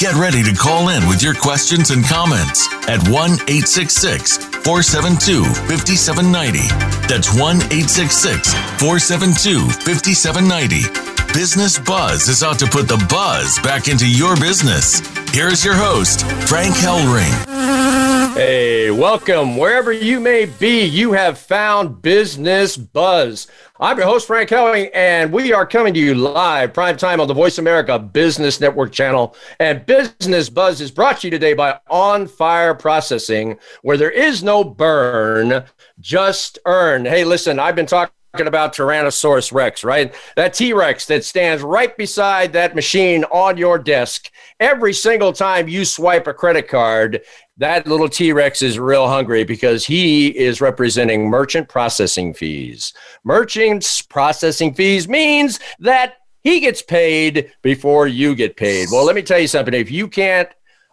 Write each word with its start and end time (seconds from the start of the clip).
Get 0.00 0.14
ready 0.14 0.42
to 0.44 0.54
call 0.54 0.88
in 0.88 1.06
with 1.06 1.22
your 1.22 1.34
questions 1.34 1.90
and 1.90 2.02
comments 2.02 2.66
at 2.88 3.06
1 3.10 3.32
866 3.32 4.38
472 4.64 5.44
5790. 5.44 6.68
That's 7.06 7.28
1 7.38 7.56
866 7.68 8.54
472 8.80 9.68
5790. 9.84 11.34
Business 11.34 11.78
Buzz 11.78 12.28
is 12.28 12.42
out 12.42 12.58
to 12.60 12.66
put 12.66 12.88
the 12.88 12.96
buzz 13.10 13.58
back 13.58 13.88
into 13.88 14.08
your 14.08 14.36
business. 14.36 15.02
Here's 15.34 15.62
your 15.62 15.74
host, 15.74 16.24
Frank 16.48 16.74
Hellring. 16.76 17.99
Hey, 18.42 18.90
welcome. 18.90 19.58
Wherever 19.58 19.92
you 19.92 20.18
may 20.18 20.46
be, 20.46 20.82
you 20.82 21.12
have 21.12 21.36
found 21.38 22.00
Business 22.00 22.74
Buzz. 22.74 23.48
I'm 23.78 23.98
your 23.98 24.06
host, 24.06 24.26
Frank 24.26 24.48
Hellring, 24.48 24.88
and 24.94 25.30
we 25.30 25.52
are 25.52 25.66
coming 25.66 25.92
to 25.92 26.00
you 26.00 26.14
live, 26.14 26.72
prime 26.72 26.96
time 26.96 27.20
on 27.20 27.28
the 27.28 27.34
Voice 27.34 27.58
America 27.58 27.98
Business 27.98 28.58
Network 28.58 28.92
channel. 28.92 29.36
And 29.58 29.84
Business 29.84 30.48
Buzz 30.48 30.80
is 30.80 30.90
brought 30.90 31.20
to 31.20 31.26
you 31.26 31.30
today 31.30 31.52
by 31.52 31.80
On 31.90 32.26
Fire 32.26 32.74
Processing, 32.74 33.58
where 33.82 33.98
there 33.98 34.10
is 34.10 34.42
no 34.42 34.64
burn, 34.64 35.62
just 36.00 36.58
earn. 36.64 37.04
Hey, 37.04 37.24
listen, 37.24 37.58
I've 37.58 37.76
been 37.76 37.84
talking 37.84 38.14
talking 38.32 38.46
about 38.46 38.72
Tyrannosaurus 38.72 39.52
Rex, 39.52 39.82
right? 39.82 40.14
That 40.36 40.54
T 40.54 40.72
Rex 40.72 41.06
that 41.06 41.24
stands 41.24 41.62
right 41.62 41.96
beside 41.96 42.52
that 42.52 42.76
machine 42.76 43.24
on 43.24 43.56
your 43.56 43.78
desk. 43.78 44.30
Every 44.60 44.92
single 44.92 45.32
time 45.32 45.66
you 45.66 45.84
swipe 45.84 46.28
a 46.28 46.34
credit 46.34 46.68
card, 46.68 47.22
that 47.60 47.86
little 47.86 48.08
T 48.08 48.32
Rex 48.32 48.62
is 48.62 48.78
real 48.78 49.06
hungry 49.06 49.44
because 49.44 49.84
he 49.84 50.28
is 50.28 50.62
representing 50.62 51.28
merchant 51.28 51.68
processing 51.68 52.32
fees. 52.32 52.94
Merchants 53.22 54.00
processing 54.00 54.72
fees 54.72 55.06
means 55.06 55.60
that 55.78 56.14
he 56.42 56.60
gets 56.60 56.80
paid 56.80 57.52
before 57.60 58.06
you 58.06 58.34
get 58.34 58.56
paid. 58.56 58.88
Well, 58.90 59.04
let 59.04 59.14
me 59.14 59.20
tell 59.20 59.38
you 59.38 59.46
something. 59.46 59.74
If 59.74 59.90
you 59.90 60.08
can't 60.08 60.48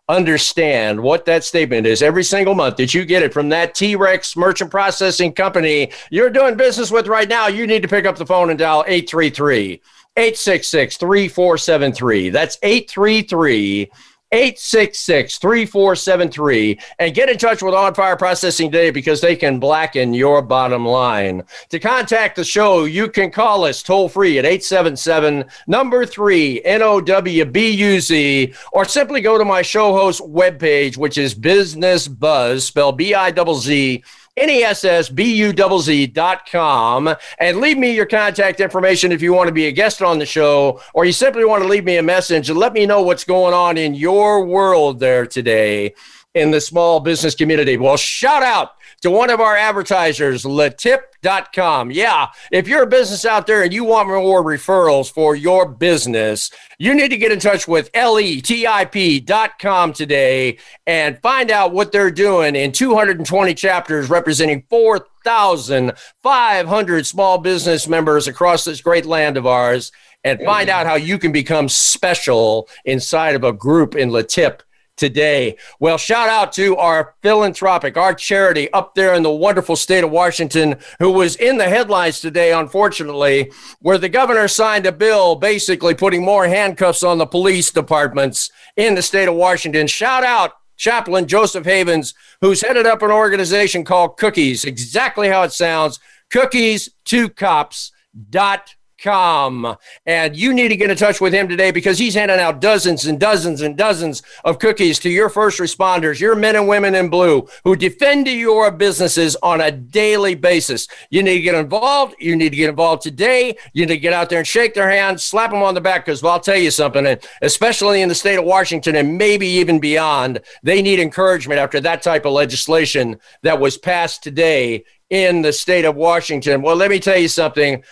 understand 0.09 1.01
what 1.01 1.23
that 1.25 1.45
statement 1.45 1.87
is 1.87 2.01
every 2.01 2.23
single 2.23 2.53
month 2.53 2.77
that 2.77 2.93
you 2.93 3.05
get 3.05 3.23
it 3.23 3.33
from 3.33 3.47
that 3.49 3.73
T 3.73 3.95
Rex 3.95 4.35
merchant 4.35 4.69
processing 4.69 5.31
company 5.31 5.91
you're 6.11 6.29
doing 6.29 6.57
business 6.57 6.91
with 6.91 7.07
right 7.07 7.29
now, 7.29 7.47
you 7.47 7.65
need 7.65 7.81
to 7.81 7.87
pick 7.87 8.05
up 8.05 8.17
the 8.17 8.25
phone 8.25 8.49
and 8.49 8.59
dial 8.59 8.83
833 8.85 9.81
866 10.17 10.97
3473. 10.97 12.29
That's 12.29 12.57
833 12.61 13.89
866 14.31 15.37
3473 15.37 16.79
and 16.99 17.15
get 17.15 17.29
in 17.29 17.37
touch 17.37 17.61
with 17.61 17.73
On 17.73 17.93
Fire 17.93 18.17
Processing 18.17 18.71
today 18.71 18.91
because 18.91 19.21
they 19.21 19.35
can 19.35 19.59
blacken 19.59 20.13
your 20.13 20.41
bottom 20.41 20.85
line. 20.85 21.43
To 21.69 21.79
contact 21.79 22.35
the 22.35 22.43
show, 22.43 22.85
you 22.85 23.07
can 23.07 23.31
call 23.31 23.63
us 23.63 23.81
toll 23.81 24.09
free 24.09 24.37
at 24.37 24.45
877 24.45 25.45
number 25.67 26.05
3 26.05 26.61
NOWBUZ 26.65 28.55
or 28.73 28.85
simply 28.85 29.21
go 29.21 29.37
to 29.37 29.45
my 29.45 29.61
show 29.61 29.93
host 29.93 30.21
webpage, 30.21 30.97
which 30.97 31.17
is 31.17 31.33
Business 31.33 32.07
Buzz, 32.07 32.65
spelled 32.65 32.97
B 32.97 33.13
I 33.13 33.31
Z 33.31 33.53
Z 33.55 34.03
N-E-S-S-B-U-Z-Z.com 34.37 37.15
and 37.39 37.57
leave 37.57 37.77
me 37.77 37.95
your 37.95 38.05
contact 38.05 38.59
information 38.59 39.11
if 39.11 39.21
you 39.21 39.33
want 39.33 39.47
to 39.47 39.53
be 39.53 39.65
a 39.65 39.71
guest 39.71 40.01
on 40.01 40.19
the 40.19 40.25
show 40.25 40.81
or 40.93 41.05
you 41.05 41.11
simply 41.11 41.43
want 41.43 41.63
to 41.63 41.69
leave 41.69 41.83
me 41.83 41.97
a 41.97 42.03
message 42.03 42.49
and 42.49 42.57
let 42.57 42.73
me 42.73 42.85
know 42.85 43.01
what's 43.01 43.23
going 43.23 43.53
on 43.53 43.77
in 43.77 43.95
your 43.95 44.45
world 44.45 44.99
there 44.99 45.25
today 45.25 45.93
in 46.35 46.51
the 46.51 46.61
small 46.61 46.99
business 46.99 47.35
community. 47.35 47.77
Well, 47.77 47.97
shout 47.97 48.43
out 48.43 48.71
to 49.01 49.11
one 49.11 49.29
of 49.29 49.39
our 49.39 49.55
advertisers, 49.55 50.43
letip.com. 50.43 51.91
Yeah, 51.91 52.27
if 52.51 52.67
you're 52.67 52.83
a 52.83 52.87
business 52.87 53.23
out 53.25 53.47
there 53.47 53.63
and 53.63 53.73
you 53.73 53.83
want 53.83 54.09
more 54.09 54.43
referrals 54.43 55.11
for 55.11 55.35
your 55.35 55.67
business, 55.67 56.51
you 56.79 56.93
need 56.93 57.09
to 57.09 57.17
get 57.17 57.31
in 57.31 57.39
touch 57.39 57.67
with 57.67 57.91
letip.com 57.91 59.93
today 59.93 60.59
and 60.85 61.19
find 61.21 61.49
out 61.51 61.73
what 61.73 61.91
they're 61.91 62.11
doing 62.11 62.55
in 62.55 62.71
220 62.71 63.53
chapters 63.53 64.09
representing 64.09 64.63
4,500 64.69 67.05
small 67.05 67.37
business 67.37 67.87
members 67.87 68.27
across 68.27 68.63
this 68.63 68.81
great 68.81 69.05
land 69.05 69.37
of 69.37 69.45
ours 69.45 69.91
and 70.23 70.41
find 70.41 70.69
out 70.69 70.87
how 70.87 70.95
you 70.95 71.17
can 71.17 71.31
become 71.31 71.69
special 71.69 72.67
inside 72.85 73.35
of 73.35 73.43
a 73.43 73.53
group 73.53 73.95
in 73.95 74.09
Letip 74.09 74.61
today. 74.97 75.55
Well, 75.79 75.97
shout 75.97 76.27
out 76.27 76.51
to 76.53 76.75
our 76.75 77.15
philanthropic, 77.21 77.95
our 77.95 78.13
charity 78.13 78.71
up 78.73 78.95
there 78.95 79.13
in 79.13 79.23
the 79.23 79.31
wonderful 79.31 79.75
state 79.75 80.03
of 80.03 80.11
Washington, 80.11 80.75
who 80.99 81.11
was 81.11 81.35
in 81.37 81.57
the 81.57 81.69
headlines 81.69 82.19
today, 82.19 82.51
unfortunately, 82.51 83.51
where 83.79 83.97
the 83.97 84.09
governor 84.09 84.47
signed 84.47 84.85
a 84.85 84.91
bill 84.91 85.35
basically 85.35 85.93
putting 85.93 86.25
more 86.25 86.47
handcuffs 86.47 87.03
on 87.03 87.17
the 87.17 87.25
police 87.25 87.71
departments 87.71 88.51
in 88.75 88.95
the 88.95 89.01
state 89.01 89.29
of 89.29 89.35
Washington. 89.35 89.87
Shout 89.87 90.23
out 90.23 90.53
Chaplain 90.75 91.27
Joseph 91.27 91.65
Havens, 91.65 92.13
who's 92.41 92.61
headed 92.61 92.85
up 92.85 93.01
an 93.01 93.11
organization 93.11 93.83
called 93.83 94.17
Cookies, 94.17 94.65
exactly 94.65 95.27
how 95.27 95.43
it 95.43 95.51
sounds, 95.51 95.99
cookies 96.29 96.89
to 97.05 97.29
cops 97.29 97.91
dot 98.29 98.75
com. 99.01 99.77
And 100.05 100.35
you 100.35 100.53
need 100.53 100.69
to 100.69 100.75
get 100.75 100.89
in 100.89 100.97
touch 100.97 101.21
with 101.21 101.33
him 101.33 101.47
today 101.47 101.71
because 101.71 101.99
he's 101.99 102.15
handing 102.15 102.39
out 102.39 102.61
dozens 102.61 103.05
and 103.05 103.19
dozens 103.19 103.61
and 103.61 103.77
dozens 103.77 104.23
of 104.43 104.59
cookies 104.59 104.99
to 104.99 105.09
your 105.09 105.29
first 105.29 105.59
responders, 105.59 106.19
your 106.19 106.35
men 106.35 106.55
and 106.55 106.67
women 106.67 106.95
in 106.95 107.09
blue 107.09 107.47
who 107.63 107.75
defend 107.75 108.27
your 108.27 108.71
businesses 108.71 109.35
on 109.43 109.61
a 109.61 109.71
daily 109.71 110.35
basis. 110.35 110.87
You 111.09 111.23
need 111.23 111.35
to 111.35 111.41
get 111.41 111.55
involved. 111.55 112.15
You 112.19 112.35
need 112.35 112.49
to 112.49 112.55
get 112.55 112.69
involved 112.69 113.03
today. 113.03 113.57
You 113.73 113.85
need 113.85 113.93
to 113.93 113.99
get 113.99 114.13
out 114.13 114.29
there 114.29 114.39
and 114.39 114.47
shake 114.47 114.73
their 114.73 114.89
hands, 114.89 115.23
slap 115.23 115.51
them 115.51 115.63
on 115.63 115.73
the 115.73 115.81
back 115.81 116.05
because 116.05 116.23
well, 116.23 116.33
I'll 116.33 116.39
tell 116.39 116.57
you 116.57 116.71
something, 116.71 117.05
and 117.05 117.19
especially 117.41 118.01
in 118.01 118.09
the 118.09 118.15
state 118.15 118.37
of 118.37 118.45
Washington 118.45 118.95
and 118.95 119.17
maybe 119.17 119.47
even 119.47 119.79
beyond, 119.79 120.41
they 120.63 120.81
need 120.81 120.99
encouragement 120.99 121.59
after 121.59 121.79
that 121.81 122.01
type 122.01 122.25
of 122.25 122.33
legislation 122.33 123.19
that 123.43 123.59
was 123.59 123.77
passed 123.77 124.23
today 124.23 124.83
in 125.09 125.41
the 125.41 125.53
state 125.53 125.85
of 125.85 125.95
Washington. 125.95 126.61
Well, 126.61 126.75
let 126.75 126.89
me 126.89 126.99
tell 126.99 127.17
you 127.17 127.27
something. 127.27 127.83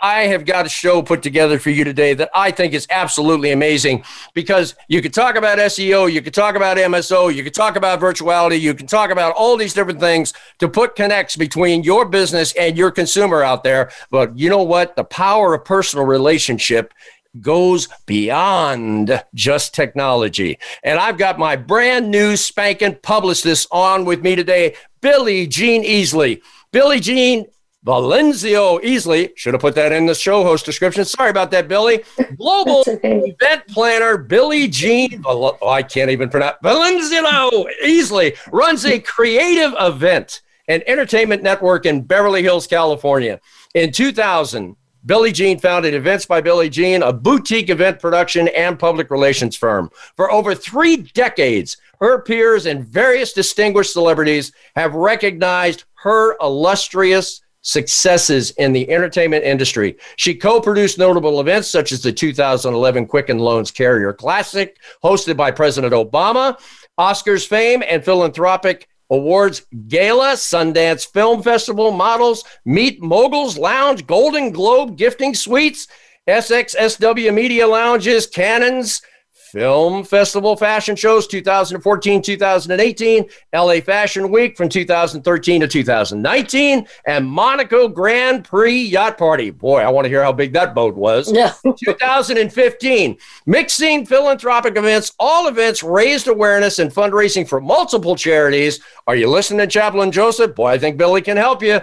I 0.00 0.22
have 0.22 0.44
got 0.44 0.66
a 0.66 0.68
show 0.68 1.02
put 1.02 1.22
together 1.22 1.58
for 1.58 1.70
you 1.70 1.84
today 1.84 2.14
that 2.14 2.30
I 2.34 2.50
think 2.50 2.72
is 2.72 2.86
absolutely 2.90 3.52
amazing 3.52 4.04
because 4.34 4.74
you 4.88 5.02
could 5.02 5.12
talk 5.14 5.36
about 5.36 5.58
SEO, 5.58 6.10
you 6.10 6.22
could 6.22 6.34
talk 6.34 6.56
about 6.56 6.76
MSO, 6.76 7.34
you 7.34 7.44
could 7.44 7.54
talk 7.54 7.76
about 7.76 8.00
virtuality, 8.00 8.60
you 8.60 8.74
can 8.74 8.86
talk 8.86 9.10
about 9.10 9.34
all 9.36 9.56
these 9.56 9.74
different 9.74 10.00
things 10.00 10.32
to 10.58 10.68
put 10.68 10.96
connects 10.96 11.36
between 11.36 11.82
your 11.82 12.04
business 12.06 12.52
and 12.54 12.76
your 12.76 12.90
consumer 12.90 13.42
out 13.42 13.62
there. 13.62 13.90
But 14.10 14.38
you 14.38 14.48
know 14.48 14.62
what? 14.62 14.96
The 14.96 15.04
power 15.04 15.54
of 15.54 15.64
personal 15.64 16.06
relationship 16.06 16.94
goes 17.40 17.88
beyond 18.06 19.22
just 19.34 19.74
technology. 19.74 20.58
And 20.82 20.98
I've 20.98 21.18
got 21.18 21.38
my 21.38 21.56
brand 21.56 22.10
new 22.10 22.36
spanking 22.36 22.96
publicist 23.02 23.68
on 23.70 24.04
with 24.04 24.22
me 24.22 24.34
today, 24.34 24.74
Billy 25.00 25.46
Jean 25.46 25.84
Easley. 25.84 26.40
Billy 26.72 27.00
Jean 27.00 27.46
Valenzio 27.84 28.82
Easley, 28.82 29.30
should 29.36 29.54
have 29.54 29.60
put 29.62 29.74
that 29.74 29.90
in 29.90 30.04
the 30.04 30.14
show 30.14 30.42
host 30.42 30.66
description. 30.66 31.04
Sorry 31.04 31.30
about 31.30 31.50
that, 31.52 31.66
Billy. 31.66 32.04
Global 32.36 32.84
okay. 32.86 33.34
event 33.40 33.66
planner 33.68 34.18
Billy 34.18 34.68
Jean, 34.68 35.22
oh, 35.24 35.56
I 35.66 35.82
can't 35.82 36.10
even 36.10 36.28
pronounce, 36.28 36.56
Valenzio 36.62 37.66
Easley 37.82 38.36
runs 38.52 38.84
a 38.84 38.98
creative 38.98 39.74
event 39.80 40.42
and 40.68 40.84
entertainment 40.86 41.42
network 41.42 41.86
in 41.86 42.02
Beverly 42.02 42.42
Hills, 42.42 42.66
California. 42.66 43.40
In 43.74 43.92
2000, 43.92 44.76
Billie 45.06 45.32
Jean 45.32 45.58
founded 45.58 45.94
Events 45.94 46.26
by 46.26 46.42
Billie 46.42 46.68
Jean, 46.68 47.02
a 47.02 47.12
boutique 47.12 47.70
event 47.70 47.98
production 47.98 48.48
and 48.48 48.78
public 48.78 49.10
relations 49.10 49.56
firm. 49.56 49.90
For 50.16 50.30
over 50.30 50.54
three 50.54 50.98
decades, 50.98 51.78
her 52.00 52.20
peers 52.20 52.66
and 52.66 52.84
various 52.84 53.32
distinguished 53.32 53.94
celebrities 53.94 54.52
have 54.76 54.94
recognized 54.94 55.84
her 55.94 56.36
illustrious 56.42 57.40
successes 57.62 58.50
in 58.52 58.72
the 58.72 58.90
entertainment 58.90 59.44
industry. 59.44 59.96
She 60.16 60.34
co 60.34 60.60
produced 60.60 60.98
notable 60.98 61.40
events 61.40 61.68
such 61.68 61.92
as 61.92 62.02
the 62.02 62.12
2011 62.12 63.06
Quicken 63.06 63.38
Loans 63.38 63.70
Carrier 63.70 64.12
Classic, 64.12 64.76
hosted 65.02 65.36
by 65.36 65.50
President 65.50 65.92
Obama, 65.92 66.58
Oscars 66.98 67.46
fame, 67.46 67.82
and 67.86 68.04
philanthropic 68.04 68.88
awards 69.10 69.66
gala, 69.88 70.32
Sundance 70.34 71.06
Film 71.06 71.42
Festival 71.42 71.90
models, 71.90 72.44
Meet 72.64 73.02
Moguls 73.02 73.58
Lounge, 73.58 74.06
Golden 74.06 74.50
Globe 74.52 74.96
gifting 74.96 75.34
suites, 75.34 75.88
SXSW 76.28 77.34
Media 77.34 77.66
Lounges, 77.66 78.26
Cannes, 78.26 79.02
Film 79.50 80.04
Festival 80.04 80.56
fashion 80.56 80.94
shows 80.94 81.26
2014 81.26 82.22
2018, 82.22 83.28
LA 83.52 83.80
Fashion 83.80 84.30
Week 84.30 84.56
from 84.56 84.68
2013 84.68 85.62
to 85.62 85.66
2019, 85.66 86.86
and 87.06 87.26
Monaco 87.26 87.88
Grand 87.88 88.44
Prix 88.44 88.80
Yacht 88.80 89.18
Party. 89.18 89.50
Boy, 89.50 89.80
I 89.80 89.88
want 89.88 90.04
to 90.04 90.08
hear 90.08 90.22
how 90.22 90.32
big 90.32 90.52
that 90.52 90.72
boat 90.72 90.94
was. 90.94 91.32
No. 91.32 91.50
2015, 91.84 93.18
mixing 93.46 94.06
philanthropic 94.06 94.76
events, 94.76 95.14
all 95.18 95.48
events 95.48 95.82
raised 95.82 96.28
awareness 96.28 96.78
and 96.78 96.92
fundraising 96.92 97.48
for 97.48 97.60
multiple 97.60 98.14
charities. 98.14 98.78
Are 99.08 99.16
you 99.16 99.28
listening, 99.28 99.68
Chaplain 99.68 100.12
Joseph? 100.12 100.54
Boy, 100.54 100.68
I 100.68 100.78
think 100.78 100.96
Billy 100.96 101.22
can 101.22 101.36
help 101.36 101.60
you. 101.60 101.80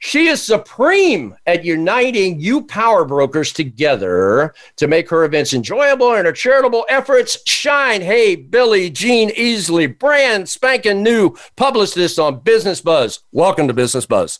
She 0.00 0.28
is 0.28 0.40
supreme 0.40 1.34
at 1.44 1.64
uniting 1.64 2.38
you 2.38 2.62
power 2.62 3.04
brokers 3.04 3.52
together 3.52 4.54
to 4.76 4.86
make 4.86 5.10
her 5.10 5.24
events 5.24 5.52
enjoyable 5.52 6.14
and 6.14 6.24
her 6.24 6.32
charitable 6.32 6.86
efforts 6.88 7.38
shine. 7.46 8.00
Hey, 8.00 8.36
Billy 8.36 8.90
Jean 8.90 9.30
Easley, 9.30 9.98
brand 9.98 10.48
spanking 10.48 11.02
new 11.02 11.36
publicist 11.56 12.18
on 12.20 12.38
Business 12.40 12.80
Buzz. 12.80 13.24
Welcome 13.32 13.66
to 13.66 13.74
Business 13.74 14.06
Buzz. 14.06 14.38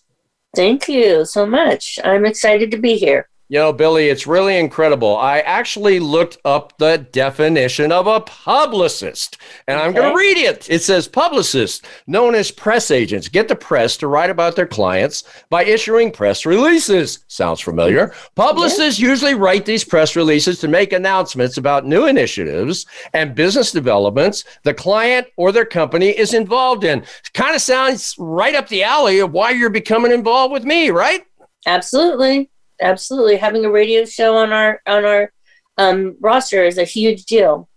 Thank 0.54 0.88
you 0.88 1.24
so 1.24 1.44
much. 1.44 1.98
I'm 2.04 2.24
excited 2.24 2.70
to 2.70 2.78
be 2.78 2.96
here. 2.96 3.28
You 3.50 3.58
know, 3.58 3.72
Billy, 3.72 4.10
it's 4.10 4.26
really 4.26 4.58
incredible. 4.58 5.16
I 5.16 5.38
actually 5.40 6.00
looked 6.00 6.36
up 6.44 6.76
the 6.76 6.98
definition 6.98 7.90
of 7.92 8.06
a 8.06 8.20
publicist, 8.20 9.38
and 9.66 9.80
I'm 9.80 9.94
going 9.94 10.12
to 10.12 10.18
read 10.18 10.36
it. 10.36 10.68
It 10.68 10.82
says 10.82 11.08
publicists, 11.08 11.80
known 12.06 12.34
as 12.34 12.50
press 12.50 12.90
agents, 12.90 13.26
get 13.26 13.48
the 13.48 13.56
press 13.56 13.96
to 13.98 14.06
write 14.06 14.28
about 14.28 14.54
their 14.54 14.66
clients 14.66 15.24
by 15.48 15.64
issuing 15.64 16.10
press 16.10 16.44
releases. 16.44 17.24
Sounds 17.28 17.60
familiar. 17.60 18.12
Publicists 18.34 19.00
usually 19.00 19.34
write 19.34 19.64
these 19.64 19.82
press 19.82 20.14
releases 20.14 20.58
to 20.58 20.68
make 20.68 20.92
announcements 20.92 21.56
about 21.56 21.86
new 21.86 22.04
initiatives 22.06 22.84
and 23.14 23.34
business 23.34 23.72
developments 23.72 24.44
the 24.64 24.74
client 24.74 25.26
or 25.38 25.52
their 25.52 25.64
company 25.64 26.10
is 26.10 26.34
involved 26.34 26.84
in. 26.84 27.02
Kind 27.32 27.54
of 27.54 27.62
sounds 27.62 28.14
right 28.18 28.54
up 28.54 28.68
the 28.68 28.82
alley 28.82 29.20
of 29.20 29.32
why 29.32 29.52
you're 29.52 29.70
becoming 29.70 30.12
involved 30.12 30.52
with 30.52 30.64
me, 30.64 30.90
right? 30.90 31.24
Absolutely 31.64 32.50
absolutely. 32.80 33.36
Having 33.36 33.64
a 33.64 33.70
radio 33.70 34.04
show 34.04 34.36
on 34.36 34.52
our 34.52 34.80
on 34.86 35.04
our 35.04 35.32
um, 35.76 36.16
roster 36.20 36.64
is 36.64 36.78
a 36.78 36.84
huge 36.84 37.24
deal. 37.24 37.68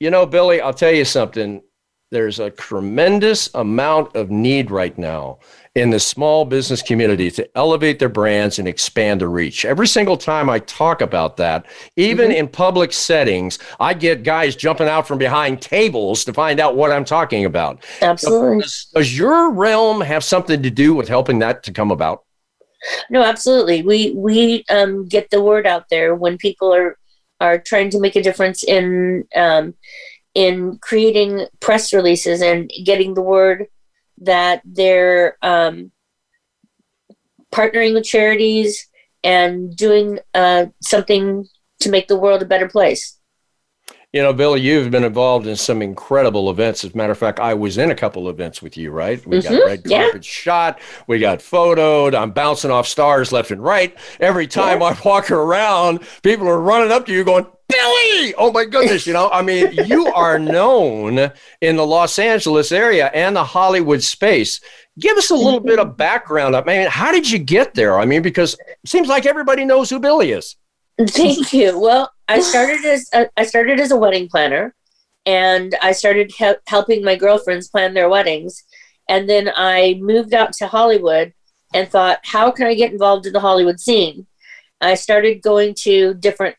You 0.00 0.10
know, 0.10 0.26
Billy, 0.26 0.60
I'll 0.60 0.74
tell 0.74 0.92
you 0.92 1.04
something. 1.04 1.62
There's 2.10 2.40
a 2.40 2.50
tremendous 2.50 3.48
amount 3.54 4.16
of 4.16 4.30
need 4.30 4.72
right 4.72 4.96
now 4.98 5.38
in 5.76 5.90
the 5.90 6.00
small 6.00 6.44
business 6.44 6.82
community 6.82 7.30
to 7.30 7.48
elevate 7.56 8.00
their 8.00 8.08
brands 8.08 8.58
and 8.58 8.66
expand 8.66 9.20
the 9.20 9.28
reach. 9.28 9.64
Every 9.64 9.86
single 9.86 10.16
time 10.16 10.50
I 10.50 10.58
talk 10.58 11.02
about 11.02 11.36
that, 11.36 11.66
even 11.94 12.30
mm-hmm. 12.30 12.38
in 12.38 12.48
public 12.48 12.92
settings, 12.92 13.60
I 13.78 13.94
get 13.94 14.24
guys 14.24 14.56
jumping 14.56 14.88
out 14.88 15.06
from 15.06 15.18
behind 15.18 15.62
tables 15.62 16.24
to 16.24 16.32
find 16.32 16.58
out 16.58 16.74
what 16.74 16.90
I'm 16.90 17.04
talking 17.04 17.44
about. 17.44 17.84
Absolutely. 18.02 18.62
Does, 18.62 18.88
does 18.92 19.16
your 19.16 19.52
realm 19.52 20.00
have 20.00 20.24
something 20.24 20.62
to 20.64 20.70
do 20.70 20.94
with 20.94 21.08
helping 21.08 21.38
that 21.38 21.62
to 21.64 21.72
come 21.72 21.92
about? 21.92 22.24
No, 23.10 23.22
absolutely. 23.22 23.82
We 23.82 24.12
we 24.12 24.64
um, 24.70 25.06
get 25.06 25.30
the 25.30 25.42
word 25.42 25.66
out 25.66 25.84
there 25.90 26.14
when 26.14 26.38
people 26.38 26.72
are 26.74 26.98
are 27.40 27.58
trying 27.58 27.90
to 27.90 28.00
make 28.00 28.16
a 28.16 28.22
difference 28.22 28.62
in 28.62 29.26
um, 29.34 29.74
in 30.34 30.78
creating 30.78 31.46
press 31.60 31.92
releases 31.92 32.40
and 32.42 32.70
getting 32.84 33.14
the 33.14 33.22
word 33.22 33.66
that 34.18 34.62
they're 34.64 35.36
um, 35.42 35.90
partnering 37.52 37.94
with 37.94 38.04
charities 38.04 38.88
and 39.24 39.76
doing 39.76 40.18
uh, 40.34 40.66
something 40.82 41.46
to 41.80 41.90
make 41.90 42.08
the 42.08 42.18
world 42.18 42.42
a 42.42 42.46
better 42.46 42.68
place. 42.68 43.18
You 44.12 44.22
know, 44.22 44.32
Billy, 44.32 44.60
you've 44.60 44.90
been 44.90 45.04
involved 45.04 45.46
in 45.46 45.54
some 45.54 45.82
incredible 45.82 46.50
events. 46.50 46.82
As 46.82 46.94
a 46.94 46.96
matter 46.96 47.12
of 47.12 47.18
fact, 47.18 47.38
I 47.38 47.54
was 47.54 47.78
in 47.78 47.92
a 47.92 47.94
couple 47.94 48.28
events 48.28 48.60
with 48.60 48.76
you, 48.76 48.90
right? 48.90 49.24
We 49.24 49.38
mm-hmm. 49.38 49.54
got 49.54 49.64
red 49.64 49.84
carpet 49.84 50.26
yeah. 50.26 50.30
shot, 50.32 50.80
we 51.06 51.20
got 51.20 51.38
photoed. 51.38 52.20
I'm 52.20 52.32
bouncing 52.32 52.72
off 52.72 52.88
stars 52.88 53.30
left 53.30 53.52
and 53.52 53.62
right. 53.62 53.96
Every 54.18 54.48
time 54.48 54.80
yeah. 54.80 54.86
I 54.86 55.00
walk 55.04 55.30
around, 55.30 56.00
people 56.24 56.48
are 56.48 56.60
running 56.60 56.90
up 56.90 57.06
to 57.06 57.12
you 57.12 57.22
going, 57.22 57.46
Billy! 57.68 58.34
Oh 58.34 58.50
my 58.52 58.64
goodness, 58.64 59.06
you 59.06 59.12
know, 59.12 59.30
I 59.30 59.42
mean, 59.42 59.70
you 59.86 60.06
are 60.08 60.40
known 60.40 61.30
in 61.60 61.76
the 61.76 61.86
Los 61.86 62.18
Angeles 62.18 62.72
area 62.72 63.12
and 63.14 63.36
the 63.36 63.44
Hollywood 63.44 64.02
space. 64.02 64.60
Give 64.98 65.16
us 65.18 65.30
a 65.30 65.36
little 65.36 65.60
bit 65.60 65.78
of 65.78 65.86
mm-hmm. 65.86 65.96
background. 65.96 66.56
I 66.56 66.64
mean, 66.64 66.88
how 66.88 67.12
did 67.12 67.30
you 67.30 67.38
get 67.38 67.74
there? 67.74 67.96
I 67.96 68.06
mean, 68.06 68.22
because 68.22 68.54
it 68.54 68.88
seems 68.88 69.06
like 69.06 69.24
everybody 69.24 69.64
knows 69.64 69.88
who 69.88 70.00
Billy 70.00 70.32
is. 70.32 70.56
Thank 70.98 71.52
you. 71.52 71.78
Well, 71.78 72.12
I 72.30 72.38
started 72.38 72.84
as 72.84 73.08
a, 73.12 73.28
I 73.36 73.42
started 73.42 73.80
as 73.80 73.90
a 73.90 73.96
wedding 73.96 74.28
planner, 74.28 74.72
and 75.26 75.74
I 75.82 75.90
started 75.90 76.30
he- 76.30 76.54
helping 76.68 77.02
my 77.02 77.16
girlfriends 77.16 77.68
plan 77.68 77.92
their 77.92 78.08
weddings, 78.08 78.62
and 79.08 79.28
then 79.28 79.50
I 79.56 79.98
moved 80.00 80.32
out 80.32 80.52
to 80.54 80.68
Hollywood 80.68 81.32
and 81.74 81.88
thought, 81.88 82.20
how 82.22 82.52
can 82.52 82.68
I 82.68 82.74
get 82.74 82.92
involved 82.92 83.26
in 83.26 83.32
the 83.32 83.40
Hollywood 83.40 83.80
scene? 83.80 84.28
I 84.80 84.94
started 84.94 85.42
going 85.42 85.74
to 85.80 86.14
different 86.14 86.54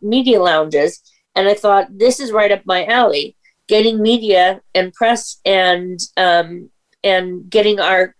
media 0.00 0.40
lounges, 0.40 1.02
and 1.34 1.48
I 1.48 1.54
thought 1.54 1.98
this 1.98 2.20
is 2.20 2.30
right 2.30 2.52
up 2.52 2.62
my 2.64 2.86
alley. 2.86 3.36
Getting 3.66 4.00
media 4.00 4.60
and 4.72 4.94
press 4.94 5.40
and 5.44 5.98
um, 6.16 6.70
and 7.02 7.50
getting 7.50 7.80
our 7.80 8.14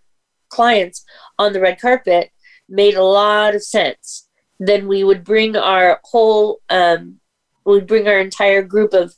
clients 0.49 1.05
on 1.39 1.53
the 1.53 1.61
red 1.61 1.79
carpet 1.79 2.31
made 2.67 2.95
a 2.95 3.03
lot 3.03 3.55
of 3.55 3.63
sense 3.63 4.28
then 4.59 4.87
we 4.87 5.03
would 5.03 5.23
bring 5.23 5.55
our 5.55 5.99
whole 6.03 6.59
um, 6.69 7.19
we'd 7.65 7.87
bring 7.87 8.07
our 8.07 8.19
entire 8.19 8.61
group 8.61 8.93
of 8.93 9.13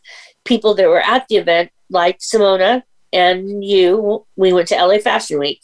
people 0.46 0.74
that 0.76 0.88
were 0.88 1.02
at 1.02 1.28
the 1.28 1.38
event 1.38 1.72
like 1.90 2.20
simona 2.20 2.84
and 3.14 3.64
you 3.64 4.26
we 4.36 4.54
went 4.54 4.68
to 4.70 4.86
la 4.86 4.98
fashion 5.00 5.40
week. 5.40 5.62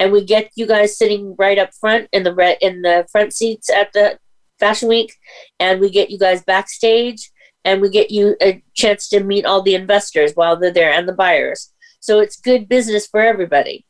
And 0.00 0.10
we 0.10 0.24
get 0.24 0.50
you 0.56 0.66
guys 0.66 0.98
sitting 0.98 1.36
right 1.38 1.58
up 1.58 1.72
front 1.74 2.08
in 2.12 2.24
the 2.24 2.34
red 2.34 2.58
in 2.60 2.82
the 2.82 3.06
front 3.12 3.32
seats 3.32 3.70
at 3.70 3.92
the 3.92 4.18
fashion 4.58 4.88
week 4.88 5.14
and 5.60 5.80
we 5.80 5.90
get 5.90 6.10
you 6.10 6.18
guys 6.18 6.42
backstage 6.42 7.30
and 7.64 7.80
we 7.80 7.88
get 7.88 8.10
you 8.10 8.36
a 8.42 8.62
chance 8.74 9.08
to 9.10 9.22
meet 9.22 9.46
all 9.46 9.62
the 9.62 9.76
investors 9.76 10.32
while 10.34 10.56
they're 10.56 10.72
there 10.72 10.92
and 10.92 11.08
the 11.08 11.12
buyers. 11.12 11.72
So 12.00 12.18
it's 12.18 12.40
good 12.40 12.68
business 12.68 13.06
for 13.06 13.20
everybody 13.20 13.86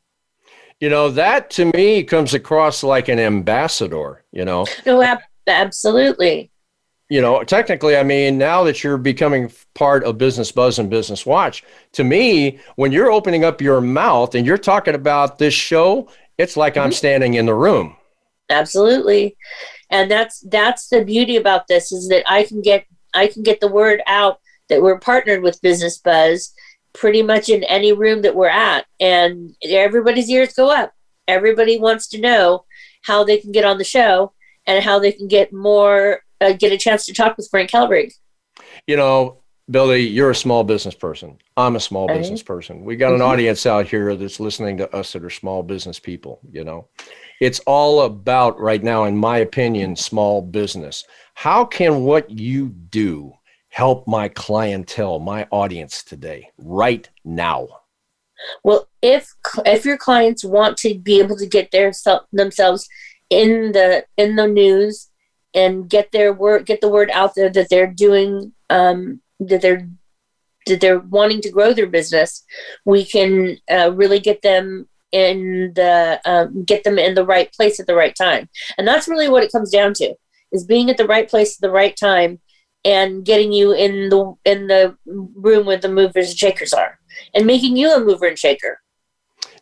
you 0.82 0.88
know, 0.88 1.10
that 1.10 1.48
to 1.48 1.70
me 1.76 2.02
comes 2.02 2.34
across 2.34 2.82
like 2.82 3.06
an 3.06 3.20
ambassador, 3.20 4.24
you 4.32 4.44
know? 4.44 4.66
No, 4.84 5.00
ab- 5.00 5.20
absolutely. 5.46 6.50
You 7.08 7.20
know, 7.20 7.44
technically, 7.44 7.96
I 7.96 8.02
mean, 8.02 8.36
now 8.36 8.64
that 8.64 8.82
you're 8.82 8.98
becoming 8.98 9.52
part 9.74 10.02
of 10.02 10.18
Business 10.18 10.50
Buzz 10.50 10.80
and 10.80 10.90
Business 10.90 11.24
Watch, 11.24 11.62
to 11.92 12.02
me, 12.02 12.58
when 12.74 12.90
you're 12.90 13.12
opening 13.12 13.44
up 13.44 13.62
your 13.62 13.80
mouth 13.80 14.34
and 14.34 14.44
you're 14.44 14.58
talking 14.58 14.96
about 14.96 15.38
this 15.38 15.54
show, 15.54 16.08
it's 16.36 16.56
like 16.56 16.74
mm-hmm. 16.74 16.86
I'm 16.86 16.92
standing 16.92 17.34
in 17.34 17.46
the 17.46 17.54
room. 17.54 17.94
Absolutely. 18.50 19.36
And 19.88 20.10
that's 20.10 20.40
that's 20.40 20.88
the 20.88 21.04
beauty 21.04 21.36
about 21.36 21.68
this 21.68 21.92
is 21.92 22.08
that 22.08 22.24
I 22.28 22.42
can 22.42 22.60
get 22.60 22.86
I 23.14 23.28
can 23.28 23.44
get 23.44 23.60
the 23.60 23.68
word 23.68 24.02
out 24.08 24.40
that 24.68 24.82
we're 24.82 24.98
partnered 24.98 25.42
with 25.42 25.62
Business 25.62 25.98
Buzz 25.98 26.52
pretty 26.92 27.22
much 27.22 27.48
in 27.48 27.64
any 27.64 27.92
room 27.92 28.22
that 28.22 28.34
we're 28.34 28.48
at 28.48 28.84
and 29.00 29.54
everybody's 29.64 30.28
ears 30.28 30.52
go 30.52 30.70
up. 30.70 30.92
Everybody 31.26 31.78
wants 31.78 32.08
to 32.08 32.20
know 32.20 32.64
how 33.02 33.24
they 33.24 33.38
can 33.38 33.52
get 33.52 33.64
on 33.64 33.78
the 33.78 33.84
show 33.84 34.32
and 34.66 34.82
how 34.84 34.98
they 34.98 35.12
can 35.12 35.28
get 35.28 35.52
more 35.52 36.20
uh, 36.40 36.52
get 36.52 36.72
a 36.72 36.78
chance 36.78 37.06
to 37.06 37.14
talk 37.14 37.36
with 37.36 37.48
frank 37.50 37.70
Hellring. 37.70 38.12
you 38.86 38.96
know 38.96 39.38
billy 39.70 40.02
you're 40.02 40.30
a 40.30 40.34
small 40.34 40.64
business 40.64 40.94
person. 40.94 41.38
I'm 41.56 41.76
a 41.76 41.80
small 41.80 42.08
business 42.08 42.42
person. 42.42 42.84
We 42.84 42.96
got 42.96 43.12
an 43.12 43.20
mm-hmm. 43.20 43.28
audience 43.28 43.66
out 43.66 43.86
here 43.86 44.16
that's 44.16 44.40
listening 44.40 44.76
to 44.78 44.94
us 44.94 45.12
that 45.12 45.24
are 45.24 45.30
small 45.30 45.62
business 45.62 45.98
people 45.98 46.40
you 46.50 46.64
know. 46.64 46.88
It's 47.40 47.60
all 47.60 48.02
about 48.02 48.58
right 48.60 48.82
now 48.82 49.04
in 49.04 49.16
my 49.16 49.38
opinion 49.38 49.96
small 49.96 50.42
business. 50.42 51.04
How 51.34 51.64
can 51.64 52.02
what 52.04 52.30
you 52.30 52.68
do 52.68 53.32
help 53.72 54.06
my 54.06 54.28
clientele, 54.28 55.18
my 55.18 55.48
audience 55.50 56.04
today, 56.04 56.50
right 56.58 57.08
now? 57.24 57.66
Well, 58.62 58.88
if 59.00 59.32
if 59.64 59.84
your 59.84 59.96
clients 59.96 60.44
want 60.44 60.76
to 60.78 60.98
be 60.98 61.18
able 61.20 61.36
to 61.36 61.46
get 61.46 61.70
their 61.70 61.92
themselves 62.32 62.88
in 63.30 63.72
the 63.72 64.04
in 64.16 64.36
the 64.36 64.46
news 64.46 65.08
and 65.54 65.88
get 65.88 66.12
their 66.12 66.32
word 66.32 66.66
get 66.66 66.80
the 66.80 66.88
word 66.88 67.10
out 67.12 67.34
there 67.34 67.50
that 67.50 67.68
they're 67.70 67.92
doing 67.92 68.52
um, 68.68 69.20
that 69.40 69.62
they're 69.62 69.88
that 70.66 70.80
they're 70.80 71.00
wanting 71.00 71.40
to 71.40 71.50
grow 71.50 71.72
their 71.72 71.88
business, 71.88 72.44
we 72.84 73.04
can 73.04 73.56
uh, 73.70 73.90
really 73.94 74.20
get 74.20 74.42
them 74.42 74.88
in 75.12 75.72
the 75.74 76.20
um, 76.24 76.64
get 76.64 76.84
them 76.84 76.98
in 76.98 77.14
the 77.14 77.24
right 77.24 77.50
place 77.52 77.80
at 77.80 77.86
the 77.86 77.94
right 77.94 78.14
time, 78.16 78.48
and 78.76 78.86
that's 78.86 79.08
really 79.08 79.28
what 79.28 79.44
it 79.44 79.52
comes 79.52 79.70
down 79.70 79.94
to: 79.94 80.14
is 80.52 80.64
being 80.64 80.90
at 80.90 80.98
the 80.98 81.06
right 81.06 81.28
place 81.28 81.56
at 81.56 81.60
the 81.62 81.70
right 81.70 81.96
time 81.96 82.40
and 82.84 83.24
getting 83.24 83.52
you 83.52 83.72
in 83.72 84.08
the 84.08 84.34
in 84.44 84.66
the 84.66 84.96
room 85.06 85.66
where 85.66 85.76
the 85.76 85.88
movers 85.88 86.30
and 86.30 86.38
shakers 86.38 86.72
are 86.72 86.98
and 87.34 87.46
making 87.46 87.76
you 87.76 87.92
a 87.92 88.00
mover 88.00 88.26
and 88.26 88.38
shaker. 88.38 88.80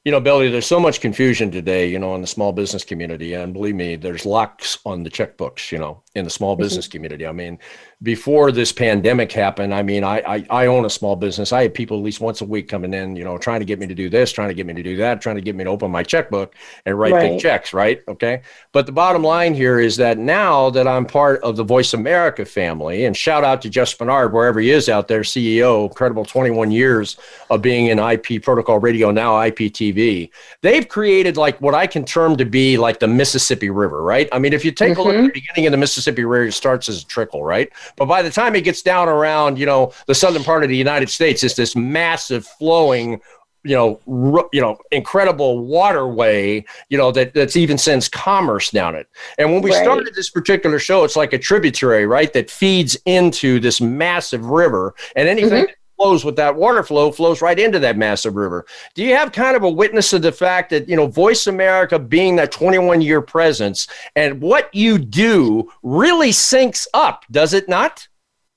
You 0.04 0.12
know 0.12 0.20
billy 0.20 0.48
there's 0.48 0.66
so 0.66 0.80
much 0.80 1.00
confusion 1.02 1.50
today 1.50 1.86
you 1.86 1.98
know 1.98 2.14
in 2.14 2.22
the 2.22 2.26
small 2.26 2.52
business 2.52 2.84
community 2.84 3.34
and 3.34 3.52
believe 3.52 3.74
me 3.74 3.96
there's 3.96 4.24
locks 4.24 4.78
on 4.86 5.02
the 5.02 5.10
checkbooks 5.10 5.70
you 5.70 5.78
know 5.78 6.02
in 6.16 6.24
the 6.24 6.30
small 6.30 6.56
business 6.56 6.86
mm-hmm. 6.86 6.92
community. 6.92 7.26
I 7.26 7.32
mean, 7.32 7.58
before 8.02 8.50
this 8.50 8.72
pandemic 8.72 9.30
happened, 9.30 9.72
I 9.72 9.82
mean, 9.82 10.02
I, 10.02 10.22
I, 10.26 10.46
I 10.50 10.66
own 10.66 10.84
a 10.84 10.90
small 10.90 11.14
business. 11.14 11.52
I 11.52 11.62
had 11.62 11.74
people 11.74 11.98
at 11.98 12.02
least 12.02 12.20
once 12.20 12.40
a 12.40 12.44
week 12.44 12.68
coming 12.68 12.92
in, 12.94 13.14
you 13.14 13.22
know, 13.22 13.38
trying 13.38 13.60
to 13.60 13.64
get 13.64 13.78
me 13.78 13.86
to 13.86 13.94
do 13.94 14.10
this, 14.10 14.32
trying 14.32 14.48
to 14.48 14.54
get 14.54 14.66
me 14.66 14.72
to 14.72 14.82
do 14.82 14.96
that, 14.96 15.20
trying 15.20 15.36
to 15.36 15.42
get 15.42 15.54
me 15.54 15.62
to 15.64 15.70
open 15.70 15.90
my 15.90 16.02
checkbook 16.02 16.54
and 16.84 16.98
write 16.98 17.12
right. 17.12 17.30
big 17.32 17.40
checks, 17.40 17.72
right? 17.72 18.02
Okay. 18.08 18.42
But 18.72 18.86
the 18.86 18.92
bottom 18.92 19.22
line 19.22 19.54
here 19.54 19.78
is 19.78 19.96
that 19.98 20.18
now 20.18 20.70
that 20.70 20.88
I'm 20.88 21.06
part 21.06 21.42
of 21.42 21.56
the 21.56 21.62
Voice 21.62 21.94
America 21.94 22.44
family, 22.44 23.04
and 23.04 23.16
shout 23.16 23.44
out 23.44 23.62
to 23.62 23.70
Jeff 23.70 23.96
Spenard, 23.96 24.32
wherever 24.32 24.58
he 24.58 24.70
is 24.70 24.88
out 24.88 25.06
there, 25.06 25.20
CEO, 25.20 25.88
incredible 25.88 26.24
21 26.24 26.72
years 26.72 27.18
of 27.50 27.62
being 27.62 27.86
in 27.86 28.00
IP 28.00 28.42
protocol 28.42 28.80
radio, 28.80 29.12
now 29.12 29.34
IPTV. 29.34 30.30
They've 30.62 30.88
created 30.88 31.36
like 31.36 31.60
what 31.60 31.74
I 31.74 31.86
can 31.86 32.04
term 32.04 32.36
to 32.36 32.44
be 32.44 32.76
like 32.78 32.98
the 32.98 33.08
Mississippi 33.08 33.70
River, 33.70 34.02
right? 34.02 34.28
I 34.32 34.40
mean, 34.40 34.52
if 34.52 34.64
you 34.64 34.72
take 34.72 34.92
mm-hmm. 34.92 35.00
a 35.00 35.04
look 35.04 35.12
at 35.12 35.18
mm-hmm. 35.18 35.26
the 35.26 35.32
beginning 35.32 35.66
of 35.66 35.72
the 35.72 35.76
Mississippi 35.76 35.99
River, 36.06 36.50
starts 36.50 36.88
as 36.88 37.02
a 37.02 37.06
trickle, 37.06 37.42
right? 37.44 37.70
But 37.96 38.06
by 38.06 38.22
the 38.22 38.30
time 38.30 38.54
it 38.54 38.64
gets 38.64 38.82
down 38.82 39.08
around, 39.08 39.58
you 39.58 39.66
know, 39.66 39.92
the 40.06 40.14
southern 40.14 40.44
part 40.44 40.62
of 40.62 40.68
the 40.68 40.76
United 40.76 41.10
States, 41.10 41.42
it's 41.42 41.54
this 41.54 41.76
massive 41.76 42.46
flowing 42.46 43.20
you 43.62 43.76
know, 43.76 44.00
r- 44.08 44.48
you 44.52 44.60
know, 44.60 44.78
incredible 44.90 45.66
waterway, 45.66 46.64
you 46.88 46.96
know, 46.96 47.12
that 47.12 47.34
that's 47.34 47.56
even 47.56 47.76
sends 47.76 48.08
commerce 48.08 48.70
down 48.70 48.94
it. 48.94 49.06
And 49.38 49.52
when 49.52 49.60
we 49.60 49.70
right. 49.70 49.82
started 49.82 50.14
this 50.14 50.30
particular 50.30 50.78
show, 50.78 51.04
it's 51.04 51.16
like 51.16 51.32
a 51.32 51.38
tributary, 51.38 52.06
right, 52.06 52.32
that 52.32 52.50
feeds 52.50 52.96
into 53.04 53.60
this 53.60 53.80
massive 53.80 54.46
river, 54.46 54.94
and 55.14 55.28
anything 55.28 55.64
mm-hmm 55.64 55.72
flows 56.00 56.24
with 56.24 56.36
that 56.36 56.56
water 56.56 56.82
flow 56.82 57.12
flows 57.12 57.42
right 57.42 57.58
into 57.58 57.78
that 57.78 57.98
massive 57.98 58.34
river. 58.34 58.64
Do 58.94 59.04
you 59.04 59.14
have 59.14 59.32
kind 59.32 59.54
of 59.54 59.64
a 59.64 59.70
witness 59.70 60.14
of 60.14 60.22
the 60.22 60.32
fact 60.32 60.70
that, 60.70 60.88
you 60.88 60.96
know, 60.96 61.06
Voice 61.06 61.46
America 61.46 61.98
being 61.98 62.36
that 62.36 62.50
21 62.52 63.02
year 63.02 63.20
presence 63.20 63.86
and 64.16 64.40
what 64.40 64.74
you 64.74 64.96
do 64.96 65.70
really 65.82 66.30
syncs 66.30 66.86
up, 66.94 67.24
does 67.30 67.52
it 67.52 67.68
not? 67.68 68.08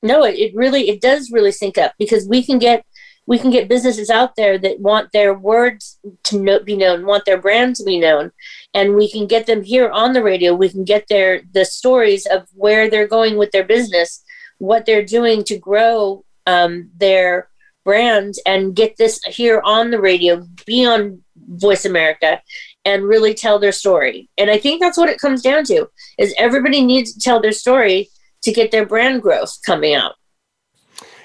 No, 0.02 0.24
it, 0.24 0.36
it 0.36 0.56
really, 0.56 0.88
it 0.88 1.02
does 1.02 1.32
really 1.32 1.52
sync 1.52 1.78
up 1.78 1.94
because 2.00 2.26
we 2.30 2.44
can 2.44 2.60
get, 2.60 2.86
we 3.26 3.38
can 3.38 3.52
get 3.52 3.68
businesses 3.68 4.10
out 4.10 4.38
there 4.38 4.58
that 4.58 4.80
want 4.80 5.12
their 5.12 5.34
words 5.34 6.00
to 6.24 6.40
know, 6.40 6.60
be 6.60 6.78
known, 6.78 7.06
want 7.06 7.26
their 7.26 7.42
brand 7.42 7.76
to 7.78 7.84
be 7.84 8.00
known, 8.00 8.32
and 8.74 8.96
we 8.96 9.12
can 9.12 9.28
get 9.28 9.48
them 9.48 9.64
here 9.64 9.90
on 9.90 10.14
the 10.14 10.24
radio. 10.24 10.54
We 10.54 10.70
can 10.70 10.84
get 10.84 11.08
their 11.08 11.42
the 11.54 11.64
stories 11.64 12.26
of 12.26 12.48
where 12.54 12.90
they're 12.90 13.08
going 13.08 13.38
with 13.38 13.52
their 13.52 13.64
business, 13.64 14.24
what 14.58 14.86
they're 14.86 15.06
doing 15.06 15.46
to 15.46 15.58
grow 15.58 16.26
um, 16.46 16.90
their 16.98 17.50
brand 17.84 18.36
and 18.46 18.76
get 18.76 18.98
this 18.98 19.20
here 19.26 19.62
on 19.64 19.92
the 19.92 20.00
radio, 20.00 20.46
be 20.66 20.86
on 20.86 21.22
Voice 21.36 21.86
America, 21.86 22.42
and 22.86 23.04
really 23.04 23.34
tell 23.34 23.60
their 23.60 23.72
story. 23.72 24.30
And 24.38 24.50
I 24.50 24.58
think 24.58 24.82
that's 24.82 24.98
what 24.98 25.10
it 25.10 25.20
comes 25.20 25.42
down 25.42 25.64
to: 25.66 25.88
is 26.18 26.34
everybody 26.38 26.84
needs 26.84 27.14
to 27.14 27.20
tell 27.20 27.42
their 27.42 27.52
story 27.52 28.10
to 28.44 28.52
get 28.52 28.72
their 28.72 28.86
brand 28.86 29.22
growth 29.22 29.58
coming 29.66 29.96
out. 29.96 30.16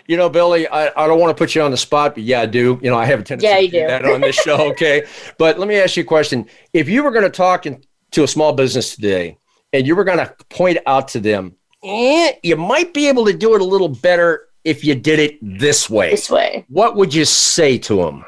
You 0.07 0.17
know, 0.17 0.31
Billy, 0.31 0.67
I, 0.67 0.87
I 0.97 1.07
don't 1.07 1.21
want 1.21 1.37
to 1.37 1.41
put 1.41 1.55
you 1.55 1.61
on 1.61 1.71
the 1.71 1.77
spot, 1.77 2.15
but 2.15 2.25
yeah, 2.25 2.41
I 2.41 2.47
do. 2.47 2.81
You 2.83 2.91
know, 2.91 2.97
I 2.97 3.05
have 3.05 3.21
a 3.21 3.23
tendency 3.23 3.47
yeah, 3.47 3.61
to 3.61 3.67
do, 3.67 3.81
do 3.81 3.87
that 3.87 4.05
on 4.07 4.23
this 4.23 4.37
show. 4.43 4.71
Okay. 4.71 5.05
but 5.37 5.59
let 5.59 5.69
me 5.69 5.77
ask 5.77 5.97
you 5.97 6.03
a 6.03 6.07
question. 6.07 6.47
If 6.73 6.89
you 6.89 7.03
were 7.03 7.11
going 7.11 7.25
to 7.25 7.31
talk 7.31 7.67
in, 7.67 7.83
to 8.13 8.25
a 8.25 8.29
small 8.29 8.55
business 8.55 8.95
today 8.95 9.37
and 9.75 9.87
you 9.87 9.95
were 9.95 10.05
going 10.05 10.19
to 10.19 10.35
point 10.49 10.79
out 10.87 11.09
to 11.09 11.21
them, 11.21 11.57
eh, 11.85 12.33
you 12.43 12.57
might 12.57 12.95
be 12.95 13.09
able 13.09 13.27
to 13.27 13.35
do 13.35 13.55
it 13.55 13.61
a 13.61 13.65
little 13.65 13.89
better 13.89 14.48
if 14.69 14.85
you 14.85 14.95
did 14.95 15.19
it 15.19 15.39
this 15.41 15.89
way? 15.89 16.11
This 16.11 16.31
way. 16.31 16.67
What 16.69 16.95
would 16.97 17.15
you 17.15 17.25
say 17.25 17.79
to 17.79 17.97
them? 17.97 18.25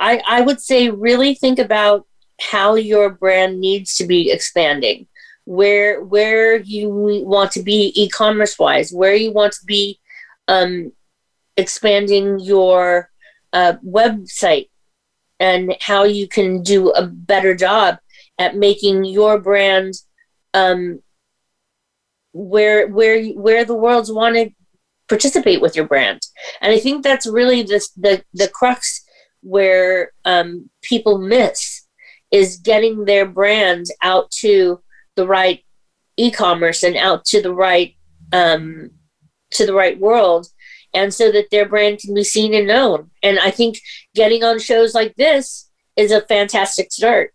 I, 0.00 0.22
I 0.26 0.40
would 0.40 0.60
say 0.60 0.88
really 0.88 1.34
think 1.34 1.58
about 1.58 2.06
how 2.40 2.74
your 2.74 3.10
brand 3.10 3.60
needs 3.60 3.96
to 3.96 4.06
be 4.06 4.30
expanding 4.30 5.06
where 5.44 6.02
where 6.02 6.56
you 6.56 6.88
want 6.88 7.50
to 7.52 7.62
be 7.62 7.92
e-commerce 7.94 8.58
wise 8.58 8.92
where 8.92 9.14
you 9.14 9.32
want 9.32 9.52
to 9.52 9.64
be 9.66 9.98
um, 10.48 10.92
expanding 11.56 12.38
your 12.38 13.10
uh, 13.52 13.74
website 13.84 14.68
and 15.38 15.74
how 15.80 16.04
you 16.04 16.28
can 16.28 16.62
do 16.62 16.90
a 16.90 17.06
better 17.06 17.54
job 17.54 17.98
at 18.38 18.56
making 18.56 19.04
your 19.04 19.38
brand 19.38 19.94
um, 20.54 21.02
where 22.32 22.86
where 22.88 23.26
where 23.28 23.64
the 23.64 23.74
world's 23.74 24.12
wanted 24.12 24.54
participate 25.10 25.60
with 25.60 25.76
your 25.76 25.86
brand. 25.86 26.20
And 26.62 26.72
I 26.72 26.78
think 26.78 27.02
that's 27.02 27.26
really 27.26 27.62
the 27.62 28.22
the, 28.32 28.48
crux 28.48 29.04
where 29.42 30.12
um, 30.24 30.70
people 30.80 31.18
miss 31.18 31.86
is 32.30 32.58
getting 32.58 33.04
their 33.04 33.26
brand 33.26 33.86
out 34.02 34.30
to 34.30 34.80
the 35.16 35.26
right 35.26 35.64
e-commerce 36.16 36.82
and 36.82 36.96
out 36.96 37.24
to 37.24 37.42
the 37.42 37.52
right 37.52 37.96
um, 38.32 38.90
to 39.50 39.66
the 39.66 39.74
right 39.74 39.98
world 39.98 40.46
and 40.94 41.12
so 41.12 41.32
that 41.32 41.50
their 41.50 41.68
brand 41.68 41.98
can 41.98 42.14
be 42.14 42.22
seen 42.22 42.54
and 42.54 42.66
known 42.66 43.10
and 43.22 43.38
i 43.40 43.50
think 43.50 43.78
getting 44.14 44.44
on 44.44 44.58
shows 44.58 44.94
like 44.94 45.14
this 45.16 45.68
is 45.96 46.12
a 46.12 46.20
fantastic 46.22 46.92
start 46.92 47.32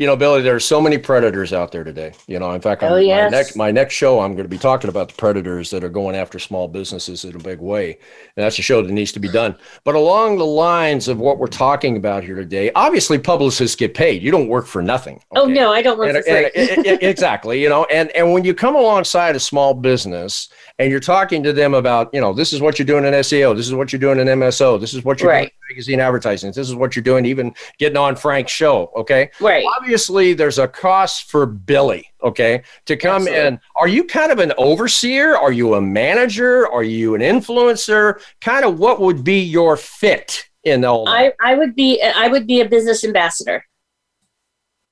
you 0.00 0.06
know, 0.06 0.16
Billy, 0.16 0.40
there 0.40 0.54
are 0.54 0.60
so 0.60 0.80
many 0.80 0.96
predators 0.96 1.52
out 1.52 1.72
there 1.72 1.84
today. 1.84 2.14
You 2.26 2.38
know, 2.38 2.52
in 2.52 2.62
fact, 2.62 2.82
oh, 2.82 2.96
yes. 2.96 3.30
my 3.30 3.36
next 3.36 3.56
my 3.56 3.70
next 3.70 3.92
show, 3.92 4.20
I'm 4.20 4.32
going 4.32 4.46
to 4.46 4.48
be 4.48 4.56
talking 4.56 4.88
about 4.88 5.10
the 5.10 5.14
predators 5.14 5.68
that 5.72 5.84
are 5.84 5.90
going 5.90 6.16
after 6.16 6.38
small 6.38 6.68
businesses 6.68 7.22
in 7.26 7.36
a 7.36 7.38
big 7.38 7.60
way, 7.60 7.98
and 8.34 8.42
that's 8.42 8.58
a 8.58 8.62
show 8.62 8.80
that 8.80 8.90
needs 8.90 9.12
to 9.12 9.20
be 9.20 9.28
done. 9.28 9.54
But 9.84 9.96
along 9.96 10.38
the 10.38 10.46
lines 10.46 11.06
of 11.06 11.18
what 11.18 11.38
we're 11.38 11.48
talking 11.48 11.98
about 11.98 12.24
here 12.24 12.34
today, 12.34 12.72
obviously, 12.74 13.18
publicists 13.18 13.76
get 13.76 13.92
paid. 13.92 14.22
You 14.22 14.30
don't 14.30 14.48
work 14.48 14.64
for 14.64 14.80
nothing. 14.80 15.20
Oh, 15.32 15.42
okay? 15.42 15.50
Oh 15.50 15.54
no, 15.54 15.70
I 15.70 15.82
don't 15.82 15.98
work 15.98 16.14
and, 16.14 16.16
for 16.16 16.22
free. 16.22 16.50
And, 16.56 16.86
and, 16.86 17.02
exactly. 17.02 17.62
You 17.62 17.68
know, 17.68 17.84
and 17.92 18.10
and 18.12 18.32
when 18.32 18.42
you 18.42 18.54
come 18.54 18.76
alongside 18.76 19.36
a 19.36 19.40
small 19.40 19.74
business 19.74 20.48
and 20.78 20.90
you're 20.90 21.00
talking 21.00 21.42
to 21.42 21.52
them 21.52 21.74
about, 21.74 22.08
you 22.14 22.22
know, 22.22 22.32
this 22.32 22.54
is 22.54 22.62
what 22.62 22.78
you're 22.78 22.86
doing 22.86 23.04
in 23.04 23.12
SEO, 23.12 23.54
this 23.54 23.66
is 23.66 23.74
what 23.74 23.92
you're 23.92 24.00
doing 24.00 24.18
in 24.18 24.28
MSO, 24.28 24.80
this 24.80 24.94
is 24.94 25.04
what 25.04 25.20
you're 25.20 25.28
right. 25.28 25.40
doing 25.40 25.50
in 25.68 25.74
magazine 25.74 26.00
advertising, 26.00 26.52
this 26.52 26.70
is 26.70 26.74
what 26.74 26.96
you're 26.96 27.02
doing, 27.02 27.26
even 27.26 27.54
getting 27.76 27.98
on 27.98 28.16
Frank's 28.16 28.50
show. 28.50 28.90
Okay, 28.96 29.30
right. 29.40 29.62
Obviously 29.90 30.34
there's 30.34 30.60
a 30.60 30.68
cost 30.68 31.28
for 31.32 31.46
Billy, 31.46 32.06
okay, 32.22 32.62
to 32.86 32.96
come 32.96 33.22
Absolutely. 33.22 33.44
in. 33.44 33.60
Are 33.74 33.88
you 33.88 34.04
kind 34.04 34.30
of 34.30 34.38
an 34.38 34.52
overseer? 34.56 35.36
Are 35.36 35.50
you 35.50 35.74
a 35.74 35.80
manager? 35.80 36.68
Are 36.68 36.84
you 36.84 37.16
an 37.16 37.22
influencer? 37.22 38.22
Kind 38.40 38.64
of 38.64 38.78
what 38.78 39.00
would 39.00 39.24
be 39.24 39.40
your 39.40 39.76
fit 39.76 40.44
in 40.62 40.84
all 40.84 41.08
I, 41.08 41.32
I 41.42 41.56
would 41.56 41.74
be 41.74 42.00
I 42.00 42.28
would 42.28 42.46
be 42.46 42.60
a 42.60 42.68
business 42.68 43.02
ambassador. 43.02 43.64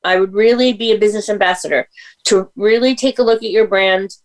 I 0.02 0.18
would 0.18 0.34
really 0.34 0.72
be 0.72 0.90
a 0.90 0.98
business 0.98 1.28
ambassador 1.28 1.88
to 2.24 2.50
really 2.56 2.96
take 2.96 3.20
a 3.20 3.22
look 3.22 3.44
at 3.44 3.52
your 3.52 3.68
brand 3.68 4.16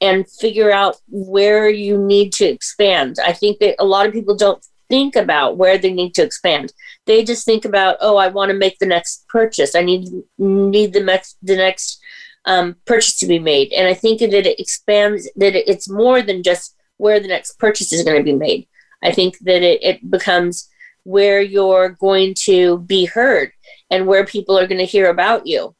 and 0.00 0.26
figure 0.40 0.72
out 0.72 0.96
where 1.08 1.68
you 1.68 1.98
need 1.98 2.32
to 2.34 2.46
expand. 2.46 3.18
I 3.22 3.34
think 3.34 3.58
that 3.58 3.76
a 3.78 3.84
lot 3.84 4.06
of 4.06 4.14
people 4.14 4.34
don't 4.34 4.64
think 4.92 5.16
about 5.16 5.56
where 5.56 5.78
they 5.78 5.90
need 5.90 6.12
to 6.14 6.22
expand. 6.22 6.70
They 7.06 7.24
just 7.24 7.46
think 7.46 7.64
about, 7.64 7.96
oh, 8.02 8.18
I 8.18 8.28
want 8.28 8.50
to 8.50 8.64
make 8.64 8.78
the 8.78 8.92
next 8.94 9.26
purchase. 9.26 9.74
I 9.74 9.80
need 9.80 10.02
need 10.36 10.92
the 10.92 11.02
next 11.02 11.38
the 11.40 11.56
next 11.56 11.98
um, 12.44 12.76
purchase 12.84 13.16
to 13.20 13.26
be 13.26 13.38
made. 13.38 13.72
And 13.72 13.88
I 13.88 13.94
think 13.94 14.20
that 14.20 14.34
it 14.34 14.60
expands 14.60 15.22
that 15.36 15.54
it's 15.70 15.88
more 15.88 16.20
than 16.20 16.42
just 16.42 16.76
where 16.98 17.20
the 17.20 17.32
next 17.34 17.58
purchase 17.58 17.90
is 17.90 18.04
going 18.04 18.18
to 18.18 18.32
be 18.32 18.44
made. 18.48 18.68
I 19.02 19.12
think 19.12 19.38
that 19.48 19.62
it, 19.62 19.82
it 19.82 20.10
becomes 20.10 20.68
where 21.04 21.40
you're 21.40 21.96
going 22.08 22.34
to 22.48 22.78
be 22.80 23.06
heard 23.06 23.52
and 23.90 24.06
where 24.06 24.26
people 24.26 24.58
are 24.58 24.66
going 24.66 24.84
to 24.84 24.94
hear 24.96 25.08
about 25.08 25.46
you. 25.46 25.74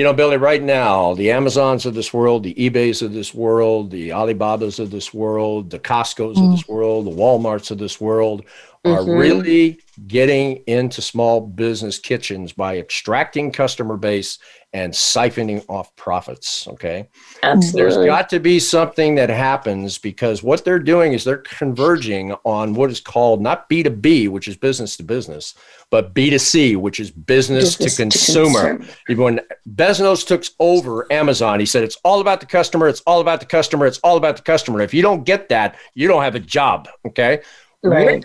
You 0.00 0.04
know, 0.04 0.14
Billy, 0.14 0.38
right 0.38 0.62
now, 0.62 1.12
the 1.12 1.30
Amazons 1.30 1.84
of 1.84 1.92
this 1.92 2.10
world, 2.10 2.42
the 2.42 2.54
eBays 2.54 3.02
of 3.02 3.12
this 3.12 3.34
world, 3.34 3.90
the 3.90 4.14
Alibabas 4.14 4.78
of 4.78 4.90
this 4.90 5.12
world, 5.12 5.68
the 5.68 5.78
Costco's 5.78 6.38
mm. 6.38 6.46
of 6.46 6.52
this 6.52 6.66
world, 6.66 7.04
the 7.04 7.10
Walmarts 7.10 7.70
of 7.70 7.76
this 7.76 8.00
world 8.00 8.42
are 8.86 9.00
mm-hmm. 9.00 9.10
really 9.10 9.78
getting 10.06 10.62
into 10.66 11.02
small 11.02 11.40
business 11.40 11.98
kitchens 11.98 12.52
by 12.52 12.78
extracting 12.78 13.52
customer 13.52 13.96
base 13.96 14.38
and 14.72 14.92
siphoning 14.92 15.64
off 15.68 15.94
profits. 15.96 16.68
Okay. 16.68 17.08
Absolutely. 17.42 17.80
There's 17.80 18.06
got 18.06 18.28
to 18.30 18.38
be 18.38 18.60
something 18.60 19.16
that 19.16 19.28
happens 19.28 19.98
because 19.98 20.44
what 20.44 20.64
they're 20.64 20.78
doing 20.78 21.12
is 21.12 21.24
they're 21.24 21.38
converging 21.38 22.32
on 22.44 22.74
what 22.74 22.90
is 22.90 23.00
called 23.00 23.42
not 23.42 23.68
B2B, 23.68 24.28
which 24.28 24.46
is 24.46 24.56
business 24.56 24.96
to 24.98 25.02
business, 25.02 25.54
but 25.90 26.14
B2C, 26.14 26.76
which 26.76 27.00
is 27.00 27.10
business, 27.10 27.76
business 27.76 27.96
to 27.96 28.02
consumer. 28.02 28.78
To 28.78 28.84
consumer. 28.84 29.22
When 29.24 29.40
Bezos 29.74 30.24
took 30.24 30.44
over 30.60 31.12
Amazon, 31.12 31.58
he 31.58 31.66
said, 31.66 31.82
It's 31.82 31.96
all 32.04 32.20
about 32.20 32.38
the 32.38 32.46
customer. 32.46 32.86
It's 32.86 33.02
all 33.02 33.20
about 33.20 33.40
the 33.40 33.46
customer. 33.46 33.86
It's 33.86 33.98
all 33.98 34.16
about 34.16 34.36
the 34.36 34.42
customer. 34.42 34.80
If 34.82 34.94
you 34.94 35.02
don't 35.02 35.24
get 35.24 35.48
that, 35.48 35.76
you 35.94 36.06
don't 36.06 36.22
have 36.22 36.36
a 36.36 36.40
job. 36.40 36.88
Okay. 37.04 37.42
Right 37.82 38.24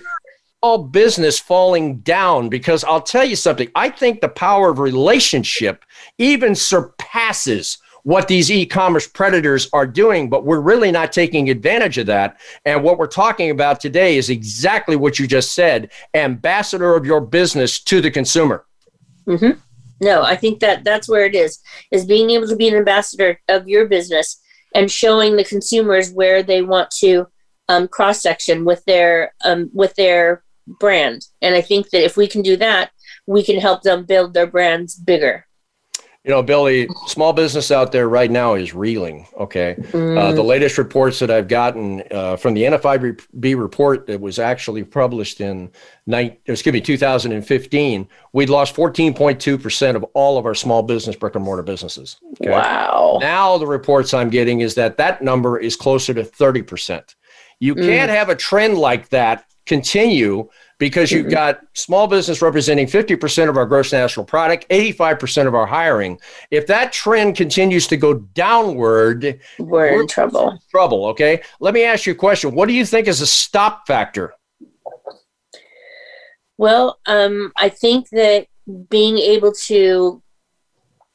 all 0.66 0.80
business 0.80 1.38
falling 1.38 2.00
down 2.00 2.50
because 2.50 2.84
I'll 2.84 3.00
tell 3.00 3.24
you 3.24 3.36
something. 3.36 3.70
I 3.76 3.88
think 3.88 4.20
the 4.20 4.30
power 4.30 4.72
of 4.72 4.80
relationship 4.80 5.86
even 6.18 6.56
surpasses 6.56 7.78
what 8.02 8.28
these 8.28 8.50
e-commerce 8.50 9.08
predators 9.08 9.70
are 9.74 9.86
doing, 9.86 10.28
but 10.28 10.44
we're 10.44 10.62
really 10.62 10.92
not 10.92 11.12
taking 11.12 11.52
advantage 11.52 12.00
of 12.00 12.08
that. 12.08 12.40
And 12.66 12.84
what 12.84 12.98
we're 12.98 13.06
talking 13.06 13.52
about 13.52 13.80
today 13.80 14.18
is 14.18 14.32
exactly 14.32 14.96
what 14.96 15.20
you 15.20 15.28
just 15.28 15.54
said: 15.54 15.92
ambassador 16.16 16.96
of 16.96 17.06
your 17.06 17.22
business 17.22 17.80
to 17.84 18.02
the 18.02 18.10
consumer. 18.10 18.66
Mm-hmm. 19.28 19.60
No, 20.02 20.24
I 20.24 20.36
think 20.36 20.62
that 20.62 20.84
that's 20.84 21.08
where 21.08 21.26
it 21.26 21.36
is, 21.36 21.60
is 21.92 22.06
being 22.06 22.32
able 22.32 22.48
to 22.48 22.56
be 22.56 22.68
an 22.68 22.76
ambassador 22.76 23.40
of 23.50 23.68
your 23.68 23.86
business 23.86 24.42
and 24.74 24.92
showing 24.92 25.36
the 25.36 25.44
consumers 25.44 26.12
where 26.12 26.42
they 26.42 26.64
want 26.64 26.90
to 27.02 27.28
um, 27.70 27.88
cross 27.88 28.24
section 28.24 28.66
with 28.66 28.84
their 28.86 29.34
um, 29.44 29.70
with 29.72 29.94
their 29.96 30.44
brand. 30.68 31.28
And 31.42 31.56
I 31.56 31.62
think 31.62 31.90
that 31.90 32.04
if 32.04 32.18
we 32.18 32.28
can 32.28 32.42
do 32.42 32.58
that, 32.58 32.92
we 33.28 33.44
can 33.44 33.60
help 33.60 33.84
them 33.84 34.06
build 34.06 34.34
their 34.34 34.48
brands 34.48 34.96
bigger. 34.96 35.46
You 36.26 36.32
know, 36.32 36.42
Billy, 36.42 36.88
small 37.06 37.34
business 37.34 37.70
out 37.70 37.92
there 37.92 38.10
right 38.10 38.32
now 38.32 38.56
is 38.56 38.74
reeling. 38.74 39.28
Okay. 39.38 39.76
Mm. 39.78 40.18
Uh, 40.18 40.32
the 40.32 40.42
mm. 40.42 40.46
latest 40.46 40.80
reports 40.80 41.20
that 41.20 41.30
I've 41.30 41.48
gotten 41.48 42.02
uh, 42.10 42.36
from 42.36 42.56
the 42.56 42.64
NFIB 42.64 43.56
report 43.62 44.08
that 44.08 44.20
was 44.20 44.40
actually 44.40 44.84
published 44.84 45.40
in, 45.40 45.70
night, 46.08 46.42
excuse 46.48 46.74
me, 46.74 46.82
2015, 46.82 48.10
we'd 48.34 48.50
lost 48.50 48.76
14.2% 48.76 49.96
of 49.96 50.04
all 50.16 50.40
of 50.40 50.48
our 50.48 50.56
small 50.56 50.82
business 50.82 51.16
brick 51.16 51.36
and 51.36 51.44
mortar 51.44 51.62
businesses. 51.62 52.18
Okay? 52.42 52.50
Wow. 52.50 53.20
Now, 53.22 53.60
the 53.60 53.68
reports 53.68 54.12
I'm 54.12 54.32
getting 54.32 54.62
is 54.62 54.74
that 54.76 54.98
that 54.98 55.22
number 55.22 55.60
is 55.60 55.76
closer 55.76 56.12
to 56.16 56.24
30%. 56.24 57.14
You 57.60 57.76
mm. 57.76 57.86
can't 57.86 58.10
have 58.10 58.30
a 58.30 58.36
trend 58.36 58.80
like 58.80 59.10
that 59.10 59.46
continue 59.66 60.50
because 60.78 61.12
you've 61.12 61.28
mm-hmm. 61.28 61.32
got 61.32 61.62
small 61.74 62.08
business 62.08 62.42
representing 62.42 62.86
50% 62.86 63.50
of 63.50 63.58
our 63.58 63.66
gross 63.66 63.94
national 63.94 64.26
product, 64.26 64.68
85% 64.70 65.48
of 65.48 65.56
our 65.56 65.66
hiring. 65.66 66.20
If 66.52 66.68
that 66.68 66.92
trend 66.92 67.36
continues 67.36 67.88
to 67.88 67.98
go 67.98 68.16
downward, 68.16 69.40
we're, 69.58 69.66
we're 69.66 70.02
in 70.02 70.08
trouble. 70.08 70.52
In 70.52 70.60
trouble, 70.70 71.06
okay? 71.08 71.42
Let 71.60 71.74
me 71.74 71.84
ask 71.84 72.06
you 72.06 72.14
a 72.14 72.16
question. 72.16 72.54
What 72.54 72.68
do 72.68 72.74
you 72.74 72.86
think 72.86 73.08
is 73.08 73.22
a 73.22 73.28
stop 73.28 73.88
factor? 73.88 74.34
Well, 76.58 77.00
um, 77.06 77.52
I 77.58 77.70
think 77.70 78.10
that 78.10 78.48
being 78.90 79.18
able 79.18 79.54
to 79.68 80.22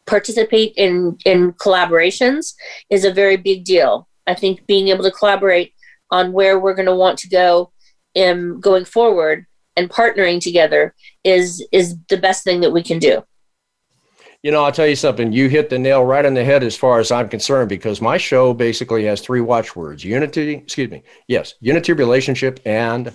participate 0.07 0.75
in 0.77 1.17
in 1.25 1.53
collaborations 1.53 2.55
is 2.91 3.05
a 3.05 3.13
very 3.13 3.37
big 3.37 3.65
deal. 3.65 4.09
I 4.27 4.35
think 4.35 4.67
being 4.67 4.89
able 4.89 5.05
to 5.05 5.11
collaborate 5.11 5.73
on 6.11 6.33
where 6.33 6.59
we're 6.59 6.75
going 6.75 6.87
to 6.87 6.95
want 6.95 7.19
to 7.21 7.29
go 7.29 7.73
in 8.15 8.61
going 8.61 8.85
forward 8.85 9.47
and 9.77 9.89
partnering 9.89 10.41
together 10.41 10.95
is 11.25 11.67
is 11.73 11.97
the 12.09 12.17
best 12.17 12.45
thing 12.45 12.61
that 12.61 12.71
we 12.71 12.83
can 12.83 12.99
do. 12.99 13.23
You 14.43 14.51
know, 14.51 14.65
I'll 14.65 14.73
tell 14.73 14.87
you 14.87 14.97
something. 14.97 15.33
You 15.33 15.49
hit 15.49 15.69
the 15.69 15.79
nail 15.79 16.05
right 16.05 16.25
on 16.25 16.33
the 16.33 16.45
head 16.45 16.63
as 16.63 16.75
far 16.75 16.99
as 16.99 17.11
I'm 17.11 17.29
concerned 17.29 17.69
because 17.69 18.01
my 18.01 18.17
show 18.17 18.55
basically 18.55 19.05
has 19.05 19.21
three 19.21 19.41
watchwords: 19.41 20.03
unity, 20.03 20.55
excuse 20.55 20.91
me, 20.91 21.03
yes, 21.29 21.55
unity, 21.61 21.93
relationship, 21.93 22.61
and 22.65 23.13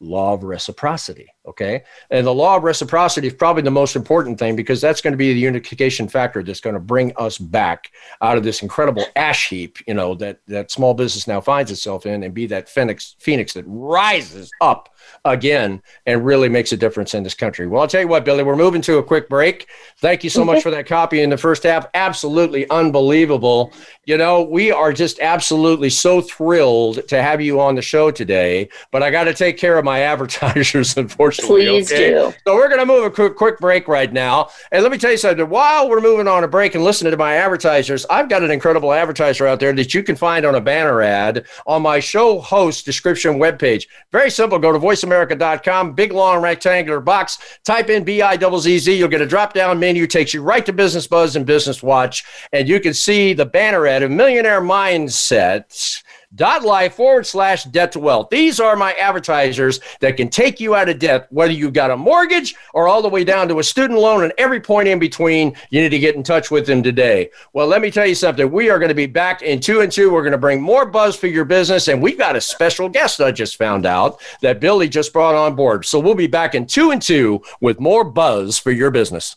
law 0.00 0.34
of 0.34 0.44
reciprocity. 0.44 1.26
Okay. 1.46 1.82
And 2.10 2.26
the 2.26 2.34
law 2.34 2.56
of 2.56 2.62
reciprocity 2.62 3.26
is 3.26 3.34
probably 3.34 3.62
the 3.62 3.70
most 3.70 3.96
important 3.96 4.38
thing 4.38 4.54
because 4.54 4.80
that's 4.80 5.00
going 5.00 5.12
to 5.12 5.16
be 5.16 5.32
the 5.32 5.40
unification 5.40 6.08
factor 6.08 6.42
that's 6.42 6.60
going 6.60 6.74
to 6.74 6.80
bring 6.80 7.12
us 7.16 7.38
back 7.38 7.90
out 8.20 8.36
of 8.36 8.44
this 8.44 8.62
incredible 8.62 9.04
ash 9.16 9.48
heap, 9.48 9.78
you 9.86 9.94
know, 9.94 10.14
that, 10.16 10.40
that 10.46 10.70
small 10.70 10.94
business 10.94 11.26
now 11.26 11.40
finds 11.40 11.70
itself 11.70 12.06
in 12.06 12.22
and 12.22 12.34
be 12.34 12.46
that 12.46 12.68
phoenix, 12.68 13.16
phoenix 13.18 13.54
that 13.54 13.64
rises 13.66 14.50
up 14.60 14.94
again 15.24 15.82
and 16.06 16.24
really 16.24 16.48
makes 16.48 16.72
a 16.72 16.76
difference 16.76 17.14
in 17.14 17.22
this 17.22 17.34
country. 17.34 17.66
Well, 17.66 17.82
I'll 17.82 17.88
tell 17.88 18.02
you 18.02 18.08
what, 18.08 18.24
Billy, 18.24 18.44
we're 18.44 18.56
moving 18.56 18.82
to 18.82 18.98
a 18.98 19.02
quick 19.02 19.28
break. 19.28 19.68
Thank 19.98 20.22
you 20.22 20.30
so 20.30 20.44
much 20.44 20.62
for 20.62 20.70
that 20.70 20.86
copy 20.86 21.22
in 21.22 21.30
the 21.30 21.36
first 21.36 21.62
half. 21.62 21.86
Absolutely 21.94 22.68
unbelievable. 22.70 23.72
You 24.08 24.16
know, 24.16 24.40
we 24.40 24.72
are 24.72 24.90
just 24.90 25.20
absolutely 25.20 25.90
so 25.90 26.22
thrilled 26.22 27.06
to 27.08 27.22
have 27.22 27.42
you 27.42 27.60
on 27.60 27.74
the 27.74 27.82
show 27.82 28.10
today, 28.10 28.70
but 28.90 29.02
I 29.02 29.10
got 29.10 29.24
to 29.24 29.34
take 29.34 29.58
care 29.58 29.76
of 29.76 29.84
my 29.84 30.00
advertisers, 30.12 30.96
unfortunately. 30.96 31.66
Please 31.66 31.92
okay? 31.92 32.12
do. 32.12 32.32
So 32.46 32.54
we're 32.54 32.68
going 32.68 32.80
to 32.80 32.86
move 32.86 33.04
a 33.04 33.10
quick, 33.10 33.36
quick 33.36 33.58
break 33.58 33.86
right 33.86 34.10
now. 34.10 34.48
And 34.72 34.82
let 34.82 34.92
me 34.92 34.96
tell 34.96 35.10
you 35.10 35.18
something. 35.18 35.46
While 35.50 35.90
we're 35.90 36.00
moving 36.00 36.26
on 36.26 36.42
a 36.42 36.48
break 36.48 36.74
and 36.74 36.82
listening 36.82 37.10
to 37.10 37.18
my 37.18 37.34
advertisers, 37.34 38.06
I've 38.08 38.30
got 38.30 38.42
an 38.42 38.50
incredible 38.50 38.94
advertiser 38.94 39.46
out 39.46 39.60
there 39.60 39.74
that 39.74 39.92
you 39.92 40.02
can 40.02 40.16
find 40.16 40.46
on 40.46 40.54
a 40.54 40.60
banner 40.62 41.02
ad 41.02 41.44
on 41.66 41.82
my 41.82 42.00
show 42.00 42.40
host 42.40 42.86
description 42.86 43.34
webpage. 43.34 43.88
Very 44.10 44.30
simple. 44.30 44.58
Go 44.58 44.72
to 44.72 44.78
voiceamerica.com, 44.78 45.92
big 45.92 46.12
long 46.12 46.40
rectangular 46.40 47.00
box. 47.00 47.58
Type 47.62 47.90
in 47.90 48.04
B-I-Z-Z. 48.04 48.90
You'll 48.96 49.08
get 49.08 49.20
a 49.20 49.26
drop-down 49.26 49.78
menu, 49.78 50.06
takes 50.06 50.32
you 50.32 50.40
right 50.40 50.64
to 50.64 50.72
Business 50.72 51.06
Buzz 51.06 51.36
and 51.36 51.44
Business 51.44 51.82
Watch, 51.82 52.24
and 52.54 52.66
you 52.66 52.80
can 52.80 52.94
see 52.94 53.34
the 53.34 53.44
banner 53.44 53.86
ad 53.86 53.97
of 54.02 54.10
Millionaire 54.10 54.60
Mindsets 54.60 56.02
dot 56.34 56.62
life 56.62 56.94
forward 56.94 57.26
slash 57.26 57.64
debt 57.64 57.92
to 57.92 57.98
wealth. 57.98 58.28
These 58.30 58.60
are 58.60 58.76
my 58.76 58.92
advertisers 58.94 59.80
that 60.00 60.16
can 60.16 60.28
take 60.28 60.60
you 60.60 60.74
out 60.74 60.88
of 60.88 60.98
debt, 60.98 61.26
whether 61.30 61.52
you've 61.52 61.72
got 61.72 61.90
a 61.90 61.96
mortgage 61.96 62.54
or 62.74 62.86
all 62.86 63.00
the 63.00 63.08
way 63.08 63.24
down 63.24 63.48
to 63.48 63.60
a 63.60 63.64
student 63.64 63.98
loan 63.98 64.24
and 64.24 64.32
every 64.36 64.60
point 64.60 64.88
in 64.88 64.98
between. 64.98 65.56
You 65.70 65.80
need 65.80 65.88
to 65.88 65.98
get 65.98 66.16
in 66.16 66.22
touch 66.22 66.50
with 66.50 66.66
them 66.66 66.82
today. 66.82 67.30
Well, 67.54 67.66
let 67.66 67.80
me 67.80 67.90
tell 67.90 68.06
you 68.06 68.14
something. 68.14 68.50
We 68.50 68.68
are 68.68 68.78
going 68.78 68.90
to 68.90 68.94
be 68.94 69.06
back 69.06 69.40
in 69.42 69.58
two 69.60 69.80
and 69.80 69.90
two. 69.90 70.12
We're 70.12 70.22
going 70.22 70.32
to 70.32 70.38
bring 70.38 70.60
more 70.60 70.84
buzz 70.84 71.16
for 71.16 71.28
your 71.28 71.46
business. 71.46 71.88
And 71.88 72.02
we've 72.02 72.18
got 72.18 72.36
a 72.36 72.40
special 72.40 72.88
guest 72.88 73.20
I 73.20 73.32
just 73.32 73.56
found 73.56 73.86
out 73.86 74.20
that 74.42 74.60
Billy 74.60 74.88
just 74.88 75.12
brought 75.14 75.34
on 75.34 75.56
board. 75.56 75.86
So 75.86 75.98
we'll 75.98 76.14
be 76.14 76.26
back 76.26 76.54
in 76.54 76.66
two 76.66 76.90
and 76.90 77.00
two 77.00 77.42
with 77.60 77.80
more 77.80 78.04
buzz 78.04 78.58
for 78.58 78.70
your 78.70 78.90
business. 78.90 79.36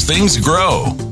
things 0.00 0.38
grow. 0.38 1.11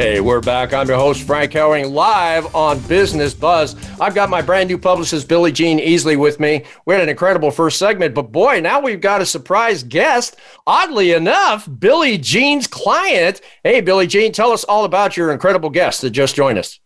Hey, 0.00 0.18
we're 0.18 0.40
back. 0.40 0.72
I'm 0.72 0.88
your 0.88 0.96
host, 0.96 1.24
Frank 1.24 1.52
Hellring, 1.52 1.92
live 1.92 2.54
on 2.54 2.80
Business 2.88 3.34
Buzz. 3.34 3.76
I've 4.00 4.14
got 4.14 4.30
my 4.30 4.40
brand 4.40 4.70
new 4.70 4.78
publicist, 4.78 5.28
Billie 5.28 5.52
Jean 5.52 5.78
Easley, 5.78 6.18
with 6.18 6.40
me. 6.40 6.64
We 6.86 6.94
had 6.94 7.02
an 7.02 7.10
incredible 7.10 7.50
first 7.50 7.78
segment, 7.78 8.14
but 8.14 8.32
boy, 8.32 8.60
now 8.60 8.80
we've 8.80 9.02
got 9.02 9.20
a 9.20 9.26
surprise 9.26 9.82
guest. 9.82 10.36
Oddly 10.66 11.12
enough, 11.12 11.68
Billie 11.78 12.16
Jean's 12.16 12.66
client. 12.66 13.42
Hey, 13.62 13.82
Billie 13.82 14.06
Jean, 14.06 14.32
tell 14.32 14.52
us 14.52 14.64
all 14.64 14.86
about 14.86 15.18
your 15.18 15.32
incredible 15.32 15.68
guest 15.68 16.00
that 16.00 16.12
just 16.12 16.34
joined 16.34 16.56
us. 16.56 16.80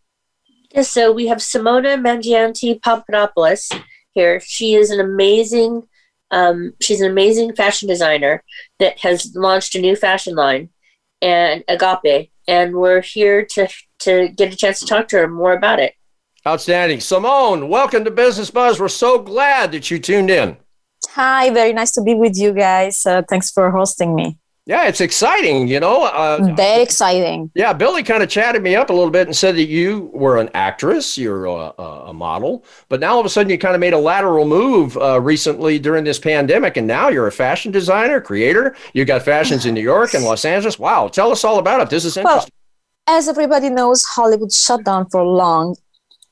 Yes, 0.74 0.90
so 0.90 1.12
we 1.12 1.28
have 1.28 1.38
Simona 1.38 1.96
Mangianti 1.96 2.82
Papadopoulos 2.82 3.70
here. 4.10 4.40
She 4.40 4.74
is 4.74 4.90
an 4.90 4.98
amazing, 4.98 5.86
um, 6.32 6.72
she's 6.82 7.00
an 7.00 7.12
amazing 7.12 7.54
fashion 7.54 7.86
designer 7.86 8.42
that 8.80 8.98
has 8.98 9.36
launched 9.36 9.76
a 9.76 9.80
new 9.80 9.94
fashion 9.94 10.34
line 10.34 10.70
and 11.22 11.62
Agape 11.68 12.32
and 12.46 12.74
we're 12.74 13.00
here 13.00 13.44
to 13.44 13.68
to 14.00 14.28
get 14.28 14.52
a 14.52 14.56
chance 14.56 14.80
to 14.80 14.86
talk 14.86 15.08
to 15.08 15.16
her 15.16 15.28
more 15.28 15.52
about 15.52 15.80
it. 15.80 15.94
Outstanding. 16.46 17.00
Simone, 17.00 17.68
welcome 17.68 18.04
to 18.04 18.10
Business 18.10 18.50
Buzz. 18.50 18.78
We're 18.78 18.88
so 18.88 19.18
glad 19.18 19.72
that 19.72 19.90
you 19.90 19.98
tuned 19.98 20.30
in. 20.30 20.58
Hi, 21.10 21.50
very 21.50 21.72
nice 21.72 21.92
to 21.92 22.02
be 22.02 22.14
with 22.14 22.36
you 22.36 22.52
guys. 22.52 23.06
Uh, 23.06 23.22
thanks 23.28 23.50
for 23.50 23.70
hosting 23.70 24.14
me. 24.14 24.38
Yeah, 24.66 24.86
it's 24.86 25.02
exciting, 25.02 25.68
you 25.68 25.78
know. 25.78 26.06
Uh, 26.06 26.54
Very 26.56 26.82
exciting. 26.82 27.50
Yeah, 27.54 27.74
Billy 27.74 28.02
kind 28.02 28.22
of 28.22 28.30
chatted 28.30 28.62
me 28.62 28.74
up 28.74 28.88
a 28.88 28.94
little 28.94 29.10
bit 29.10 29.26
and 29.26 29.36
said 29.36 29.56
that 29.56 29.66
you 29.66 30.10
were 30.14 30.38
an 30.38 30.48
actress, 30.54 31.18
you're 31.18 31.44
a, 31.44 31.72
a 31.78 32.12
model, 32.14 32.64
but 32.88 32.98
now 32.98 33.12
all 33.12 33.20
of 33.20 33.26
a 33.26 33.28
sudden 33.28 33.50
you 33.50 33.58
kind 33.58 33.74
of 33.74 33.80
made 33.80 33.92
a 33.92 33.98
lateral 33.98 34.46
move 34.46 34.96
uh, 34.96 35.20
recently 35.20 35.78
during 35.78 36.02
this 36.02 36.18
pandemic, 36.18 36.78
and 36.78 36.86
now 36.86 37.10
you're 37.10 37.26
a 37.26 37.32
fashion 37.32 37.72
designer, 37.72 38.22
creator. 38.22 38.74
You 38.94 39.04
got 39.04 39.22
fashions 39.22 39.66
in 39.66 39.74
New 39.74 39.82
York 39.82 40.14
and 40.14 40.24
Los 40.24 40.46
Angeles. 40.46 40.78
Wow, 40.78 41.08
tell 41.08 41.30
us 41.30 41.44
all 41.44 41.58
about 41.58 41.82
it. 41.82 41.90
This 41.90 42.06
is 42.06 42.16
interesting. 42.16 42.50
Well, 43.06 43.18
as 43.18 43.28
everybody 43.28 43.68
knows, 43.68 44.02
Hollywood 44.04 44.50
shut 44.50 44.82
down 44.82 45.10
for 45.10 45.20
a 45.20 45.28
long 45.28 45.76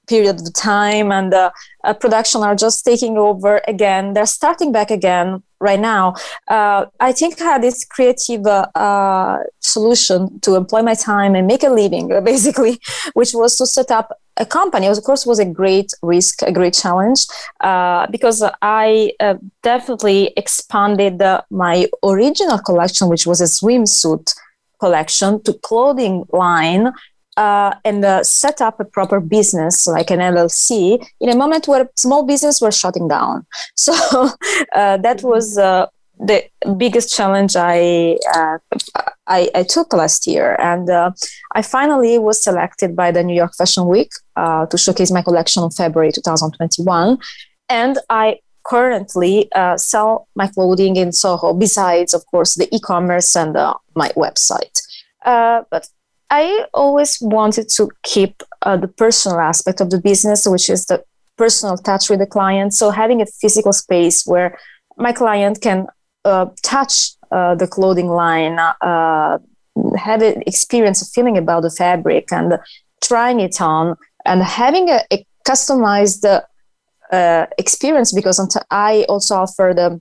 period 0.09 0.41
of 0.41 0.53
time 0.55 1.13
and 1.13 1.33
uh, 1.35 1.51
uh, 1.85 1.93
production 1.93 2.43
are 2.43 2.57
just 2.57 2.85
taking 2.85 3.17
over 3.17 3.61
again 3.69 4.13
they're 4.15 4.27
starting 4.27 4.73
back 4.73 4.91
again 4.91 5.43
right 5.63 5.81
now. 5.81 6.15
Uh, 6.49 6.85
i 7.01 7.13
think 7.13 7.41
i 7.41 7.45
had 7.45 7.63
this 7.63 7.85
creative 7.85 8.45
uh, 8.47 8.67
uh, 8.75 9.39
solution 9.61 10.41
to 10.41 10.57
employ 10.57 10.83
my 10.83 10.95
time 10.95 11.35
and 11.35 11.47
make 11.47 11.63
a 11.63 11.73
living 11.83 12.09
basically 12.33 12.79
which 13.15 13.33
was 13.33 13.57
to 13.57 13.67
set 13.67 13.91
up 13.91 14.09
a 14.39 14.47
company. 14.47 14.87
Of 14.87 15.03
course 15.05 15.27
was 15.27 15.39
a 15.39 15.45
great 15.45 15.91
risk 16.03 16.43
a 16.43 16.53
great 16.53 16.75
challenge 16.75 17.21
uh, 17.61 18.07
because 18.15 18.43
i 18.63 19.13
definitely 19.63 20.33
expanded 20.43 21.17
my 21.51 21.87
original 22.03 22.59
collection 22.59 23.09
which 23.09 23.27
was 23.27 23.41
a 23.41 23.51
swimsuit 23.59 24.27
collection 24.81 25.41
to 25.45 25.53
clothing 25.69 26.25
line 26.33 26.93
uh, 27.37 27.75
and 27.85 28.05
uh, 28.05 28.23
set 28.23 28.61
up 28.61 28.79
a 28.81 28.85
proper 28.85 29.21
business 29.21 29.87
like 29.87 30.11
an 30.11 30.21
LLC 30.21 31.05
in 31.21 31.31
a 31.31 31.37
moment 31.37 31.67
where 31.67 31.89
small 31.97 32.25
business 32.25 32.61
were 32.61 32.73
shutting 32.73 33.09
down. 33.09 33.47
So 33.77 33.93
uh, 34.75 34.97
that 34.99 35.19
mm-hmm. 35.19 35.27
was 35.27 35.59
uh, 35.59 35.87
the 36.19 36.45
biggest 36.77 37.13
challenge 37.15 37.57
I, 37.57 38.19
uh, 38.35 38.59
I, 39.27 39.51
I 39.55 39.63
took 39.65 39.93
last 39.93 40.27
year, 40.27 40.57
and 40.61 40.89
uh, 40.89 41.11
I 41.55 41.63
finally 41.63 42.19
was 42.19 42.43
selected 42.43 42.95
by 42.95 43.11
the 43.11 43.25
New 43.25 43.35
York 43.35 43.55
Fashion 43.57 43.87
Week 43.87 44.11
to 44.37 44.77
showcase 44.77 45.11
my 45.11 45.23
collection 45.23 45.65
in 45.65 45.71
February 45.71 46.13
2021, 46.13 47.19
and 47.69 47.99
I 48.09 48.39
currently 48.65 49.49
sell 49.77 50.29
my 50.37 50.47
clothing 50.47 50.97
in 50.97 51.11
Soho. 51.11 51.55
Besides, 51.55 52.15
of 52.15 52.25
course, 52.27 52.55
the 52.55 52.69
e-commerce 52.73 53.35
and 53.35 53.55
my 53.97 54.11
website. 54.11 54.81
but 55.25 55.89
I 56.33 56.65
always 56.73 57.19
wanted 57.21 57.69
to 57.77 57.91
keep 58.03 58.43
uh, 58.63 58.79
the 58.79 58.89
personal 58.89 59.39
aspect 59.39 59.83
of 59.83 59.91
the 59.91 60.01
business, 60.01 60.47
which 60.47 60.71
is 60.71 60.87
the 60.87 61.05
personal 61.37 61.77
touch 61.77 62.09
with 62.09 62.21
the 62.21 62.27
client. 62.27 62.73
So 62.73 62.89
having 62.89 63.21
a 63.21 63.27
physical 63.27 63.75
space 63.75 64.25
where 64.25 64.59
my 64.97 65.13
client 65.13 65.61
can 65.61 65.89
uh, 66.25 66.47
touch 66.63 67.11
uh, 67.31 67.55
the 67.55 67.67
clothing 67.67 68.09
line, 68.09 68.59
uh, 68.59 69.39
have 69.99 70.23
an 70.23 70.43
experience 70.47 71.03
of 71.03 71.09
feeling 71.09 71.37
about 71.37 71.65
the 71.65 71.71
fabric 71.71 72.33
and 72.33 72.59
trying 73.03 73.41
it 73.41 73.61
on, 73.61 73.97
and 74.25 74.43
having 74.43 74.89
a, 74.89 75.01
a 75.13 75.27
customized 75.47 76.25
uh, 77.13 77.47
experience 77.59 78.11
because 78.11 78.41
I 78.71 79.05
also 79.07 79.35
offer 79.37 79.75
the 79.77 80.01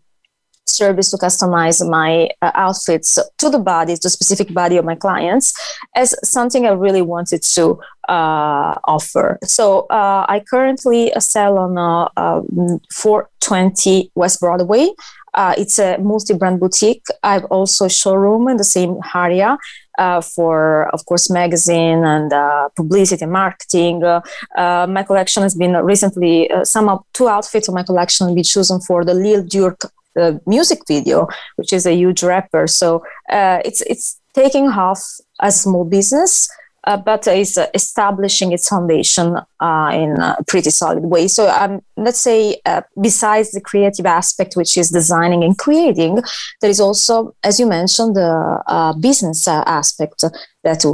service 0.71 1.11
to 1.11 1.17
customize 1.17 1.87
my 1.87 2.29
uh, 2.41 2.51
outfits 2.55 3.19
to 3.37 3.49
the 3.49 3.59
body, 3.59 3.95
to 3.95 4.09
specific 4.09 4.53
body 4.53 4.77
of 4.77 4.85
my 4.85 4.95
clients, 4.95 5.53
as 5.95 6.15
something 6.27 6.65
I 6.65 6.71
really 6.71 7.01
wanted 7.01 7.43
to 7.55 7.79
uh, 8.09 8.75
offer. 8.85 9.37
So 9.43 9.81
uh, 9.89 10.25
I 10.27 10.43
currently 10.49 11.11
sell 11.19 11.57
on 11.57 11.77
uh, 11.77 12.09
um, 12.17 12.81
420 12.91 14.11
West 14.15 14.39
Broadway. 14.39 14.89
Uh, 15.33 15.53
it's 15.57 15.79
a 15.79 15.97
multi-brand 15.99 16.59
boutique. 16.59 17.05
I've 17.23 17.45
also 17.45 17.85
a 17.85 17.89
showroom 17.89 18.49
in 18.49 18.57
the 18.57 18.65
same 18.65 18.99
area. 19.15 19.57
Uh, 19.97 20.21
for, 20.21 20.87
of 20.93 21.05
course, 21.05 21.29
magazine 21.29 22.03
and 22.05 22.31
uh, 22.31 22.69
publicity 22.75 23.23
and 23.23 23.31
marketing. 23.31 24.01
Uh, 24.03 24.21
my 24.89 25.03
collection 25.03 25.43
has 25.43 25.53
been 25.53 25.73
recently, 25.73 26.49
some 26.63 26.87
of 26.89 27.03
two 27.13 27.27
outfits 27.27 27.67
of 27.67 27.75
my 27.75 27.83
collection 27.83 28.25
will 28.25 28.33
be 28.33 28.41
chosen 28.41 28.79
for 28.79 29.03
the 29.03 29.13
Lil 29.13 29.43
Durk 29.43 29.85
the 30.15 30.41
music 30.45 30.79
video, 30.87 31.27
which 31.55 31.73
is 31.73 31.85
a 31.85 31.93
huge 31.93 32.23
rapper. 32.23 32.67
So 32.67 33.03
uh, 33.29 33.59
it's 33.65 33.81
it's 33.81 34.19
taking 34.33 34.67
off 34.67 35.01
a 35.39 35.51
small 35.51 35.85
business, 35.85 36.49
uh, 36.85 36.97
but 36.97 37.27
is 37.27 37.57
uh, 37.57 37.67
establishing 37.73 38.51
its 38.51 38.67
foundation 38.67 39.37
uh, 39.59 39.89
in 39.93 40.17
a 40.19 40.37
pretty 40.47 40.69
solid 40.69 41.03
way. 41.03 41.27
So 41.27 41.49
um, 41.49 41.81
let's 41.97 42.19
say 42.19 42.59
uh, 42.65 42.81
besides 42.99 43.51
the 43.51 43.61
creative 43.61 44.05
aspect, 44.05 44.55
which 44.55 44.77
is 44.77 44.89
designing 44.89 45.43
and 45.43 45.57
creating, 45.57 46.21
there 46.61 46.69
is 46.69 46.79
also, 46.79 47.35
as 47.43 47.59
you 47.59 47.65
mentioned, 47.65 48.15
the 48.15 48.63
uh, 48.67 48.93
business 48.93 49.47
aspect 49.47 50.23
that 50.63 50.85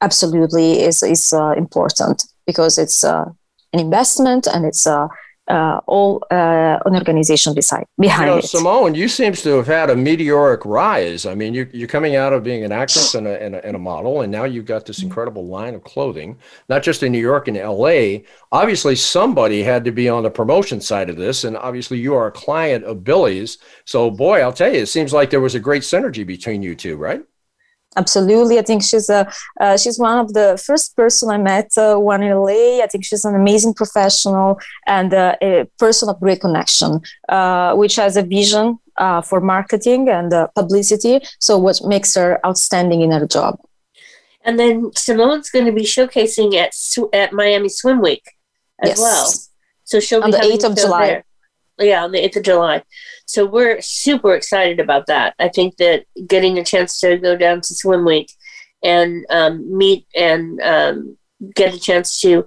absolutely 0.00 0.82
is 0.82 1.02
is 1.02 1.32
important 1.56 2.24
because 2.46 2.76
it's 2.78 3.04
an 3.04 3.34
investment 3.72 4.46
and 4.46 4.66
it's 4.66 4.86
a 4.86 5.08
uh, 5.48 5.80
all 5.86 6.24
uh, 6.30 6.78
an 6.86 6.94
organization 6.94 7.54
beside 7.54 7.84
behind 7.98 8.28
you 8.28 8.34
know, 8.34 8.38
it. 8.38 8.44
Simone, 8.44 8.94
you 8.94 9.08
seems 9.08 9.42
to 9.42 9.50
have 9.50 9.66
had 9.66 9.90
a 9.90 9.96
meteoric 9.96 10.64
rise. 10.64 11.26
I 11.26 11.34
mean, 11.34 11.52
you, 11.52 11.68
you're 11.72 11.88
coming 11.88 12.16
out 12.16 12.32
of 12.32 12.42
being 12.42 12.64
an 12.64 12.72
actress 12.72 13.14
and 13.14 13.26
a, 13.26 13.42
and 13.42 13.54
a, 13.54 13.64
and 13.64 13.76
a 13.76 13.78
model, 13.78 14.22
and 14.22 14.32
now 14.32 14.44
you've 14.44 14.64
got 14.64 14.86
this 14.86 14.98
mm-hmm. 14.98 15.08
incredible 15.08 15.46
line 15.46 15.74
of 15.74 15.84
clothing, 15.84 16.38
not 16.68 16.82
just 16.82 17.02
in 17.02 17.12
New 17.12 17.18
York 17.18 17.48
and 17.48 17.56
L.A. 17.56 18.24
Obviously, 18.52 18.96
somebody 18.96 19.62
had 19.62 19.84
to 19.84 19.92
be 19.92 20.08
on 20.08 20.22
the 20.22 20.30
promotion 20.30 20.80
side 20.80 21.10
of 21.10 21.16
this, 21.16 21.44
and 21.44 21.56
obviously, 21.56 21.98
you 21.98 22.14
are 22.14 22.28
a 22.28 22.32
client 22.32 22.84
of 22.84 23.04
Billy's. 23.04 23.58
So, 23.84 24.10
boy, 24.10 24.40
I'll 24.40 24.52
tell 24.52 24.72
you, 24.72 24.80
it 24.80 24.86
seems 24.86 25.12
like 25.12 25.30
there 25.30 25.40
was 25.40 25.54
a 25.54 25.60
great 25.60 25.82
synergy 25.82 26.26
between 26.26 26.62
you 26.62 26.74
two, 26.74 26.96
right? 26.96 27.22
Absolutely 27.96 28.58
i 28.58 28.62
think 28.62 28.82
she's 28.82 29.08
a 29.08 29.28
uh, 29.60 29.76
she's 29.76 29.98
one 29.98 30.18
of 30.18 30.32
the 30.32 30.60
first 30.64 30.96
person 30.96 31.30
i 31.30 31.38
met 31.38 31.70
uh, 31.76 31.96
one 31.96 32.22
in 32.22 32.36
la 32.36 32.82
i 32.84 32.86
think 32.90 33.04
she's 33.04 33.24
an 33.24 33.34
amazing 33.34 33.74
professional 33.74 34.58
and 34.86 35.14
uh, 35.14 35.36
a 35.42 35.64
person 35.78 36.08
of 36.08 36.18
great 36.20 36.40
connection 36.40 37.00
uh, 37.28 37.74
which 37.74 37.96
has 37.96 38.16
a 38.16 38.22
vision 38.22 38.78
uh, 38.96 39.20
for 39.20 39.40
marketing 39.40 40.08
and 40.08 40.32
uh, 40.32 40.46
publicity. 40.54 41.20
So, 41.40 41.58
what 41.58 41.80
makes 41.84 42.14
her 42.14 42.44
outstanding 42.46 43.00
in 43.00 43.10
her 43.10 43.26
job. 43.26 43.58
And 44.44 44.58
then 44.58 44.90
Simone's 44.94 45.50
going 45.50 45.64
to 45.64 45.72
be 45.72 45.82
showcasing 45.82 46.54
at 46.54 46.74
at 47.12 47.32
Miami 47.32 47.68
Swim 47.68 48.00
Week 48.00 48.24
as 48.82 48.90
yes. 48.90 48.98
well. 49.00 49.32
So 49.84 50.00
she'll 50.00 50.20
be 50.20 50.24
on 50.24 50.30
the 50.32 50.44
eighth 50.44 50.64
of 50.64 50.76
July. 50.76 51.06
There. 51.06 51.24
Yeah, 51.78 52.04
on 52.04 52.12
the 52.12 52.24
eighth 52.24 52.36
of 52.36 52.42
July. 52.42 52.82
So 53.26 53.46
we're 53.46 53.80
super 53.80 54.34
excited 54.34 54.80
about 54.80 55.06
that. 55.06 55.34
I 55.38 55.48
think 55.48 55.76
that 55.76 56.04
getting 56.26 56.58
a 56.58 56.64
chance 56.64 57.00
to 57.00 57.16
go 57.18 57.36
down 57.36 57.60
to 57.62 57.74
Swim 57.74 58.04
Week 58.04 58.30
and 58.82 59.24
um, 59.30 59.76
meet 59.76 60.06
and 60.14 60.60
um, 60.60 61.16
get 61.54 61.74
a 61.74 61.80
chance 61.80 62.20
to 62.20 62.46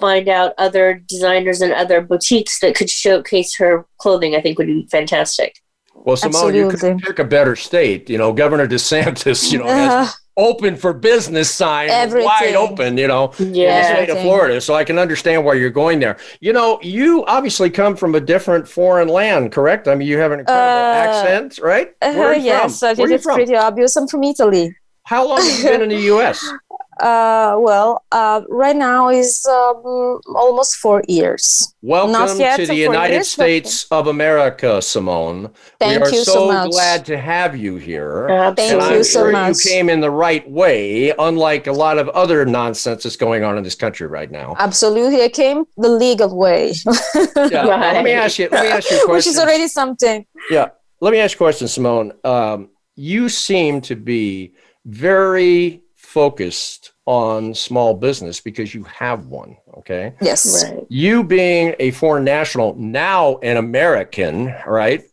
find 0.00 0.28
out 0.28 0.54
other 0.58 1.02
designers 1.06 1.60
and 1.60 1.72
other 1.72 2.00
boutiques 2.00 2.60
that 2.60 2.74
could 2.74 2.90
showcase 2.90 3.56
her 3.56 3.86
clothing, 3.98 4.34
I 4.34 4.40
think 4.40 4.58
would 4.58 4.66
be 4.66 4.88
fantastic. 4.90 5.56
Well, 5.94 6.16
Simone, 6.16 6.34
Absolutely. 6.34 6.58
you 6.58 6.68
could 6.70 7.02
pick 7.02 7.18
a 7.18 7.24
better 7.24 7.54
state. 7.54 8.10
You 8.10 8.18
know, 8.18 8.32
Governor 8.32 8.66
DeSantis, 8.66 9.52
you 9.52 9.58
know, 9.58 9.66
has 9.66 10.16
open 10.36 10.76
for 10.76 10.92
business 10.92 11.50
sign 11.50 11.90
Everything. 11.90 12.26
wide 12.26 12.54
open, 12.54 12.96
you 12.96 13.06
know, 13.06 13.32
yeah. 13.38 13.46
in 13.46 13.52
the 13.52 13.84
state 13.84 14.10
of 14.10 14.22
Florida. 14.22 14.60
So 14.60 14.74
I 14.74 14.84
can 14.84 14.98
understand 14.98 15.44
why 15.44 15.54
you're 15.54 15.70
going 15.70 16.00
there. 16.00 16.16
You 16.40 16.52
know, 16.52 16.78
you 16.82 17.24
obviously 17.26 17.70
come 17.70 17.96
from 17.96 18.14
a 18.14 18.20
different 18.20 18.66
foreign 18.66 19.08
land, 19.08 19.52
correct? 19.52 19.88
I 19.88 19.94
mean, 19.94 20.08
you 20.08 20.18
have 20.18 20.32
an 20.32 20.40
incredible 20.40 20.64
uh, 20.64 21.20
accent, 21.20 21.58
right? 21.62 21.94
Uh, 22.00 22.14
Where 22.14 22.28
are 22.28 22.36
you 22.36 22.44
yes, 22.44 22.80
from? 22.80 22.88
I 22.88 22.94
think 22.94 23.10
it's 23.10 23.24
pretty 23.24 23.56
obvious. 23.56 23.96
I'm 23.96 24.08
from 24.08 24.24
Italy. 24.24 24.76
How 25.04 25.26
long 25.26 25.42
have 25.42 25.58
you 25.58 25.64
been 25.64 25.82
in 25.82 25.88
the 25.88 26.00
U.S.? 26.02 26.48
Uh, 27.00 27.56
well, 27.58 28.04
uh, 28.12 28.42
right 28.48 28.76
now 28.76 29.08
is 29.08 29.46
um, 29.46 30.20
almost 30.34 30.76
four 30.76 31.02
years. 31.08 31.74
Welcome 31.80 32.38
to 32.38 32.66
the 32.66 32.74
United 32.74 33.14
years, 33.14 33.28
States 33.28 33.84
but... 33.84 34.00
of 34.00 34.06
America, 34.08 34.82
Simone. 34.82 35.50
Thank 35.78 36.04
we 36.04 36.10
are 36.10 36.12
you 36.12 36.24
so, 36.24 36.32
so 36.32 36.48
much. 36.48 36.70
glad 36.70 37.06
to 37.06 37.18
have 37.18 37.56
you 37.56 37.76
here. 37.76 38.28
Uh, 38.28 38.54
thank 38.54 38.72
and 38.72 38.82
you 38.82 38.86
I'm 38.86 39.04
so 39.04 39.20
sure 39.20 39.32
much. 39.32 39.64
You 39.64 39.70
came 39.70 39.88
in 39.88 40.00
the 40.00 40.10
right 40.10 40.48
way, 40.50 41.14
unlike 41.18 41.66
a 41.66 41.72
lot 41.72 41.98
of 41.98 42.10
other 42.10 42.44
nonsense 42.44 43.04
that's 43.04 43.16
going 43.16 43.42
on 43.42 43.56
in 43.56 43.64
this 43.64 43.74
country 43.74 44.06
right 44.06 44.30
now. 44.30 44.54
Absolutely, 44.58 45.22
I 45.22 45.28
came 45.28 45.64
the 45.78 45.88
legal 45.88 46.36
way. 46.36 46.74
yeah. 47.14 47.66
Right. 47.72 47.94
Let 47.94 48.04
me 48.04 48.12
ask 48.12 48.38
you. 48.38 48.48
Let 48.50 48.64
me 48.64 48.70
ask 48.70 48.90
you 48.90 49.02
a 49.02 49.04
question. 49.06 49.12
Which 49.14 49.26
is 49.26 49.38
already 49.38 49.68
something. 49.68 50.26
Yeah. 50.50 50.68
Let 51.00 51.12
me 51.12 51.20
ask 51.20 51.32
you 51.32 51.36
a 51.36 51.48
question, 51.48 51.68
Simone. 51.68 52.12
Um, 52.22 52.68
you 52.96 53.30
seem 53.30 53.80
to 53.82 53.96
be 53.96 54.54
very 54.84 55.82
focused 56.12 56.92
on 57.06 57.54
small 57.54 57.94
business 57.94 58.40
because 58.40 58.74
you 58.74 58.84
have 58.84 59.26
one. 59.26 59.56
Okay. 59.78 60.14
Yes. 60.20 60.64
Right. 60.64 60.84
You 60.88 61.24
being 61.24 61.74
a 61.78 61.90
foreign 61.92 62.24
national, 62.24 62.74
now 62.74 63.38
an 63.38 63.56
American, 63.56 64.54
right? 64.66 65.00
Yes. 65.00 65.10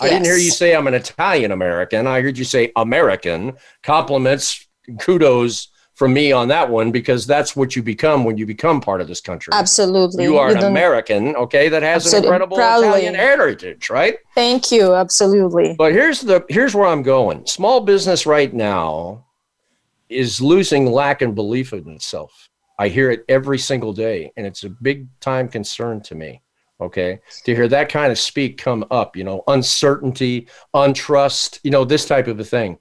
I 0.00 0.08
didn't 0.08 0.24
hear 0.24 0.36
you 0.36 0.50
say 0.50 0.74
I'm 0.74 0.86
an 0.86 0.94
Italian 0.94 1.50
American. 1.50 2.06
I 2.06 2.20
heard 2.20 2.38
you 2.38 2.44
say 2.44 2.70
American. 2.76 3.54
Compliments, 3.82 4.66
kudos 5.00 5.68
from 5.94 6.12
me 6.12 6.30
on 6.30 6.48
that 6.48 6.70
one 6.70 6.92
because 6.92 7.26
that's 7.26 7.56
what 7.56 7.74
you 7.74 7.82
become 7.82 8.22
when 8.22 8.36
you 8.36 8.46
become 8.46 8.80
part 8.80 9.00
of 9.00 9.08
this 9.08 9.20
country. 9.20 9.50
Absolutely. 9.52 10.24
You 10.24 10.38
are 10.38 10.50
you 10.50 10.58
an 10.58 10.64
American, 10.64 11.34
okay, 11.36 11.68
that 11.70 11.82
has 11.82 12.12
an 12.12 12.22
incredible 12.22 12.56
Proudly. 12.56 12.88
Italian 12.88 13.14
heritage, 13.14 13.90
right? 13.90 14.18
Thank 14.34 14.70
you. 14.70 14.94
Absolutely. 14.94 15.74
But 15.76 15.92
here's 15.92 16.20
the 16.20 16.44
here's 16.48 16.74
where 16.74 16.86
I'm 16.86 17.02
going. 17.02 17.46
Small 17.46 17.80
business 17.80 18.26
right 18.26 18.52
now 18.52 19.25
is 20.08 20.40
losing 20.40 20.86
lack 20.86 21.22
and 21.22 21.34
belief 21.34 21.72
in 21.72 21.88
itself. 21.90 22.48
I 22.78 22.88
hear 22.88 23.10
it 23.10 23.24
every 23.28 23.58
single 23.58 23.92
day, 23.92 24.32
and 24.36 24.46
it's 24.46 24.64
a 24.64 24.70
big 24.70 25.08
time 25.20 25.48
concern 25.48 26.00
to 26.02 26.14
me. 26.14 26.42
Okay. 26.80 27.20
To 27.44 27.54
hear 27.54 27.68
that 27.68 27.88
kind 27.88 28.12
of 28.12 28.18
speak 28.18 28.58
come 28.58 28.84
up, 28.90 29.16
you 29.16 29.24
know, 29.24 29.42
uncertainty, 29.46 30.48
untrust, 30.74 31.58
you 31.62 31.70
know, 31.70 31.84
this 31.84 32.06
type 32.06 32.26
of 32.26 32.38
a 32.38 32.44
thing. 32.44 32.78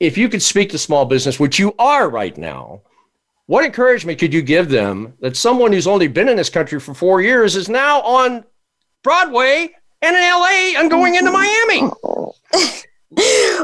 If 0.00 0.18
you 0.18 0.28
could 0.28 0.42
speak 0.42 0.70
to 0.70 0.78
small 0.78 1.04
business, 1.04 1.38
which 1.38 1.58
you 1.58 1.74
are 1.78 2.10
right 2.10 2.36
now, 2.36 2.82
what 3.46 3.64
encouragement 3.64 4.18
could 4.18 4.34
you 4.34 4.42
give 4.42 4.68
them 4.68 5.14
that 5.20 5.36
someone 5.36 5.72
who's 5.72 5.86
only 5.86 6.08
been 6.08 6.28
in 6.28 6.36
this 6.36 6.50
country 6.50 6.80
for 6.80 6.94
four 6.94 7.20
years 7.20 7.54
is 7.54 7.68
now 7.68 8.00
on 8.02 8.44
Broadway 9.04 9.70
and 10.02 10.16
in 10.16 10.22
LA 10.22 10.80
and 10.80 10.90
going 10.90 11.14
into 11.14 11.30
Miami? 11.30 11.90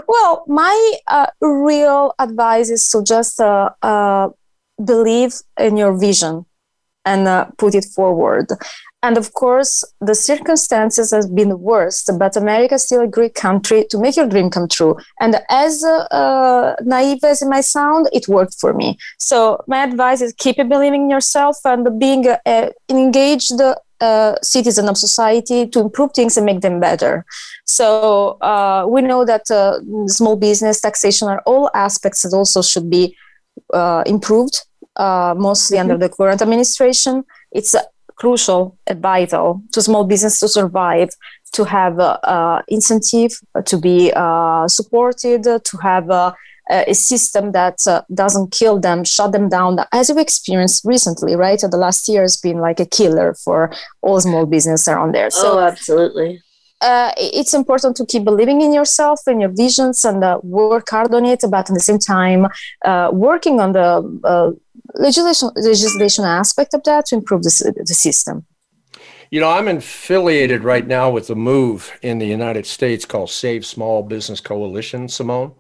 well, 0.09 0.45
my 0.47 0.93
uh, 1.09 1.27
real 1.41 2.15
advice 2.19 2.71
is 2.71 2.89
to 2.91 3.03
just 3.03 3.41
uh, 3.41 3.71
uh, 3.83 4.29
believe 4.83 5.35
in 5.59 5.77
your 5.77 5.97
vision 5.97 6.47
and 7.05 7.27
uh, 7.27 7.47
put 7.59 7.75
it 7.75 7.85
forward. 7.85 8.47
And 9.03 9.17
of 9.17 9.33
course, 9.33 9.83
the 10.01 10.15
circumstances 10.15 11.11
have 11.11 11.35
been 11.35 11.49
the 11.49 11.57
worst, 11.57 12.11
but 12.19 12.37
America 12.37 12.75
is 12.75 12.85
still 12.85 13.01
a 13.01 13.07
great 13.07 13.35
country 13.35 13.87
to 13.89 13.99
make 13.99 14.17
your 14.17 14.29
dream 14.29 14.51
come 14.51 14.69
true. 14.69 14.97
And 15.21 15.41
as 15.49 15.83
uh, 15.83 16.75
naive 16.85 17.25
as 17.25 17.41
it 17.41 17.49
might 17.49 17.65
sound, 17.65 18.11
it 18.13 18.29
worked 18.29 18.57
for 18.61 18.75
me. 18.75 18.99
So 19.19 19.65
my 19.67 19.83
advice 19.85 20.21
is 20.21 20.35
keep 20.35 20.57
believing 20.57 21.05
in 21.05 21.11
yourself 21.11 21.57
and 21.65 21.99
being 21.99 22.27
uh, 22.29 22.71
engaged 22.91 23.59
uh, 24.01 24.35
citizen 24.43 24.89
of 24.89 24.97
society 24.97 25.67
to 25.67 25.81
improve 25.81 26.13
things 26.13 26.37
and 26.37 26.47
make 26.47 26.61
them 26.61 26.81
better. 26.81 27.25
So 27.67 28.39
uh, 28.41 28.87
we 28.89 29.03
know 29.03 29.25
that 29.25 29.51
uh, 29.51 29.79
small 30.07 30.37
business 30.37 30.81
taxation 30.81 31.29
are 31.29 31.43
all 31.47 31.71
aspects 31.75 32.23
that 32.23 32.35
also 32.35 32.63
should 32.63 32.89
be 32.91 33.17
uh, 33.75 34.03
improved, 34.07 34.65
uh, 34.97 35.35
mostly 35.37 35.77
mm-hmm. 35.77 35.91
under 35.91 35.99
the 35.99 36.13
current 36.13 36.43
administration. 36.43 37.25
It's 37.53 37.75
uh, 37.75 37.83
crucial 38.17 38.77
and 38.87 39.01
vital 39.01 39.63
to 39.73 39.83
small 39.83 40.05
business 40.05 40.41
to 40.41 40.49
survive, 40.49 41.11
to 41.53 41.65
have 41.65 41.99
incentive, 42.69 43.33
to 43.65 43.79
be 43.79 44.13
supported, 44.69 45.43
to 45.43 45.77
have 45.83 46.35
a 46.71 46.95
system 46.95 47.53
that 47.53 47.87
uh, 47.87 48.03
doesn't 48.15 48.53
kill 48.53 48.79
them, 48.79 49.05
shut 49.05 49.33
them 49.33 49.49
down, 49.49 49.79
as 49.93 50.11
we 50.13 50.23
experienced 50.23 50.85
recently, 50.85 51.35
right? 51.35 51.61
The 51.61 51.77
last 51.77 52.09
year 52.09 52.23
has 52.23 52.37
been 52.37 52.59
like 52.59 52.81
a 52.81 52.87
killer 52.87 53.35
for 53.35 53.73
all 54.03 54.21
small 54.21 54.47
business 54.47 54.87
around 54.89 55.13
there. 55.15 55.31
So, 55.31 55.59
oh, 55.59 55.61
absolutely. 55.61 56.43
Uh, 56.81 57.13
it's 57.19 57.53
important 57.53 57.97
to 57.97 58.07
keep 58.07 58.25
believing 58.25 58.63
in 58.63 58.73
yourself 58.73 59.21
and 59.27 59.41
your 59.41 59.51
visions 59.51 60.05
and 60.05 60.25
uh, 60.25 60.39
work 60.43 60.89
hard 60.89 61.13
on 61.13 61.27
it, 61.27 61.41
but 61.51 61.69
at 61.69 61.75
the 61.75 61.81
same 61.81 61.99
time, 61.99 62.47
uh, 62.85 63.11
working 63.13 63.61
on 63.61 63.73
the 63.73 64.21
uh, 64.25 64.51
legislation 64.95 65.51
legislation 65.57 66.25
aspect 66.25 66.73
of 66.73 66.83
that 66.85 67.05
to 67.07 67.17
improve 67.17 67.43
the, 67.43 67.85
the 67.85 67.95
system. 67.95 68.47
You 69.31 69.41
know, 69.41 69.51
I'm 69.51 69.69
affiliated 69.69 70.65
right 70.65 70.87
now 70.87 71.11
with 71.11 71.31
a 71.31 71.37
move 71.37 71.93
in 72.03 72.19
the 72.19 72.27
United 72.27 72.67
States 72.67 73.05
called 73.05 73.31
Save 73.31 73.65
Small 73.65 74.03
Business 74.03 74.41
Coalition, 74.41 75.09
Simone. 75.09 75.53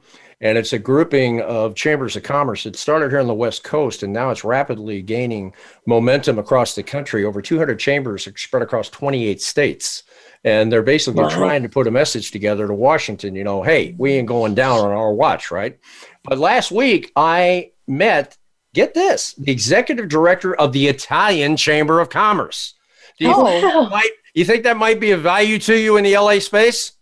And 0.42 0.57
it's 0.57 0.72
a 0.72 0.79
grouping 0.79 1.42
of 1.42 1.74
chambers 1.74 2.16
of 2.16 2.22
commerce. 2.22 2.64
It 2.64 2.76
started 2.76 3.11
here 3.11 3.20
on 3.20 3.26
the 3.26 3.35
West 3.35 3.62
Coast, 3.62 4.03
and 4.03 4.12
now 4.12 4.31
it's 4.31 4.42
rapidly 4.42 5.03
gaining 5.03 5.53
momentum 5.87 6.38
across 6.38 6.74
the 6.74 6.83
country. 6.83 7.24
Over 7.24 7.42
200 7.42 7.79
chambers 7.79 8.26
are 8.26 8.37
spread 8.37 8.62
across 8.62 8.88
28 8.88 9.42
states. 9.42 10.03
And 10.42 10.72
they're 10.72 10.83
basically 10.83 11.24
wow. 11.24 11.29
trying 11.29 11.62
to 11.62 11.68
put 11.68 11.87
a 11.87 11.90
message 11.90 12.31
together 12.31 12.66
to 12.66 12.72
Washington, 12.72 13.35
you 13.35 13.44
know, 13.44 13.62
hey, 13.62 13.94
we 13.98 14.12
ain't 14.12 14.29
going 14.29 14.55
down 14.55 14.79
on 14.79 14.90
our 14.90 15.12
watch, 15.12 15.50
right? 15.50 15.79
But 16.24 16.38
last 16.38 16.72
week, 16.72 17.12
I 17.14 17.72
met, 17.87 18.38
get 18.72 18.94
this, 18.94 19.35
the 19.35 19.53
executive 19.53 20.09
director 20.09 20.55
of 20.55 20.72
the 20.72 20.87
Italian 20.87 21.59
Chamber 21.59 22.00
of 22.00 22.09
Commerce. 22.09 22.74
Do 23.18 23.26
you, 23.26 23.35
oh. 23.37 23.90
might, 23.90 24.11
you 24.33 24.46
think 24.46 24.62
that 24.62 24.79
might 24.79 25.00
be 25.00 25.11
of 25.11 25.20
value 25.20 25.59
to 25.59 25.76
you 25.79 25.98
in 25.98 26.05
the 26.05 26.16
LA 26.16 26.38
space? 26.38 26.92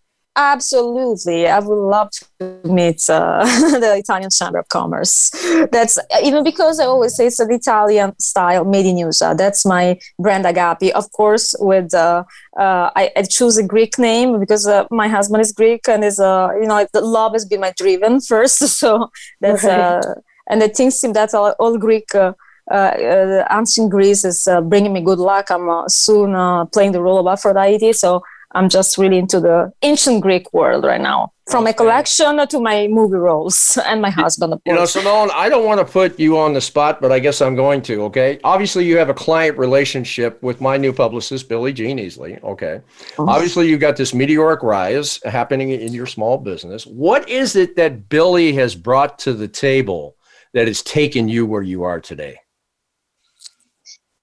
Absolutely, 0.41 1.49
I 1.49 1.59
would 1.59 1.75
love 1.75 2.11
to 2.39 2.61
meet 2.63 3.11
uh, 3.11 3.43
the 3.81 3.97
Italian 3.99 4.31
Chamber 4.31 4.61
of 4.61 4.69
Commerce. 4.69 5.31
That's 5.73 5.99
even 6.23 6.45
because 6.45 6.79
I 6.79 6.85
always 6.85 7.17
say 7.17 7.27
it's 7.27 7.41
an 7.41 7.51
Italian 7.51 8.17
style 8.21 8.65
made 8.65 8.87
in 8.87 8.99
USA. 8.99 9.35
That's 9.35 9.67
my 9.67 9.99
brand 10.17 10.45
Agapi. 10.45 10.91
Of 10.93 11.11
course, 11.11 11.57
with 11.59 11.93
uh, 11.93 12.23
uh, 12.57 12.89
I, 12.95 13.11
I, 13.17 13.23
choose 13.25 13.57
a 13.57 13.65
Greek 13.65 13.99
name 13.99 14.39
because 14.39 14.69
uh, 14.69 14.85
my 14.93 15.09
husband 15.09 15.41
is 15.41 15.51
Greek 15.51 15.89
and 15.89 16.05
is 16.05 16.21
uh, 16.21 16.51
you 16.61 16.69
know 16.69 16.87
the 16.93 17.01
love 17.01 17.33
has 17.33 17.45
been 17.45 17.61
my 17.61 17.73
driven 17.77 18.21
first. 18.31 18.59
So 18.59 19.11
that's 19.41 19.65
right. 19.65 19.99
Uh, 19.99 20.15
and 20.49 20.63
the 20.63 20.69
things 20.69 20.95
seem 20.95 21.15
that 21.15 21.35
all, 21.35 21.53
all 21.59 21.77
Greek. 21.79 22.15
Uh, 22.15 22.35
uh, 22.71 23.45
ancient 23.51 23.91
Greece 23.91 24.27
is 24.27 24.47
bringing 24.65 24.93
me 24.93 25.01
good 25.01 25.19
luck. 25.19 25.51
I'm 25.51 25.89
soon 25.89 26.67
playing 26.69 26.93
the 26.93 27.03
role 27.03 27.19
of 27.19 27.27
Aphrodite, 27.27 27.95
so 27.95 28.23
I'm 28.53 28.69
just 28.69 28.97
really 28.97 29.19
into 29.19 29.41
the 29.41 29.73
ancient 29.83 30.23
Greek 30.23 30.53
world 30.55 30.85
right 30.85 31.01
now, 31.01 31.33
from 31.51 31.65
okay. 31.65 31.73
a 31.73 31.75
collection 31.75 32.49
to 32.49 32.61
my 32.61 32.89
movie 32.89 33.17
roles 33.17 33.79
and 33.87 34.01
my 34.01 34.11
husband. 34.11 34.55
Of 34.55 34.65
course. 34.65 34.73
You 34.73 34.75
know, 34.75 34.87
Simone, 34.87 35.31
I 35.35 35.49
don't 35.49 35.67
want 35.67 35.87
to 35.87 35.93
put 35.93 36.19
you 36.19 36.39
on 36.39 36.55
the 36.55 36.61
spot, 36.61 37.01
but 37.01 37.13
I 37.13 37.19
guess 37.19 37.43
I'm 37.43 37.55
going 37.55 37.83
to. 37.83 38.05
Okay, 38.05 38.41
obviously 38.45 38.87
you 38.87 38.97
have 38.97 39.11
a 39.11 39.15
client 39.15 39.59
relationship 39.59 40.43
with 40.43 40.61
my 40.61 40.79
new 40.79 40.93
publicist, 40.93 41.49
Billy 41.49 41.73
Jean 41.75 41.99
Easley. 41.99 42.43
Okay, 42.43 42.81
mm-hmm. 43.17 43.29
obviously 43.29 43.69
you've 43.69 43.81
got 43.81 43.97
this 43.97 44.15
meteoric 44.15 44.63
rise 44.63 45.21
happening 45.25 45.71
in 45.71 45.93
your 45.93 46.07
small 46.07 46.39
business. 46.39 46.87
What 46.87 47.29
is 47.29 47.55
it 47.55 47.77
that 47.77 48.09
Billy 48.09 48.55
has 48.55 48.75
brought 48.75 49.19
to 49.21 49.35
the 49.35 49.49
table 49.49 50.17
that 50.55 50.69
has 50.69 50.83
taken 50.83 51.29
you 51.29 51.45
where 51.45 51.63
you 51.63 51.83
are 51.83 52.01
today? 52.01 52.39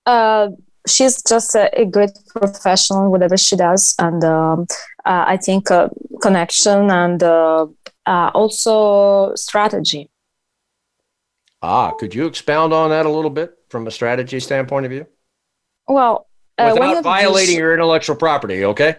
Uh, 0.05 0.49
she's 0.87 1.21
just 1.21 1.55
a, 1.55 1.69
a, 1.79 1.85
great 1.85 2.11
professional, 2.27 3.11
whatever 3.11 3.37
she 3.37 3.55
does, 3.55 3.95
and 3.99 4.23
um, 4.23 4.67
uh, 5.05 5.25
I 5.27 5.37
think 5.37 5.71
uh, 5.71 5.89
connection 6.21 6.89
and 6.91 7.21
uh, 7.21 7.67
uh, 8.05 8.31
also 8.33 9.33
strategy. 9.35 10.09
Ah, 11.61 11.91
could 11.91 12.13
you 12.13 12.27
expound 12.27 12.73
on 12.73 12.89
that 12.89 13.05
a 13.05 13.09
little 13.09 13.29
bit 13.29 13.57
from 13.69 13.87
a 13.87 13.91
strategy 13.91 14.39
standpoint 14.39 14.85
of 14.85 14.91
view? 14.91 15.07
Well, 15.87 16.27
uh, 16.57 16.71
without 16.73 17.03
violating 17.03 17.57
your 17.57 17.73
intellectual 17.73 18.15
property, 18.15 18.65
okay? 18.65 18.95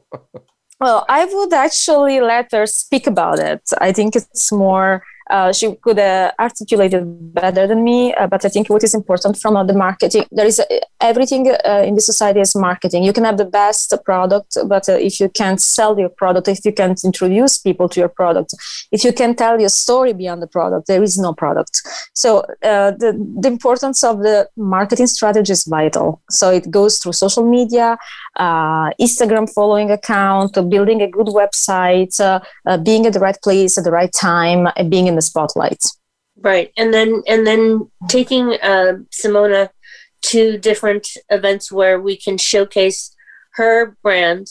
well, 0.80 1.04
I 1.08 1.24
would 1.24 1.52
actually 1.52 2.20
let 2.20 2.50
her 2.52 2.66
speak 2.66 3.06
about 3.06 3.38
it. 3.38 3.62
I 3.80 3.92
think 3.92 4.16
it's 4.16 4.52
more 4.52 5.02
uh, 5.30 5.52
she 5.52 5.74
could 5.76 5.98
uh, 5.98 6.30
articulate 6.38 6.94
it 6.94 7.34
better 7.34 7.66
than 7.66 7.84
me. 7.84 8.14
Uh, 8.14 8.26
but 8.26 8.44
I 8.44 8.48
think 8.48 8.68
what 8.68 8.84
is 8.84 8.94
important 8.94 9.38
from 9.38 9.66
the 9.66 9.74
marketing, 9.74 10.24
there 10.30 10.46
is 10.46 10.60
uh, 10.60 10.64
everything 11.00 11.50
uh, 11.50 11.82
in 11.86 11.94
the 11.94 12.00
society 12.00 12.40
is 12.40 12.54
marketing. 12.54 13.04
You 13.04 13.12
can 13.12 13.24
have 13.24 13.38
the 13.38 13.44
best 13.44 13.94
product, 14.04 14.56
but 14.66 14.88
if 14.88 15.20
you 15.20 15.28
can't 15.28 15.60
sell 15.60 15.98
your 15.98 16.08
product, 16.08 16.48
if 16.48 16.64
you 16.64 16.72
can't 16.72 17.02
introduce 17.04 17.58
people 17.58 17.88
to 17.90 18.00
your 18.00 18.08
product, 18.08 18.54
if 18.90 19.04
you 19.04 19.12
can 19.12 19.34
tell 19.34 19.60
your 19.60 19.68
story 19.68 20.12
beyond 20.12 20.42
the 20.42 20.46
product, 20.46 20.86
there 20.86 21.02
is 21.02 21.18
no 21.18 21.32
product. 21.32 21.82
So 22.14 22.44
the 22.60 23.10
the 23.40 23.48
importance 23.48 24.04
of 24.04 24.18
the 24.18 24.48
marketing 24.56 25.06
strategy 25.06 25.52
is 25.52 25.64
vital. 25.64 26.20
So 26.30 26.50
it 26.50 26.70
goes 26.70 26.98
through 26.98 27.12
social 27.12 27.44
media, 27.48 27.98
Instagram 28.38 29.52
following 29.52 29.90
account, 29.90 30.52
building 30.68 31.02
a 31.02 31.08
good 31.08 31.28
website, 31.28 32.14
being 32.84 33.06
at 33.06 33.12
the 33.12 33.20
right 33.20 33.40
place 33.42 33.78
at 33.78 33.84
the 33.84 33.90
right 33.90 34.12
time, 34.12 34.68
being 34.88 35.06
in 35.06 35.16
the 35.16 35.21
spotlight 35.22 35.84
right. 36.40 36.72
And 36.76 36.92
then 36.92 37.22
and 37.26 37.46
then 37.46 37.90
taking 38.08 38.54
uh, 38.62 38.98
simona 39.10 39.70
to 40.22 40.58
different 40.58 41.08
events 41.30 41.72
where 41.72 42.00
we 42.00 42.16
can 42.16 42.38
showcase 42.38 43.14
her 43.54 43.96
brand 44.02 44.48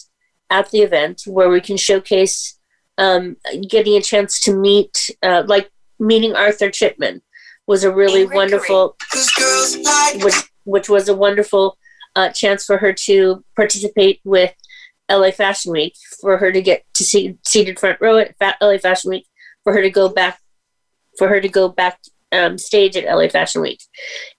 at 0.49 0.69
the 0.71 0.79
event 0.79 1.21
where 1.25 1.49
we 1.49 1.61
can 1.61 1.77
showcase 1.77 2.57
um, 2.97 3.37
getting 3.69 3.95
a 3.95 4.01
chance 4.01 4.39
to 4.41 4.53
meet 4.53 5.09
uh, 5.23 5.43
like 5.47 5.71
meeting 5.97 6.35
arthur 6.35 6.69
chipman 6.69 7.21
was 7.67 7.83
a 7.83 7.93
really 7.93 8.25
wonderful 8.25 8.97
which, 10.15 10.35
which 10.65 10.89
was 10.89 11.07
a 11.07 11.15
wonderful 11.15 11.77
uh, 12.15 12.29
chance 12.29 12.65
for 12.65 12.77
her 12.77 12.91
to 12.91 13.43
participate 13.55 14.19
with 14.25 14.53
LA 15.09 15.31
Fashion 15.31 15.71
Week, 15.71 15.93
for 16.19 16.37
her 16.37 16.51
to 16.51 16.61
get 16.61 16.83
to 16.95 17.03
see 17.03 17.37
seated 17.45 17.79
front 17.79 17.99
row 18.01 18.17
at 18.17 18.35
LA 18.61 18.77
Fashion 18.77 19.11
Week, 19.11 19.27
for 19.63 19.73
her 19.73 19.81
to 19.81 19.89
go 19.89 20.09
back 20.09 20.39
for 21.17 21.27
her 21.27 21.41
to 21.41 21.49
go 21.49 21.69
back 21.69 21.99
um, 22.31 22.57
stage 22.57 22.95
at 22.95 23.13
LA 23.13 23.27
Fashion 23.27 23.61
Week, 23.61 23.81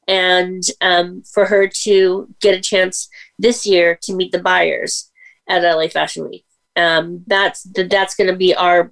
and 0.08 0.62
um, 0.80 1.22
for 1.32 1.46
her 1.46 1.68
to 1.84 2.28
get 2.40 2.54
a 2.54 2.60
chance 2.60 3.08
this 3.38 3.66
year 3.66 3.98
to 4.02 4.14
meet 4.14 4.32
the 4.32 4.42
buyers 4.42 5.10
at 5.48 5.62
LA 5.62 5.88
Fashion 5.88 6.28
Week. 6.28 6.44
Um, 6.74 7.24
that's 7.26 7.62
that's 7.62 8.14
going 8.14 8.30
to 8.30 8.36
be 8.36 8.54
our 8.54 8.90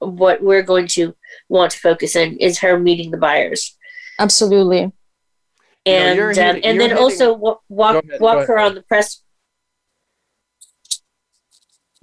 what 0.00 0.42
we're 0.42 0.62
going 0.62 0.88
to 0.88 1.14
want 1.48 1.72
to 1.72 1.78
focus 1.78 2.16
in 2.16 2.36
is 2.38 2.58
her 2.58 2.78
meeting 2.78 3.10
the 3.10 3.16
buyers. 3.16 3.76
Absolutely. 4.18 4.92
And 5.84 6.20
um, 6.20 6.60
and 6.62 6.80
then 6.80 6.90
hitting, 6.90 6.96
also 6.96 7.32
walk 7.32 7.62
walk, 7.68 8.04
ahead, 8.04 8.20
walk 8.20 8.46
her 8.46 8.58
on 8.58 8.74
the 8.74 8.82
press. 8.82 9.22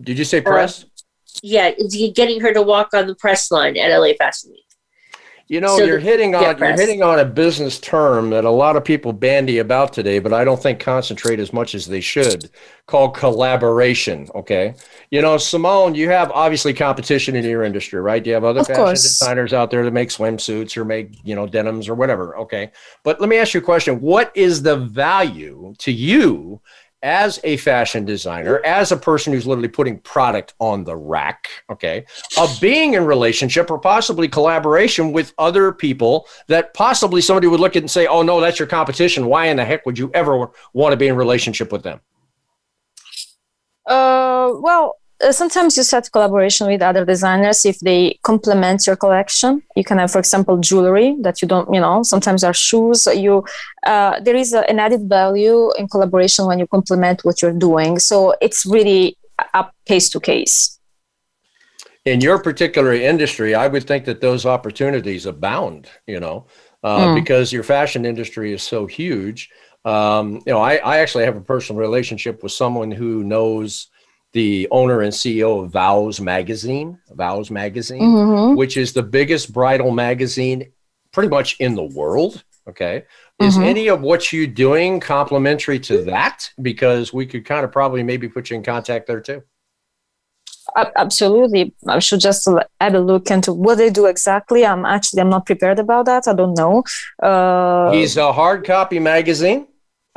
Did 0.01 0.17
you 0.17 0.25
say 0.25 0.41
press? 0.41 0.83
Uh, 0.83 0.87
yeah, 1.41 1.71
getting 2.13 2.41
her 2.41 2.53
to 2.53 2.61
walk 2.61 2.93
on 2.93 3.07
the 3.07 3.15
press 3.15 3.51
line 3.51 3.77
at 3.77 3.97
LA 3.97 4.13
Fashion 4.17 4.51
Week. 4.51 4.65
You 5.49 5.59
know, 5.61 5.77
so 5.77 5.83
you're 5.83 5.97
hitting 5.97 6.35
on 6.35 6.59
you're 6.59 6.73
hitting 6.73 7.01
on 7.01 7.17
a 7.17 7.25
business 7.25 7.79
term 7.79 8.29
that 8.29 8.45
a 8.45 8.51
lot 8.51 8.75
of 8.75 8.85
people 8.85 9.13
bandy 9.13 9.57
about 9.57 9.93
today, 9.93 10.19
but 10.19 10.31
I 10.31 10.43
don't 10.43 10.61
think 10.61 10.79
concentrate 10.79 11.39
as 11.39 11.51
much 11.51 11.73
as 11.73 11.87
they 11.87 12.01
should. 12.01 12.51
Called 12.85 13.15
collaboration. 13.15 14.29
Okay, 14.35 14.75
you 15.09 15.23
know, 15.23 15.39
Simone, 15.39 15.95
you 15.95 16.07
have 16.11 16.31
obviously 16.33 16.71
competition 16.71 17.35
in 17.35 17.43
your 17.43 17.63
industry, 17.63 17.99
right? 17.99 18.23
You 18.23 18.33
have 18.33 18.43
other 18.43 18.59
of 18.59 18.67
fashion 18.67 18.83
course. 18.83 19.01
designers 19.01 19.51
out 19.51 19.71
there 19.71 19.83
that 19.83 19.91
make 19.91 20.09
swimsuits 20.09 20.77
or 20.77 20.85
make 20.85 21.17
you 21.23 21.33
know 21.33 21.47
denims 21.47 21.89
or 21.89 21.95
whatever. 21.95 22.37
Okay, 22.37 22.71
but 23.01 23.19
let 23.19 23.27
me 23.27 23.37
ask 23.37 23.55
you 23.55 23.59
a 23.59 23.63
question: 23.63 23.99
What 24.01 24.31
is 24.35 24.61
the 24.61 24.77
value 24.77 25.73
to 25.79 25.91
you 25.91 26.61
as 27.01 27.39
a 27.43 27.57
fashion 27.57 28.05
designer, 28.05 28.61
as 28.65 28.91
a 28.91 28.97
person 28.97 29.31
who's 29.31 29.47
literally 29.47 29.69
putting 29.69 29.99
product 29.99 30.53
on 30.59 30.83
the 30.83 30.95
rack, 30.95 31.47
okay, 31.69 32.05
of 32.37 32.59
being 32.59 32.93
in 32.93 33.05
relationship 33.05 33.71
or 33.71 33.79
possibly 33.79 34.27
collaboration 34.27 35.11
with 35.11 35.33
other 35.37 35.71
people 35.71 36.27
that 36.47 36.73
possibly 36.73 37.21
somebody 37.21 37.47
would 37.47 37.59
look 37.59 37.75
at 37.75 37.83
and 37.83 37.91
say, 37.91 38.05
oh, 38.07 38.21
no, 38.21 38.41
that's 38.41 38.59
your 38.59 38.67
competition. 38.67 39.27
Why 39.27 39.45
in 39.45 39.57
the 39.57 39.65
heck 39.65 39.85
would 39.85 39.97
you 39.97 40.11
ever 40.13 40.49
want 40.73 40.91
to 40.91 40.97
be 40.97 41.07
in 41.07 41.15
relationship 41.15 41.71
with 41.71 41.83
them? 41.83 42.01
Uh, 43.85 44.51
well, 44.59 44.97
uh, 45.21 45.31
sometimes 45.31 45.75
you 45.75 45.83
set 45.83 46.11
collaboration 46.11 46.67
with 46.67 46.81
other 46.81 47.05
designers 47.05 47.65
if 47.65 47.79
they 47.79 48.17
complement 48.23 48.87
your 48.87 48.95
collection. 48.95 49.61
You 49.75 49.83
can 49.83 49.97
have 49.97 50.11
for 50.11 50.19
example 50.19 50.57
jewelry 50.57 51.15
that 51.21 51.41
you 51.41 51.47
don't 51.47 51.73
you 51.73 51.79
know 51.79 52.03
sometimes 52.03 52.43
are 52.43 52.53
shoes. 52.53 53.05
You 53.05 53.43
uh, 53.85 54.19
there 54.21 54.35
is 54.35 54.53
a, 54.53 54.69
an 54.69 54.79
added 54.79 55.09
value 55.09 55.71
in 55.77 55.87
collaboration 55.87 56.45
when 56.45 56.59
you 56.59 56.67
complement 56.67 57.25
what 57.25 57.41
you're 57.41 57.59
doing. 57.69 57.99
So 57.99 58.33
it's 58.41 58.65
really 58.65 59.17
up 59.53 59.73
case 59.85 60.09
to 60.09 60.19
case. 60.19 60.79
In 62.05 62.21
your 62.21 62.41
particular 62.41 62.93
industry 62.93 63.53
i 63.55 63.67
would 63.67 63.85
think 63.85 64.05
that 64.05 64.21
those 64.21 64.45
opportunities 64.45 65.25
abound 65.25 65.89
you 66.07 66.19
know 66.19 66.47
uh, 66.83 67.07
mm. 67.07 67.15
because 67.15 67.51
your 67.51 67.63
fashion 67.63 68.05
industry 68.05 68.53
is 68.53 68.63
so 68.63 68.85
huge. 68.85 69.49
Um, 69.85 70.41
you 70.45 70.53
know 70.53 70.61
I, 70.61 70.75
I 70.77 70.99
actually 70.99 71.25
have 71.25 71.35
a 71.35 71.41
personal 71.41 71.79
relationship 71.79 72.41
with 72.41 72.53
someone 72.53 72.91
who 72.91 73.23
knows 73.23 73.89
the 74.33 74.67
owner 74.71 75.01
and 75.01 75.11
CEO 75.11 75.63
of 75.63 75.71
Vows 75.71 76.21
Magazine, 76.21 76.99
Vows 77.11 77.49
Magazine, 77.49 78.01
mm-hmm. 78.01 78.55
which 78.55 78.77
is 78.77 78.93
the 78.93 79.03
biggest 79.03 79.51
bridal 79.51 79.91
magazine 79.91 80.71
pretty 81.11 81.29
much 81.29 81.59
in 81.59 81.75
the 81.75 81.83
world. 81.83 82.43
Okay. 82.67 83.05
Is 83.39 83.55
mm-hmm. 83.55 83.63
any 83.63 83.87
of 83.87 84.01
what 84.01 84.31
you're 84.31 84.45
doing 84.45 84.99
complementary 84.99 85.79
to 85.79 86.03
that? 86.03 86.51
Because 86.61 87.11
we 87.11 87.25
could 87.25 87.45
kind 87.45 87.65
of 87.65 87.71
probably 87.71 88.03
maybe 88.03 88.29
put 88.29 88.49
you 88.49 88.57
in 88.57 88.63
contact 88.63 89.07
there 89.07 89.21
too. 89.21 89.41
Absolutely. 90.75 91.73
I 91.87 91.97
should 91.97 92.19
just 92.19 92.47
add 92.79 92.93
a 92.93 92.99
look 92.99 93.31
into 93.31 93.53
what 93.53 93.79
they 93.79 93.89
do 93.89 94.05
exactly. 94.05 94.63
I'm 94.63 94.85
actually 94.85 95.21
I'm 95.21 95.29
not 95.29 95.47
prepared 95.47 95.79
about 95.79 96.05
that. 96.05 96.27
I 96.27 96.33
don't 96.33 96.55
know. 96.55 96.83
Uh, 97.21 97.91
He's 97.91 98.17
a 98.17 98.31
hard 98.31 98.65
copy 98.65 98.99
magazine 98.99 99.67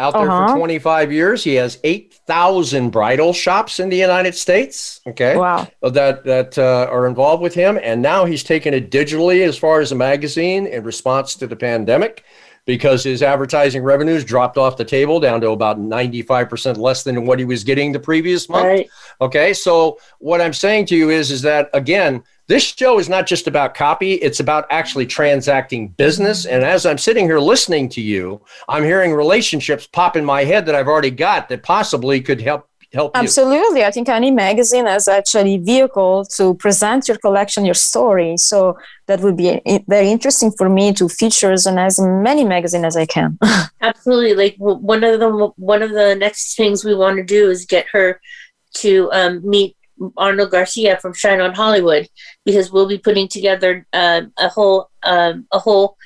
out 0.02 0.14
there 0.14 0.30
uh-huh. 0.30 0.48
for 0.48 0.58
25 0.58 1.12
years. 1.12 1.44
He 1.44 1.54
has 1.54 1.78
8,000 1.84 2.90
bridal 2.90 3.32
shops 3.32 3.78
in 3.78 3.88
the 3.88 3.96
United 3.96 4.34
States. 4.34 5.00
Okay. 5.06 5.36
Wow. 5.36 5.68
That, 5.80 6.24
that 6.24 6.58
uh, 6.58 6.88
are 6.90 7.06
involved 7.06 7.42
with 7.42 7.54
him. 7.54 7.78
And 7.82 8.02
now 8.02 8.24
he's 8.24 8.42
taken 8.42 8.74
it 8.74 8.90
digitally 8.90 9.46
as 9.46 9.56
far 9.56 9.80
as 9.80 9.92
a 9.92 9.94
magazine 9.94 10.66
in 10.66 10.82
response 10.82 11.36
to 11.36 11.46
the 11.46 11.56
pandemic 11.56 12.24
because 12.64 13.02
his 13.02 13.22
advertising 13.22 13.82
revenues 13.82 14.24
dropped 14.24 14.56
off 14.56 14.76
the 14.76 14.84
table 14.84 15.18
down 15.20 15.40
to 15.40 15.50
about 15.50 15.78
95% 15.78 16.76
less 16.76 17.02
than 17.02 17.24
what 17.24 17.38
he 17.38 17.44
was 17.44 17.64
getting 17.64 17.92
the 17.92 18.00
previous 18.00 18.48
month. 18.48 18.66
Right. 18.66 18.90
Okay. 19.20 19.52
So 19.52 19.98
what 20.18 20.40
I'm 20.40 20.52
saying 20.52 20.86
to 20.86 20.96
you 20.96 21.10
is, 21.10 21.30
is 21.30 21.42
that 21.42 21.70
again, 21.74 22.22
this 22.52 22.64
show 22.64 22.98
is 22.98 23.08
not 23.08 23.26
just 23.26 23.46
about 23.46 23.72
copy, 23.72 24.12
it's 24.16 24.38
about 24.38 24.66
actually 24.68 25.06
transacting 25.06 25.88
business. 25.88 26.44
And 26.44 26.62
as 26.62 26.84
I'm 26.84 26.98
sitting 26.98 27.24
here 27.24 27.38
listening 27.38 27.88
to 27.90 28.02
you, 28.02 28.42
I'm 28.68 28.84
hearing 28.84 29.14
relationships 29.14 29.86
pop 29.86 30.16
in 30.16 30.24
my 30.26 30.44
head 30.44 30.66
that 30.66 30.74
I've 30.74 30.86
already 30.86 31.10
got 31.10 31.48
that 31.48 31.62
possibly 31.62 32.20
could 32.20 32.42
help 32.42 32.68
help 32.92 33.16
absolutely 33.16 33.80
you. 33.80 33.86
i 33.86 33.90
think 33.90 34.06
any 34.06 34.30
magazine 34.30 34.84
has 34.84 35.08
actually 35.08 35.56
vehicle 35.56 36.26
to 36.26 36.52
present 36.56 37.08
your 37.08 37.16
collection 37.16 37.64
your 37.64 37.72
story 37.72 38.36
so 38.36 38.76
that 39.06 39.20
would 39.20 39.34
be 39.34 39.62
very 39.88 40.10
interesting 40.10 40.50
for 40.58 40.68
me 40.68 40.92
to 40.92 41.08
feature 41.08 41.52
in 41.52 41.78
as 41.78 41.98
many 41.98 42.44
magazines 42.44 42.84
as 42.84 42.94
i 42.94 43.06
can 43.06 43.38
absolutely 43.80 44.34
like 44.34 44.54
one 44.58 45.02
of 45.02 45.18
the 45.20 45.30
one 45.56 45.80
of 45.80 45.92
the 45.92 46.14
next 46.16 46.54
things 46.54 46.84
we 46.84 46.94
want 46.94 47.16
to 47.16 47.24
do 47.24 47.50
is 47.50 47.64
get 47.64 47.86
her 47.90 48.20
to 48.74 49.10
um, 49.12 49.40
meet 49.42 49.74
Arnold 50.16 50.50
Garcia 50.50 50.98
from 50.98 51.14
Shine 51.14 51.40
On 51.40 51.54
Hollywood 51.54 52.08
because 52.44 52.72
we'll 52.72 52.88
be 52.88 52.98
putting 52.98 53.28
together 53.28 53.86
uh, 53.92 54.22
a 54.38 54.48
whole 54.48 54.90
um, 55.02 55.46
a 55.52 55.58
whole 55.58 55.96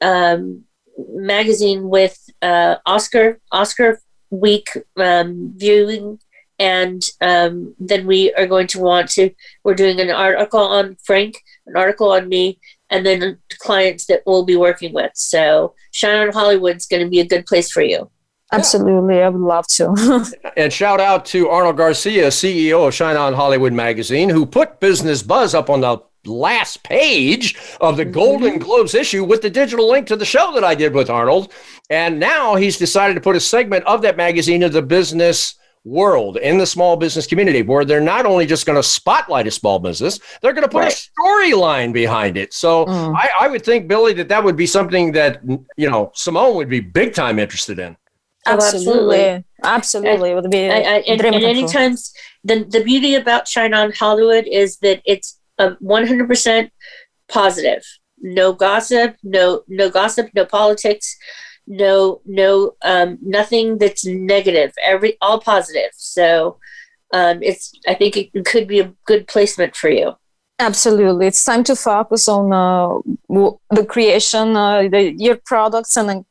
um, 0.00 0.64
magazine 0.98 1.88
with 1.88 2.18
uh, 2.42 2.76
Oscar 2.86 3.40
Oscar 3.52 4.00
week 4.30 4.68
um, 4.96 5.52
viewing, 5.56 6.18
and 6.58 7.02
um, 7.20 7.74
then 7.78 8.06
we 8.06 8.32
are 8.34 8.46
going 8.46 8.66
to 8.68 8.80
want 8.80 9.10
to. 9.10 9.30
We're 9.64 9.74
doing 9.74 10.00
an 10.00 10.10
article 10.10 10.60
on 10.60 10.96
Frank, 11.04 11.42
an 11.66 11.76
article 11.76 12.12
on 12.12 12.28
me, 12.28 12.58
and 12.90 13.04
then 13.04 13.38
clients 13.58 14.06
that 14.06 14.22
we'll 14.26 14.44
be 14.44 14.56
working 14.56 14.92
with. 14.92 15.12
So 15.14 15.74
Shine 15.92 16.28
On 16.28 16.32
Hollywood 16.32 16.76
is 16.76 16.86
going 16.86 17.04
to 17.04 17.10
be 17.10 17.20
a 17.20 17.26
good 17.26 17.46
place 17.46 17.70
for 17.70 17.82
you. 17.82 18.10
Absolutely, 18.52 19.22
I 19.22 19.28
would 19.28 19.40
love 19.40 19.66
to. 19.68 20.24
and 20.56 20.72
shout 20.72 21.00
out 21.00 21.24
to 21.26 21.48
Arnold 21.48 21.76
Garcia, 21.76 22.28
CEO 22.28 22.86
of 22.86 22.94
Shine 22.94 23.16
On 23.16 23.34
Hollywood 23.34 23.72
magazine, 23.72 24.28
who 24.28 24.46
put 24.46 24.78
Business 24.80 25.22
Buzz 25.22 25.54
up 25.54 25.68
on 25.68 25.80
the 25.80 25.98
last 26.24 26.82
page 26.82 27.56
of 27.80 27.96
the 27.96 28.04
Golden 28.04 28.54
Mm-hmm. 28.54 28.58
Globes 28.62 28.94
issue 28.94 29.24
with 29.24 29.42
the 29.42 29.50
digital 29.50 29.88
link 29.88 30.06
to 30.08 30.16
the 30.16 30.24
show 30.24 30.52
that 30.54 30.64
I 30.64 30.74
did 30.74 30.92
with 30.94 31.10
Arnold. 31.10 31.52
And 31.90 32.18
now 32.20 32.54
he's 32.56 32.78
decided 32.78 33.14
to 33.14 33.20
put 33.20 33.36
a 33.36 33.40
segment 33.40 33.84
of 33.84 34.02
that 34.02 34.16
magazine 34.16 34.62
into 34.62 34.74
the 34.74 34.82
business 34.82 35.54
world 35.84 36.36
in 36.38 36.58
the 36.58 36.66
small 36.66 36.96
business 36.96 37.28
community 37.28 37.62
where 37.62 37.84
they're 37.84 38.00
not 38.00 38.26
only 38.26 38.44
just 38.44 38.66
going 38.66 38.74
to 38.74 38.82
spotlight 38.82 39.46
a 39.46 39.50
small 39.52 39.78
business 39.78 40.18
they're 40.42 40.52
going 40.52 40.64
to 40.64 40.68
put 40.68 40.80
Right. 40.80 40.92
a 40.92 41.20
storyline 41.22 41.92
behind 41.92 42.36
it 42.36 42.52
so 42.52 42.86
Mm. 42.86 43.14
I, 43.14 43.28
I 43.42 43.46
would 43.48 43.64
think 43.64 43.86
billy 43.86 44.12
that 44.14 44.28
that 44.28 44.42
would 44.42 44.56
be 44.56 44.66
something 44.66 45.12
that 45.12 45.40
you 45.76 45.88
know 45.88 46.10
simone 46.12 46.56
would 46.56 46.68
be 46.68 46.80
big 46.80 47.14
time 47.14 47.38
interested 47.38 47.78
in 47.78 47.96
Oh, 48.46 48.52
absolutely. 48.52 49.18
absolutely, 49.18 49.44
absolutely, 49.64 50.30
it 50.30 50.34
would 50.34 50.50
be 50.50 50.70
I, 50.70 50.76
I, 50.76 50.98
and, 50.98 51.20
and 51.20 51.34
true. 51.34 51.48
anytime 51.48 51.96
the 52.44 52.64
the 52.64 52.82
beauty 52.84 53.14
about 53.14 53.48
Shine 53.48 53.74
On 53.74 53.92
Hollywood 53.92 54.46
is 54.46 54.78
that 54.78 55.02
it's 55.04 55.38
um, 55.58 55.76
100% 55.82 56.70
positive. 57.28 57.82
No 58.20 58.52
gossip, 58.52 59.16
no 59.22 59.62
no 59.68 59.90
gossip, 59.90 60.30
no 60.34 60.44
politics, 60.44 61.16
no 61.66 62.20
no 62.24 62.76
um, 62.82 63.18
nothing 63.20 63.78
that's 63.78 64.06
negative. 64.06 64.72
Every 64.84 65.16
all 65.20 65.40
positive. 65.40 65.90
So 65.94 66.58
um, 67.12 67.42
it's 67.42 67.72
I 67.86 67.94
think 67.94 68.16
it 68.16 68.44
could 68.46 68.66
be 68.68 68.80
a 68.80 68.92
good 69.06 69.26
placement 69.26 69.76
for 69.76 69.90
you. 69.90 70.14
Absolutely, 70.58 71.26
it's 71.26 71.44
time 71.44 71.64
to 71.64 71.76
focus 71.76 72.28
on 72.28 72.52
uh, 72.52 72.98
w- 73.28 73.58
the 73.70 73.84
creation, 73.84 74.56
uh, 74.56 74.88
the, 74.88 75.14
your 75.18 75.36
products, 75.44 75.96
and 75.98 76.08
then 76.08 76.24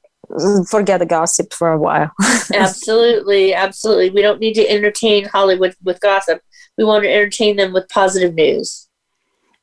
forget 0.70 1.00
the 1.00 1.06
gossip 1.06 1.54
for 1.54 1.72
a 1.72 1.78
while. 1.78 2.12
absolutely, 2.54 3.54
absolutely. 3.54 4.10
We 4.10 4.22
don't 4.22 4.40
need 4.40 4.54
to 4.56 4.70
entertain 4.70 5.26
Hollywood 5.26 5.76
with 5.84 6.00
gossip. 6.02 6.42
We 6.78 6.84
want 6.84 7.04
to 7.04 7.12
entertain 7.12 7.56
them 7.58 7.74
with 7.74 7.88
positive 7.90 8.34
news. 8.36 8.88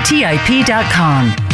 T 0.05 0.25
I 0.25 0.37
P.com. 0.37 1.50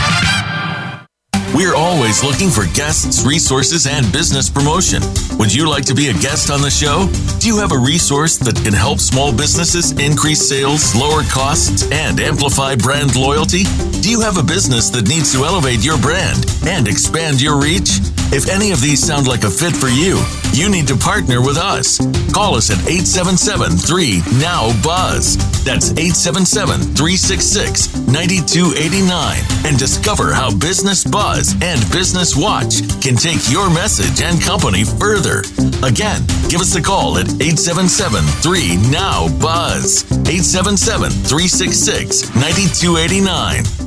We're 1.58 1.74
always 1.74 2.24
looking 2.24 2.52
for 2.52 2.72
guests, 2.76 3.26
resources, 3.26 3.88
and 3.88 4.12
business 4.12 4.48
promotion. 4.48 5.02
Would 5.40 5.52
you 5.52 5.68
like 5.68 5.86
to 5.86 5.96
be 5.96 6.10
a 6.10 6.14
guest 6.14 6.52
on 6.52 6.62
the 6.62 6.70
show? 6.70 7.10
Do 7.40 7.48
you 7.48 7.58
have 7.58 7.72
a 7.72 7.80
resource 7.80 8.38
that 8.38 8.58
can 8.58 8.74
help 8.74 9.00
small 9.00 9.36
businesses 9.36 9.90
increase 9.98 10.48
sales, 10.48 10.94
lower 10.94 11.24
costs, 11.24 11.90
and 11.92 12.20
amplify 12.20 12.76
brand 12.76 13.16
loyalty? 13.16 13.64
Do 14.06 14.12
you 14.12 14.22
have 14.22 14.38
a 14.38 14.44
business 14.44 14.92
that 14.92 15.10
needs 15.10 15.34
to 15.34 15.46
elevate 15.46 15.84
your 15.84 15.98
brand 15.98 16.46
and 16.68 16.88
expand 16.88 17.42
your 17.42 17.60
reach? 17.60 18.06
If 18.30 18.50
any 18.50 18.72
of 18.72 18.82
these 18.82 19.02
sound 19.02 19.26
like 19.26 19.44
a 19.44 19.50
fit 19.50 19.76
for 19.76 19.88
you, 19.88 20.22
you 20.54 20.70
need 20.70 20.88
to 20.90 20.98
partner 20.98 21.42
with 21.42 21.58
us. 21.58 21.98
Call 22.34 22.56
us 22.56 22.70
at 22.70 22.78
877 22.86 23.78
3 23.78 24.22
Now 24.38 24.70
Buzz. 24.84 25.38
That's 25.64 25.92
877 25.92 26.94
366 26.94 27.96
9289 28.08 29.66
and 29.66 29.80
discover 29.80 30.34
how 30.34 30.52
Business 30.52 31.04
Buzz 31.04 31.47
and 31.62 31.80
Business 31.92 32.36
Watch 32.36 32.82
can 33.02 33.16
take 33.16 33.50
your 33.50 33.70
message 33.70 34.22
and 34.22 34.42
company 34.42 34.84
further. 34.84 35.40
Again, 35.84 36.22
give 36.50 36.62
us 36.62 36.76
a 36.76 36.82
call 36.82 37.18
at 37.18 37.28
877 37.42 38.24
3 38.24 38.78
Now 38.92 39.28
Buzz. 39.40 40.04
877 40.12 41.12
366 41.12 42.36
9289. 42.36 43.87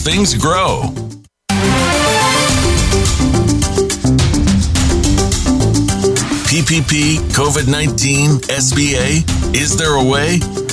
things 0.00 0.34
grow. 0.34 0.82
PPP, 6.48 7.18
COVID 7.34 7.68
19, 7.68 8.40
SBA? 8.48 9.54
Is 9.54 9.76
there 9.76 9.94
a 9.94 10.04
way? 10.04 10.40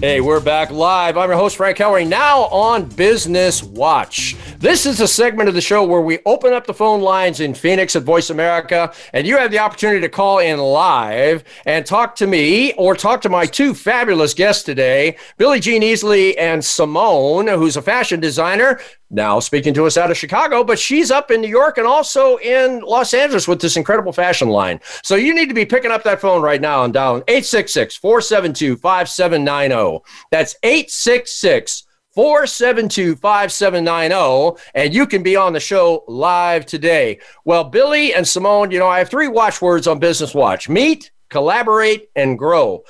Hey, 0.00 0.20
we're 0.20 0.38
back 0.38 0.70
live. 0.70 1.16
I'm 1.16 1.28
your 1.28 1.36
host, 1.36 1.56
Frank 1.56 1.76
Hellring, 1.76 2.06
now 2.06 2.42
on 2.42 2.84
Business 2.84 3.64
Watch. 3.64 4.36
This 4.60 4.86
is 4.86 5.00
a 5.00 5.06
segment 5.06 5.48
of 5.48 5.54
the 5.54 5.60
show 5.60 5.84
where 5.84 6.00
we 6.00 6.18
open 6.26 6.52
up 6.52 6.66
the 6.66 6.74
phone 6.74 7.00
lines 7.00 7.38
in 7.38 7.54
Phoenix 7.54 7.94
at 7.94 8.02
Voice 8.02 8.28
America, 8.28 8.92
and 9.12 9.24
you 9.24 9.36
have 9.38 9.52
the 9.52 9.60
opportunity 9.60 10.00
to 10.00 10.08
call 10.08 10.40
in 10.40 10.58
live 10.58 11.44
and 11.64 11.86
talk 11.86 12.16
to 12.16 12.26
me 12.26 12.72
or 12.72 12.96
talk 12.96 13.20
to 13.20 13.28
my 13.28 13.46
two 13.46 13.72
fabulous 13.72 14.34
guests 14.34 14.64
today, 14.64 15.16
Billie 15.36 15.60
Jean 15.60 15.82
Easley 15.82 16.34
and 16.36 16.64
Simone, 16.64 17.46
who's 17.46 17.76
a 17.76 17.82
fashion 17.82 18.18
designer 18.18 18.80
now 19.10 19.38
speaking 19.38 19.72
to 19.74 19.86
us 19.86 19.96
out 19.96 20.10
of 20.10 20.16
Chicago, 20.16 20.64
but 20.64 20.78
she's 20.78 21.12
up 21.12 21.30
in 21.30 21.40
New 21.40 21.48
York 21.48 21.78
and 21.78 21.86
also 21.86 22.36
in 22.38 22.80
Los 22.80 23.14
Angeles 23.14 23.46
with 23.46 23.60
this 23.60 23.76
incredible 23.76 24.12
fashion 24.12 24.48
line. 24.48 24.80
So 25.04 25.14
you 25.14 25.34
need 25.34 25.48
to 25.48 25.54
be 25.54 25.66
picking 25.66 25.92
up 25.92 26.02
that 26.02 26.20
phone 26.20 26.42
right 26.42 26.60
now 26.60 26.82
and 26.82 26.92
dialing 26.92 27.22
866 27.28 27.94
472 27.96 28.76
5790. 28.76 30.04
That's 30.32 30.56
866 30.64 31.84
472 32.18 33.14
5790, 33.14 34.60
and 34.74 34.92
you 34.92 35.06
can 35.06 35.22
be 35.22 35.36
on 35.36 35.52
the 35.52 35.60
show 35.60 36.02
live 36.08 36.66
today. 36.66 37.20
Well, 37.44 37.62
Billy 37.62 38.12
and 38.12 38.26
Simone, 38.26 38.72
you 38.72 38.80
know, 38.80 38.88
I 38.88 38.98
have 38.98 39.08
three 39.08 39.28
watchwords 39.28 39.86
on 39.86 40.00
Business 40.00 40.34
Watch 40.34 40.68
meet, 40.68 41.12
collaborate, 41.28 42.10
and 42.16 42.36
grow. 42.36 42.82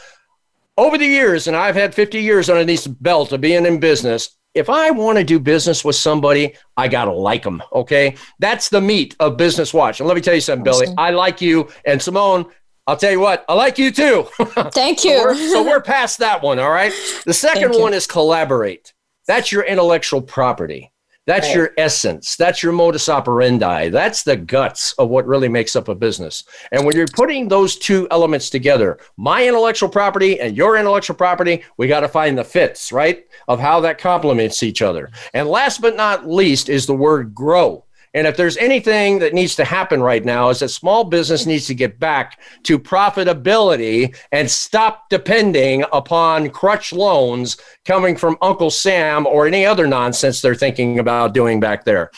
Over 0.79 0.97
the 0.97 1.05
years, 1.05 1.47
and 1.47 1.55
I've 1.55 1.75
had 1.75 1.95
50 1.95 2.23
years 2.23 2.49
underneath 2.49 2.85
the 2.85 2.89
belt 2.89 3.31
of 3.33 3.43
being 3.43 3.67
in 3.67 3.79
business, 3.79 4.35
if 4.55 4.71
I 4.71 4.93
want 4.93 5.19
to 5.19 5.25
do 5.25 5.39
business 5.39 5.85
with 5.85 5.97
somebody, 5.97 6.55
I 6.79 6.89
got 6.89 7.05
to 7.05 7.13
like 7.13 7.43
them. 7.43 7.63
Okay. 7.71 8.17
That's 8.39 8.71
the 8.71 8.81
meat 8.81 9.15
of 9.21 9.37
Business 9.37 9.75
Watch. 9.75 10.01
And 10.01 10.09
let 10.09 10.15
me 10.15 10.23
tell 10.23 10.37
you 10.37 10.41
something, 10.41 10.65
Billy, 10.65 10.87
I 10.97 11.11
like 11.11 11.43
you. 11.43 11.69
And 11.85 12.01
Simone, 12.01 12.47
I'll 12.87 12.97
tell 12.97 13.13
you 13.13 13.21
what, 13.21 13.45
I 13.47 13.53
like 13.53 13.77
you 13.77 13.91
too. 13.91 14.27
Thank 14.73 15.05
you. 15.05 15.19
so, 15.19 15.25
we're, 15.25 15.37
so 15.37 15.63
we're 15.67 15.83
past 15.83 16.21
that 16.21 16.43
one. 16.43 16.59
All 16.59 16.71
right. 16.71 16.95
The 17.27 17.35
second 17.35 17.79
one 17.79 17.93
is 17.93 18.07
collaborate. 18.07 18.95
That's 19.29 19.53
your 19.53 19.63
intellectual 19.63 20.23
property. 20.23 20.91
That's 21.29 21.49
right. 21.49 21.57
your 21.57 21.71
essence. 21.77 22.37
That's 22.37 22.63
your 22.63 22.73
modus 22.73 23.11
operandi. 23.11 23.91
That's 23.91 24.23
the 24.23 24.35
guts 24.35 24.95
of 24.95 25.11
what 25.11 25.27
really 25.27 25.51
makes 25.51 25.77
up 25.77 25.89
a 25.89 25.95
business. 25.95 26.45
And 26.73 26.87
when 26.87 26.97
you're 26.97 27.07
putting 27.07 27.47
those 27.47 27.77
two 27.77 28.09
elements 28.11 28.49
together, 28.49 28.99
my 29.19 29.47
intellectual 29.47 29.91
property 29.91 30.41
and 30.41 30.57
your 30.57 30.79
intellectual 30.79 31.17
property, 31.17 31.63
we 31.77 31.87
got 31.87 32.01
to 32.01 32.09
find 32.09 32.39
the 32.39 32.45
fits, 32.45 32.93
right? 32.93 33.27
Of 33.47 33.61
how 33.61 33.81
that 33.81 33.99
complements 33.99 34.63
each 34.63 34.81
other. 34.81 35.11
And 35.35 35.47
last 35.47 35.83
but 35.83 35.97
not 35.97 36.27
least 36.27 36.71
is 36.71 36.87
the 36.87 36.95
word 36.95 37.35
grow. 37.35 37.85
And 38.19 38.27
if 38.27 38.37
there's 38.37 38.57
anything 38.57 39.21
that 39.21 39.33
needs 39.33 39.55
to 39.55 39.65
happen 39.65 40.03
right 40.03 40.25
now, 40.25 40.49
is 40.49 40.59
that 40.59 40.71
small 40.71 41.05
business 41.05 41.47
needs 41.47 41.69
to 41.69 41.75
get 41.75 42.01
back 42.01 42.41
to 42.65 42.77
profitability 42.77 44.17
and 44.33 44.51
stop 44.51 45.09
depending 45.09 45.85
upon 45.93 46.51
crutch 46.51 46.93
loans 46.93 47.59
coming 47.85 48.17
from 48.17 48.37
Uncle 48.43 48.71
Sam 48.71 49.25
or 49.25 49.47
any 49.47 49.65
other 49.65 49.87
nonsense 49.87 50.41
they're 50.41 50.57
thinking 50.57 50.99
about 50.99 51.33
doing 51.33 51.61
back 51.61 51.85
there. 51.85 52.11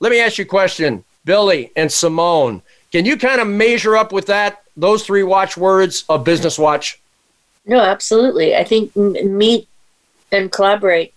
Let 0.00 0.10
me 0.10 0.18
ask 0.18 0.38
you 0.38 0.44
a 0.44 0.48
question, 0.48 1.04
Billy 1.24 1.70
and 1.76 1.90
Simone. 1.90 2.60
Can 2.90 3.04
you 3.04 3.16
kind 3.16 3.40
of 3.40 3.46
measure 3.46 3.96
up 3.96 4.10
with 4.10 4.26
that, 4.26 4.64
those 4.76 5.06
three 5.06 5.22
watchwords 5.22 6.04
of 6.08 6.24
Business 6.24 6.58
Watch? 6.58 7.00
No, 7.64 7.78
absolutely. 7.78 8.56
I 8.56 8.64
think 8.64 8.96
meet 8.96 9.68
and 10.32 10.50
collaborate. 10.50 11.14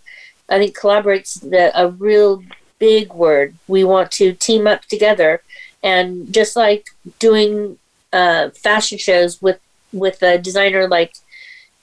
I 0.48 0.60
think 0.60 0.78
collaborate's 0.78 1.34
the, 1.40 1.72
a 1.74 1.90
real 1.90 2.44
big 2.80 3.14
word. 3.14 3.56
We 3.68 3.84
want 3.84 4.12
to 4.14 4.34
team 4.34 4.68
up 4.68 4.84
together, 4.86 5.42
and 5.84 6.32
just 6.34 6.56
like 6.56 6.88
doing 7.20 7.78
uh, 8.14 8.50
fashion 8.52 8.98
shows 8.98 9.42
with 9.42 9.60
with 9.94 10.22
a 10.22 10.38
designer 10.38 10.88
like 10.88 11.14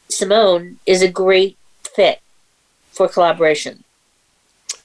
Simone 0.08 0.78
is 0.86 1.02
a 1.02 1.08
great 1.08 1.56
fit 1.94 2.20
for 2.92 3.08
collaboration. 3.08 3.84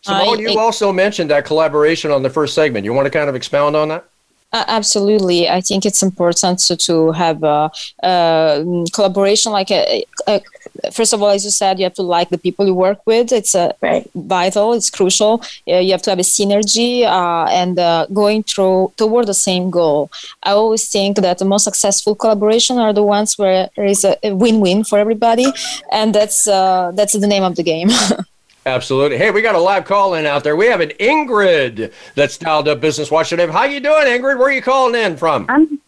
Simone, 0.02 0.40
you 0.40 0.58
also 0.58 0.92
mentioned 0.92 1.30
that 1.30 1.46
collaboration 1.46 2.12
on 2.12 2.24
the 2.24 2.30
first 2.30 2.56
segment. 2.56 2.86
You 2.86 2.94
want 2.94 3.06
to 3.06 3.12
kind 3.12 3.30
of 3.30 3.36
expound 3.36 3.76
on 3.76 3.90
that? 3.90 4.09
Uh, 4.52 4.66
absolutely, 4.68 5.48
I 5.48 5.62
think 5.62 5.86
it's 5.86 6.02
important 6.02 6.58
to, 6.60 6.76
to 6.78 7.12
have 7.12 7.44
a, 7.44 7.70
a 8.02 8.86
collaboration. 8.92 9.52
Like, 9.52 9.70
a, 9.70 10.04
a, 10.28 10.42
first 10.92 11.14
of 11.14 11.22
all, 11.22 11.30
as 11.30 11.46
you 11.46 11.52
said, 11.52 11.78
you 11.78 11.84
have 11.84 11.94
to 11.96 12.02
like 12.02 12.30
the 12.30 12.38
people 12.40 12.66
you 12.66 12.74
work 12.74 13.06
with. 13.06 13.32
It's 13.32 13.54
uh, 13.54 13.74
right. 13.82 14.10
vital. 14.16 14.74
It's 14.74 14.90
crucial. 14.90 15.44
Uh, 15.68 15.78
you 15.78 15.92
have 15.92 16.02
to 16.02 16.10
have 16.10 16.18
a 16.18 16.24
synergy 16.24 17.04
uh, 17.04 17.46
and 17.52 17.78
uh, 17.78 18.08
going 18.12 18.42
through 18.42 18.92
toward 18.98 19.28
the 19.28 19.36
same 19.36 19.70
goal. 19.70 20.10
I 20.42 20.52
always 20.52 20.90
think 20.90 21.18
that 21.18 21.38
the 21.38 21.46
most 21.46 21.64
successful 21.64 22.16
collaboration 22.16 22.80
are 22.80 22.92
the 22.92 23.04
ones 23.04 23.38
where 23.38 23.70
there 23.76 23.86
is 23.86 24.04
a, 24.04 24.18
win-win 24.24 24.84
for 24.84 24.98
everybody, 24.98 25.46
and 25.92 26.16
that's 26.16 26.48
uh, 26.48 26.92
that's 26.96 27.14
the 27.14 27.28
name 27.28 27.44
of 27.44 27.56
the 27.56 27.64
game. 27.64 27.90
Absolutely. 28.70 29.18
Hey, 29.18 29.32
we 29.32 29.42
got 29.42 29.56
a 29.56 29.60
live 29.60 29.86
call 29.86 30.14
in 30.14 30.28
out 30.28 30.44
there. 30.44 30.56
We 30.56 30.68
have 30.68 30.80
an 30.80 30.92
Ingrid 31.00 31.92
that's 32.14 32.38
dialed 32.38 32.68
up 32.68 32.80
Business 32.80 33.10
Watch 33.10 33.30
today. 33.30 33.48
How 33.48 33.64
you 33.64 33.80
doing, 33.80 34.06
Ingrid? 34.06 34.38
Where 34.38 34.44
are 34.44 34.52
you 34.52 34.62
calling 34.62 34.94
in 34.94 35.18
from? 35.18 35.48
I'm 35.50 35.82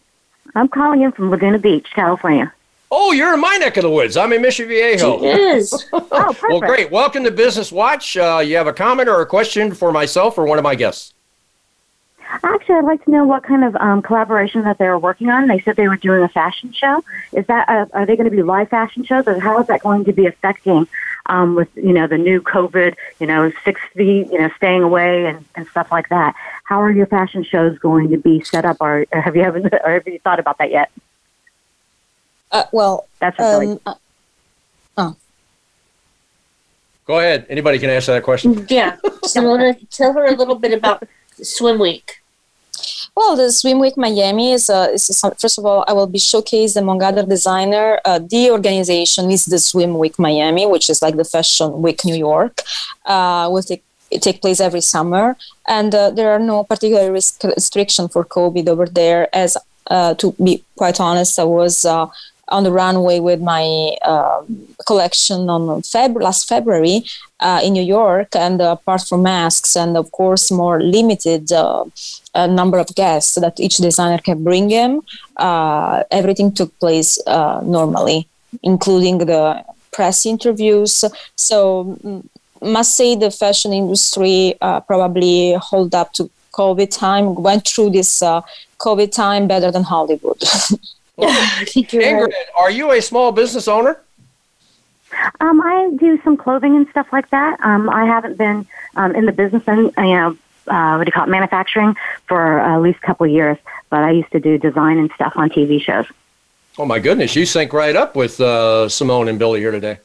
I'm 0.56 0.66
calling 0.66 1.02
in 1.02 1.12
from 1.12 1.30
Laguna 1.30 1.60
Beach, 1.60 1.86
California. 1.94 2.52
Oh, 2.90 3.12
you're 3.12 3.34
in 3.34 3.40
my 3.40 3.56
neck 3.58 3.76
of 3.76 3.84
the 3.84 3.90
woods. 3.90 4.16
I'm 4.16 4.32
in 4.32 4.42
Mission 4.42 4.66
Viejo. 4.66 5.20
She 5.20 5.26
is. 5.26 5.88
oh, 5.92 6.00
perfect. 6.00 6.42
well, 6.50 6.58
great. 6.58 6.90
Welcome 6.90 7.22
to 7.22 7.30
Business 7.30 7.70
Watch. 7.70 8.16
Uh, 8.16 8.42
you 8.44 8.56
have 8.56 8.66
a 8.66 8.72
comment 8.72 9.08
or 9.08 9.20
a 9.20 9.26
question 9.26 9.72
for 9.72 9.92
myself 9.92 10.36
or 10.36 10.44
one 10.44 10.58
of 10.58 10.64
my 10.64 10.74
guests? 10.74 11.14
Actually, 12.42 12.74
I'd 12.74 12.84
like 12.84 13.04
to 13.04 13.12
know 13.12 13.24
what 13.24 13.44
kind 13.44 13.62
of 13.62 13.76
um, 13.76 14.02
collaboration 14.02 14.62
that 14.64 14.78
they 14.78 14.88
were 14.88 14.98
working 14.98 15.28
on. 15.30 15.46
They 15.46 15.60
said 15.60 15.76
they 15.76 15.86
were 15.86 15.96
doing 15.96 16.24
a 16.24 16.28
fashion 16.28 16.72
show. 16.72 17.04
Is 17.32 17.46
that 17.46 17.68
uh, 17.68 17.86
are 17.92 18.06
they 18.06 18.16
going 18.16 18.28
to 18.28 18.36
be 18.36 18.42
live 18.42 18.70
fashion 18.70 19.04
shows, 19.04 19.28
or 19.28 19.38
how 19.38 19.60
is 19.60 19.68
that 19.68 19.82
going 19.82 20.04
to 20.04 20.12
be 20.12 20.26
affecting 20.26 20.88
um, 21.26 21.54
with 21.54 21.68
you 21.74 21.92
know 21.92 22.06
the 22.06 22.18
new 22.18 22.40
COVID, 22.40 22.94
you 23.20 23.26
know 23.26 23.52
six 23.64 23.80
feet, 23.94 24.30
you 24.30 24.38
know 24.38 24.50
staying 24.56 24.82
away 24.82 25.26
and, 25.26 25.44
and 25.54 25.66
stuff 25.68 25.90
like 25.90 26.08
that? 26.08 26.34
How 26.64 26.80
are 26.80 26.90
your 26.90 27.06
fashion 27.06 27.44
shows 27.44 27.78
going 27.78 28.10
to 28.10 28.18
be 28.18 28.42
set 28.42 28.64
up, 28.64 28.78
or, 28.80 29.06
or 29.12 29.20
have 29.20 29.36
you 29.36 29.42
haven't 29.44 29.72
or 29.72 29.92
have 29.92 30.06
you 30.06 30.18
thought 30.18 30.38
about 30.38 30.58
that 30.58 30.70
yet? 30.70 30.90
Uh, 32.50 32.64
well, 32.72 33.08
that's 33.18 33.38
um, 33.40 33.80
uh, 33.86 33.94
oh. 34.98 35.16
Go 37.06 37.18
ahead. 37.18 37.46
Anybody 37.48 37.78
can 37.78 37.90
answer 37.90 38.12
that 38.12 38.22
question. 38.22 38.66
Yeah. 38.68 38.96
So, 39.24 39.42
want 39.42 39.78
to 39.78 39.86
tell 39.86 40.12
her 40.12 40.26
a 40.26 40.36
little 40.36 40.54
bit 40.54 40.72
about 40.72 41.04
Swim 41.42 41.78
Week. 41.78 42.21
Well, 43.14 43.36
the 43.36 43.52
Swim 43.52 43.78
Week 43.78 43.96
Miami 43.98 44.52
is, 44.52 44.70
uh, 44.70 44.88
is 44.94 45.06
first 45.38 45.58
of 45.58 45.66
all, 45.66 45.84
I 45.86 45.92
will 45.92 46.06
be 46.06 46.18
showcased 46.18 46.76
among 46.76 47.02
other 47.02 47.24
designer. 47.24 48.00
Uh, 48.06 48.18
the 48.18 48.50
organization 48.50 49.30
is 49.30 49.44
the 49.44 49.58
Swim 49.58 49.98
Week 49.98 50.18
Miami, 50.18 50.66
which 50.66 50.88
is 50.88 51.02
like 51.02 51.16
the 51.16 51.24
Fashion 51.24 51.82
Week 51.82 52.02
New 52.06 52.14
York. 52.14 52.62
Uh, 53.04 53.48
will 53.52 53.62
take 53.62 53.84
take 54.20 54.40
place 54.42 54.60
every 54.60 54.82
summer, 54.82 55.36
and 55.66 55.94
uh, 55.94 56.10
there 56.10 56.32
are 56.32 56.38
no 56.38 56.64
particular 56.64 57.10
risk 57.12 57.42
restriction 57.44 58.08
for 58.08 58.24
COVID 58.24 58.68
over 58.68 58.86
there. 58.86 59.28
As 59.34 59.56
uh, 59.90 60.14
to 60.14 60.32
be 60.42 60.64
quite 60.76 60.98
honest, 61.00 61.38
I 61.38 61.44
was 61.44 61.84
uh, 61.84 62.06
on 62.52 62.62
the 62.64 62.70
runway 62.70 63.18
with 63.18 63.40
my 63.40 63.96
uh, 64.02 64.42
collection 64.86 65.48
on 65.48 65.82
last 66.26 66.48
February 66.48 67.04
uh, 67.40 67.60
in 67.64 67.72
New 67.72 67.82
York, 67.82 68.28
and 68.36 68.60
uh, 68.60 68.76
apart 68.78 69.02
from 69.08 69.22
masks 69.22 69.74
and 69.76 69.96
of 69.96 70.10
course 70.12 70.50
more 70.50 70.80
limited 70.82 71.50
uh, 71.52 71.84
uh, 72.34 72.46
number 72.46 72.78
of 72.78 72.94
guests 72.94 73.34
that 73.34 73.58
each 73.58 73.78
designer 73.78 74.18
can 74.18 74.44
bring 74.44 74.70
in, 74.70 75.00
uh, 75.38 76.02
everything 76.10 76.52
took 76.52 76.70
place 76.78 77.18
normally, 77.26 78.28
including 78.62 79.18
the 79.18 79.64
press 79.90 80.26
interviews. 80.26 81.04
So 81.36 81.96
mm, 82.04 82.22
must 82.60 82.96
say 82.96 83.16
the 83.16 83.30
fashion 83.30 83.72
industry 83.72 84.54
probably 84.60 85.54
hold 85.54 85.94
up 85.94 86.12
to 86.14 86.30
COVID 86.52 86.90
time, 86.96 87.34
went 87.34 87.66
through 87.66 87.90
this 87.90 88.22
COVID 88.78 89.10
time 89.10 89.48
better 89.48 89.70
than 89.70 89.82
Hollywood. 89.82 90.40
Ingrid, 91.18 92.32
are 92.58 92.70
you 92.70 92.92
a 92.92 93.00
small 93.00 93.32
business 93.32 93.68
owner? 93.68 94.00
Um, 95.40 95.60
I 95.60 95.90
do 95.96 96.20
some 96.22 96.36
clothing 96.36 96.74
and 96.76 96.88
stuff 96.88 97.12
like 97.12 97.28
that. 97.30 97.60
Um, 97.60 97.90
I 97.90 98.06
haven't 98.06 98.38
been 98.38 98.66
um, 98.96 99.14
in 99.14 99.26
the 99.26 99.32
business 99.32 99.62
and 99.66 99.92
you 99.98 100.16
know 100.16 100.36
uh, 100.68 100.94
what 100.96 101.04
do 101.04 101.08
you 101.08 101.12
call 101.12 101.24
it, 101.24 101.30
manufacturing 101.30 101.96
for 102.26 102.58
at 102.58 102.78
least 102.78 102.98
a 103.02 103.06
couple 103.06 103.26
of 103.26 103.32
years. 103.32 103.58
But 103.90 104.04
I 104.04 104.12
used 104.12 104.32
to 104.32 104.40
do 104.40 104.56
design 104.56 104.98
and 104.98 105.10
stuff 105.12 105.34
on 105.36 105.50
TV 105.50 105.82
shows. 105.82 106.06
Oh 106.78 106.86
my 106.86 106.98
goodness, 106.98 107.36
you 107.36 107.44
sync 107.44 107.72
right 107.74 107.94
up 107.94 108.16
with 108.16 108.40
uh, 108.40 108.88
Simone 108.88 109.28
and 109.28 109.38
Billy 109.38 109.60
here 109.60 109.70
today. 109.70 109.98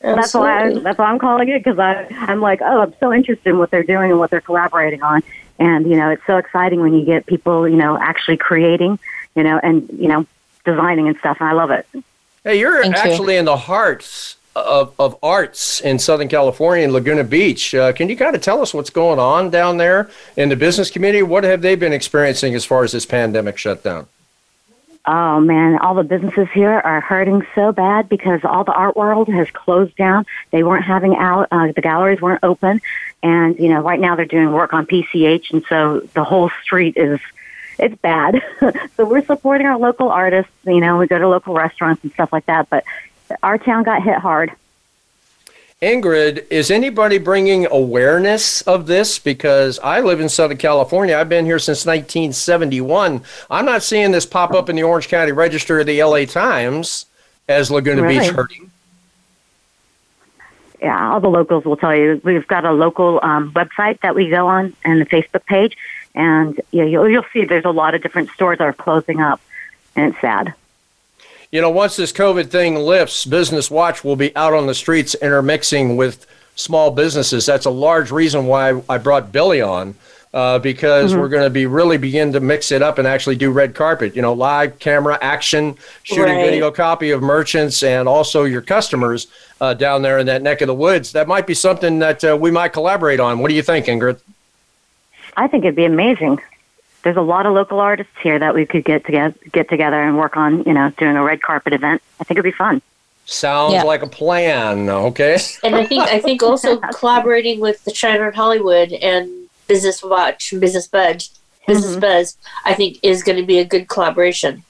That's 0.00 0.34
why 0.34 0.66
I, 0.66 0.78
that's 0.80 0.98
why 0.98 1.06
I'm 1.06 1.18
calling 1.18 1.48
it 1.48 1.64
because 1.64 1.78
I'm 1.78 2.40
like 2.42 2.60
oh 2.60 2.82
I'm 2.82 2.94
so 3.00 3.10
interested 3.10 3.48
in 3.48 3.58
what 3.58 3.70
they're 3.70 3.82
doing 3.82 4.10
and 4.10 4.20
what 4.20 4.30
they're 4.30 4.42
collaborating 4.42 5.02
on, 5.02 5.22
and 5.58 5.88
you 5.88 5.96
know 5.96 6.10
it's 6.10 6.26
so 6.26 6.36
exciting 6.36 6.80
when 6.80 6.92
you 6.92 7.06
get 7.06 7.24
people 7.24 7.66
you 7.66 7.76
know 7.76 7.96
actually 7.96 8.36
creating, 8.36 8.98
you 9.34 9.42
know, 9.42 9.58
and 9.62 9.88
you 9.98 10.08
know 10.08 10.26
designing 10.64 11.08
and 11.08 11.16
stuff, 11.18 11.38
and 11.40 11.48
I 11.48 11.52
love 11.52 11.70
it. 11.70 11.86
Hey, 12.42 12.58
you're 12.58 12.82
Thank 12.82 12.96
actually 12.96 13.34
you. 13.34 13.40
in 13.40 13.44
the 13.46 13.56
hearts 13.56 14.36
of, 14.56 14.94
of 14.98 15.16
arts 15.22 15.80
in 15.80 15.98
Southern 15.98 16.28
California 16.28 16.84
in 16.84 16.92
Laguna 16.92 17.24
Beach. 17.24 17.74
Uh, 17.74 17.92
can 17.92 18.08
you 18.08 18.16
kind 18.16 18.36
of 18.36 18.42
tell 18.42 18.60
us 18.60 18.72
what's 18.72 18.90
going 18.90 19.18
on 19.18 19.50
down 19.50 19.78
there 19.78 20.10
in 20.36 20.48
the 20.48 20.56
business 20.56 20.90
community? 20.90 21.22
What 21.22 21.44
have 21.44 21.62
they 21.62 21.74
been 21.74 21.92
experiencing 21.92 22.54
as 22.54 22.64
far 22.64 22.84
as 22.84 22.92
this 22.92 23.06
pandemic 23.06 23.58
shutdown? 23.58 24.06
Oh 25.06 25.38
man, 25.38 25.78
all 25.78 25.94
the 25.94 26.02
businesses 26.02 26.48
here 26.54 26.70
are 26.70 27.00
hurting 27.00 27.46
so 27.54 27.72
bad 27.72 28.08
because 28.08 28.40
all 28.42 28.64
the 28.64 28.72
art 28.72 28.96
world 28.96 29.28
has 29.28 29.50
closed 29.50 29.94
down. 29.96 30.24
They 30.50 30.62
weren't 30.62 30.84
having 30.84 31.14
out, 31.16 31.48
uh, 31.50 31.72
the 31.72 31.82
galleries 31.82 32.22
weren't 32.22 32.42
open, 32.42 32.80
and 33.22 33.58
you 33.58 33.68
know 33.68 33.82
right 33.82 34.00
now 34.00 34.16
they're 34.16 34.24
doing 34.24 34.50
work 34.50 34.72
on 34.72 34.86
PCH, 34.86 35.52
and 35.52 35.62
so 35.68 36.00
the 36.14 36.24
whole 36.24 36.50
street 36.62 36.96
is 36.96 37.20
it's 37.78 37.96
bad. 38.00 38.42
so 38.96 39.04
we're 39.04 39.24
supporting 39.24 39.66
our 39.66 39.78
local 39.78 40.10
artists. 40.10 40.52
You 40.66 40.80
know, 40.80 40.98
we 40.98 41.06
go 41.06 41.18
to 41.18 41.28
local 41.28 41.54
restaurants 41.54 42.02
and 42.02 42.12
stuff 42.12 42.32
like 42.32 42.46
that. 42.46 42.68
But 42.70 42.84
our 43.42 43.58
town 43.58 43.84
got 43.84 44.02
hit 44.02 44.18
hard. 44.18 44.52
Ingrid, 45.82 46.46
is 46.50 46.70
anybody 46.70 47.18
bringing 47.18 47.66
awareness 47.66 48.62
of 48.62 48.86
this? 48.86 49.18
Because 49.18 49.78
I 49.80 50.00
live 50.00 50.20
in 50.20 50.28
Southern 50.28 50.56
California. 50.56 51.16
I've 51.16 51.28
been 51.28 51.44
here 51.44 51.58
since 51.58 51.84
1971. 51.84 53.22
I'm 53.50 53.66
not 53.66 53.82
seeing 53.82 54.10
this 54.10 54.24
pop 54.24 54.52
up 54.52 54.70
in 54.70 54.76
the 54.76 54.82
Orange 54.82 55.08
County 55.08 55.32
Register 55.32 55.80
or 55.80 55.84
the 55.84 56.02
LA 56.02 56.24
Times 56.24 57.06
as 57.48 57.70
Laguna 57.70 58.02
really? 58.02 58.20
Beach 58.20 58.30
hurting. 58.30 58.70
Yeah, 60.80 61.12
all 61.12 61.20
the 61.20 61.30
locals 61.30 61.64
will 61.64 61.76
tell 61.76 61.94
you. 61.94 62.20
We've 62.24 62.46
got 62.46 62.64
a 62.64 62.72
local 62.72 63.18
um, 63.22 63.52
website 63.52 64.00
that 64.00 64.14
we 64.14 64.28
go 64.28 64.46
on 64.46 64.74
and 64.84 65.00
the 65.00 65.06
Facebook 65.06 65.44
page, 65.46 65.76
and 66.14 66.60
yeah, 66.70 66.84
you'll, 66.84 67.08
you'll 67.08 67.26
see 67.32 67.44
there's 67.44 67.64
a 67.64 67.70
lot 67.70 67.94
of 67.94 68.02
different 68.02 68.30
stores 68.30 68.58
that 68.58 68.64
are 68.64 68.72
closing 68.72 69.20
up, 69.20 69.40
and 69.96 70.12
it's 70.12 70.20
sad. 70.20 70.54
You 71.50 71.60
know, 71.60 71.70
once 71.70 71.96
this 71.96 72.12
COVID 72.12 72.48
thing 72.48 72.76
lifts, 72.76 73.24
Business 73.24 73.70
Watch 73.70 74.02
will 74.02 74.16
be 74.16 74.34
out 74.36 74.54
on 74.54 74.66
the 74.66 74.74
streets 74.74 75.14
intermixing 75.14 75.96
with 75.96 76.26
small 76.56 76.90
businesses. 76.90 77.46
That's 77.46 77.66
a 77.66 77.70
large 77.70 78.10
reason 78.10 78.46
why 78.46 78.82
I 78.88 78.98
brought 78.98 79.32
Billy 79.32 79.60
on. 79.60 79.94
Uh, 80.32 80.58
because 80.58 81.12
mm-hmm. 81.12 81.20
we're 81.20 81.28
going 81.28 81.44
to 81.44 81.48
be 81.48 81.64
really 81.64 81.96
begin 81.96 82.32
to 82.32 82.40
mix 82.40 82.72
it 82.72 82.82
up 82.82 82.98
and 82.98 83.06
actually 83.06 83.36
do 83.36 83.52
red 83.52 83.72
carpet. 83.72 84.16
You 84.16 84.22
know, 84.22 84.32
live 84.32 84.80
camera 84.80 85.16
action, 85.22 85.76
shooting 86.02 86.34
right. 86.34 86.44
video 86.44 86.72
copy 86.72 87.12
of 87.12 87.22
merchants 87.22 87.84
and 87.84 88.08
also 88.08 88.42
your 88.42 88.60
customers 88.60 89.28
uh, 89.60 89.74
down 89.74 90.02
there 90.02 90.18
in 90.18 90.26
that 90.26 90.42
neck 90.42 90.60
of 90.60 90.66
the 90.66 90.74
woods. 90.74 91.12
That 91.12 91.28
might 91.28 91.46
be 91.46 91.54
something 91.54 92.00
that 92.00 92.24
uh, 92.24 92.36
we 92.36 92.50
might 92.50 92.72
collaborate 92.72 93.20
on. 93.20 93.38
What 93.38 93.48
do 93.48 93.54
you 93.54 93.62
think, 93.62 93.86
Ingrid? 93.86 94.18
I 95.36 95.48
think 95.48 95.64
it'd 95.64 95.76
be 95.76 95.84
amazing. 95.84 96.40
There's 97.02 97.16
a 97.16 97.22
lot 97.22 97.44
of 97.44 97.52
local 97.52 97.80
artists 97.80 98.12
here 98.22 98.38
that 98.38 98.54
we 98.54 98.64
could 98.64 98.84
get 98.84 99.04
together, 99.04 99.34
get 99.52 99.68
together 99.68 100.02
and 100.02 100.16
work 100.16 100.36
on, 100.36 100.64
you 100.64 100.72
know, 100.72 100.90
doing 100.96 101.16
a 101.16 101.22
red 101.22 101.42
carpet 101.42 101.72
event. 101.72 102.02
I 102.20 102.24
think 102.24 102.38
it'd 102.38 102.50
be 102.50 102.56
fun. 102.56 102.80
Sounds 103.26 103.74
yeah. 103.74 103.82
like 103.82 104.02
a 104.02 104.06
plan. 104.06 104.88
Okay. 104.88 105.38
And 105.62 105.74
I 105.74 105.84
think 105.84 106.02
I 106.02 106.18
think 106.18 106.42
also 106.42 106.78
collaborating 106.94 107.60
with 107.60 107.82
the 107.84 107.94
Shine 107.94 108.20
On 108.20 108.32
Hollywood 108.32 108.92
and 108.92 109.48
Business 109.66 110.02
Watch 110.02 110.52
and 110.52 110.60
Business 110.60 110.86
Buzz, 110.86 111.30
Business 111.66 111.92
mm-hmm. 111.92 112.00
Buzz, 112.00 112.36
I 112.64 112.74
think 112.74 112.98
is 113.02 113.22
going 113.22 113.38
to 113.38 113.46
be 113.46 113.58
a 113.58 113.64
good 113.64 113.88
collaboration. 113.88 114.62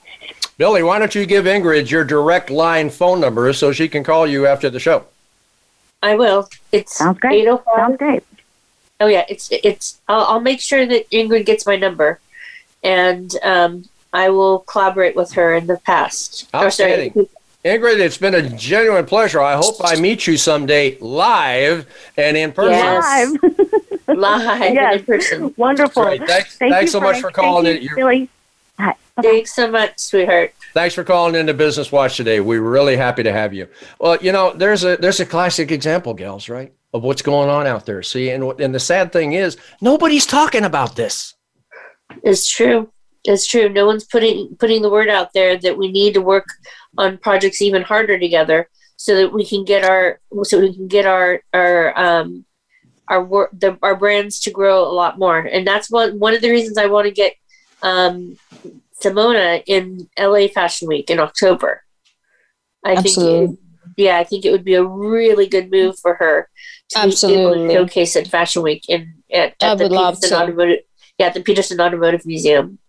Billy, 0.57 0.83
why 0.83 0.99
don't 0.99 1.13
you 1.13 1.25
give 1.25 1.45
Ingrid 1.45 1.89
your 1.89 2.05
direct 2.05 2.49
line 2.49 2.89
phone 2.89 3.19
number 3.19 3.51
so 3.51 3.73
she 3.73 3.89
can 3.89 4.03
call 4.05 4.25
you 4.25 4.45
after 4.45 4.69
the 4.69 4.79
show? 4.79 5.05
I 6.01 6.15
will. 6.15 6.49
It's 6.71 6.97
Sounds 6.97 7.19
great. 7.19 7.45
Sounds 7.75 7.97
great. 7.97 8.23
Oh 8.99 9.07
yeah, 9.07 9.25
it's 9.27 9.49
it's. 9.51 9.99
I'll, 10.07 10.23
I'll 10.25 10.39
make 10.39 10.61
sure 10.61 10.85
that 10.85 11.09
Ingrid 11.09 11.45
gets 11.45 11.65
my 11.65 11.75
number, 11.75 12.19
and 12.83 13.33
um, 13.43 13.85
I 14.13 14.29
will 14.29 14.59
collaborate 14.59 15.15
with 15.15 15.33
her 15.33 15.53
in 15.55 15.67
the 15.67 15.77
past. 15.77 16.47
Outstanding. 16.53 17.27
Ingrid, 17.65 17.99
it's 17.99 18.17
been 18.17 18.35
a 18.35 18.47
genuine 18.49 19.05
pleasure. 19.05 19.41
I 19.41 19.55
hope 19.55 19.75
I 19.83 19.99
meet 19.99 20.27
you 20.27 20.37
someday 20.37 20.97
live 20.99 21.87
and 22.15 22.37
in 22.37 22.51
person. 22.51 22.73
Yes. 22.73 23.31
Live. 24.07 24.07
live 24.17 24.73
yes. 24.73 24.99
in 24.99 25.05
person. 25.05 25.53
Wonderful. 25.57 26.03
Thanks, 26.03 26.57
Thank 26.57 26.73
thanks 26.73 26.91
so 26.91 27.01
much 27.01 27.19
for 27.19 27.31
calling 27.31 27.65
Thank 27.65 27.83
you, 27.83 27.95
Billy. 27.95 28.29
Thanks 29.21 29.55
so 29.55 29.71
much, 29.71 29.97
sweetheart. 29.97 30.53
Thanks 30.73 30.93
for 30.93 31.03
calling 31.03 31.35
into 31.35 31.53
Business 31.53 31.91
Watch 31.91 32.17
today. 32.17 32.41
We're 32.41 32.61
really 32.61 32.97
happy 32.97 33.23
to 33.23 33.31
have 33.31 33.53
you. 33.53 33.67
Well, 33.97 34.17
you 34.17 34.31
know, 34.31 34.51
there's 34.53 34.83
a 34.83 34.97
there's 34.97 35.21
a 35.21 35.25
classic 35.25 35.71
example, 35.71 36.13
gals, 36.13 36.49
right? 36.49 36.73
Of 36.95 37.03
what's 37.03 37.21
going 37.21 37.49
on 37.49 37.67
out 37.67 37.85
there. 37.85 38.01
See, 38.01 38.29
and 38.29 38.43
and 38.59 38.73
the 38.73 38.79
sad 38.79 39.11
thing 39.11 39.33
is 39.33 39.57
nobody's 39.81 40.25
talking 40.25 40.63
about 40.63 40.95
this. 40.95 41.35
It's 42.23 42.49
true. 42.49 42.91
It's 43.25 43.45
true. 43.45 43.67
No 43.67 43.85
one's 43.85 44.05
putting 44.05 44.55
putting 44.55 44.81
the 44.81 44.89
word 44.89 45.09
out 45.09 45.33
there 45.33 45.57
that 45.57 45.77
we 45.77 45.91
need 45.91 46.13
to 46.13 46.21
work 46.21 46.45
on 46.97 47.17
projects 47.17 47.61
even 47.61 47.81
harder 47.81 48.17
together 48.17 48.69
so 48.95 49.15
that 49.17 49.33
we 49.33 49.45
can 49.45 49.65
get 49.65 49.83
our 49.83 50.21
so 50.43 50.61
we 50.61 50.73
can 50.73 50.87
get 50.87 51.05
our 51.05 51.41
our 51.53 51.97
um 51.99 52.45
our 53.09 53.23
work 53.23 53.49
the, 53.53 53.77
our 53.83 53.97
brands 53.97 54.39
to 54.41 54.51
grow 54.51 54.83
a 54.83 54.95
lot 55.01 55.19
more. 55.19 55.39
And 55.39 55.67
that's 55.67 55.91
one 55.91 56.17
one 56.17 56.33
of 56.33 56.41
the 56.41 56.49
reasons 56.49 56.77
I 56.77 56.87
want 56.87 57.07
to 57.07 57.11
get 57.11 57.33
um 57.81 58.37
Simona 59.03 59.61
in 59.67 60.07
LA 60.17 60.47
Fashion 60.47 60.87
Week 60.87 61.09
in 61.09 61.19
October. 61.19 61.83
I 62.85 62.93
Absolutely. 62.93 63.47
think 63.47 63.59
yeah, 63.97 64.17
I 64.17 64.23
think 64.23 64.45
it 64.45 64.51
would 64.51 64.65
be 64.65 64.75
a 64.75 64.83
really 64.83 65.47
good 65.47 65.69
move 65.69 65.99
for 65.99 66.15
her 66.15 66.49
to 66.95 67.01
Absolutely. 67.01 67.73
showcase 67.73 68.15
at 68.15 68.27
Fashion 68.27 68.63
Week 68.63 68.83
in 68.89 69.13
at, 69.31 69.55
at 69.61 69.77
the 69.77 69.89
Petersen 69.89 70.37
Automotive 70.37 70.79
yeah, 71.17 71.29
the 71.29 71.41
Petersen 71.41 71.79
Automotive 71.79 72.25
Museum. 72.25 72.79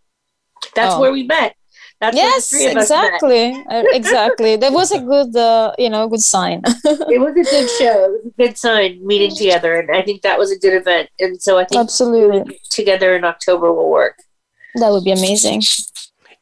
That's 0.75 0.95
oh. 0.95 1.01
where 1.01 1.13
we 1.13 1.23
met. 1.23 1.55
That's 2.01 2.17
yes, 2.17 2.53
exactly, 2.53 3.53
uh, 3.71 3.85
exactly. 3.93 4.57
That 4.57 4.73
was 4.73 4.93
a 4.93 5.01
good, 5.01 5.35
uh, 5.35 5.73
you 5.79 5.89
know, 5.89 6.07
good 6.09 6.21
sign. 6.21 6.61
it 6.85 7.21
was 7.21 7.31
a 7.31 7.51
good 7.51 7.71
show. 7.71 8.05
It 8.05 8.11
was 8.11 8.33
a 8.39 8.43
good 8.43 8.59
sign 8.59 9.07
meeting 9.07 9.35
together, 9.35 9.77
and 9.77 9.91
I 9.91 10.03
think 10.03 10.21
that 10.21 10.39
was 10.39 10.53
a 10.53 10.59
good 10.59 10.75
event. 10.75 11.09
And 11.21 11.41
so 11.41 11.59
I 11.59 11.65
think 11.65 11.81
absolutely 11.81 12.61
together 12.71 13.17
in 13.17 13.25
October 13.25 13.73
will 13.73 13.91
work. 13.91 14.19
That 14.75 14.91
would 14.91 15.05
be 15.05 15.13
amazing. 15.13 15.63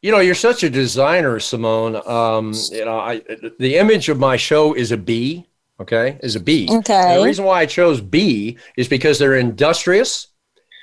You 0.01 0.11
know, 0.11 0.19
you're 0.19 0.35
such 0.35 0.63
a 0.63 0.69
designer, 0.69 1.39
Simone. 1.39 2.01
Um, 2.05 2.53
you 2.69 2.83
know, 2.83 2.99
I 2.99 3.21
the 3.57 3.77
image 3.77 4.09
of 4.09 4.19
my 4.19 4.35
show 4.35 4.73
is 4.73 4.91
a 4.91 4.97
bee. 4.97 5.47
Okay, 5.79 6.17
is 6.23 6.35
a 6.35 6.39
bee. 6.39 6.67
Okay. 6.69 6.93
And 6.93 7.21
the 7.21 7.25
reason 7.25 7.45
why 7.45 7.61
I 7.61 7.65
chose 7.65 7.99
B 7.99 8.57
is 8.77 8.87
because 8.87 9.19
they're 9.19 9.35
industrious, 9.35 10.27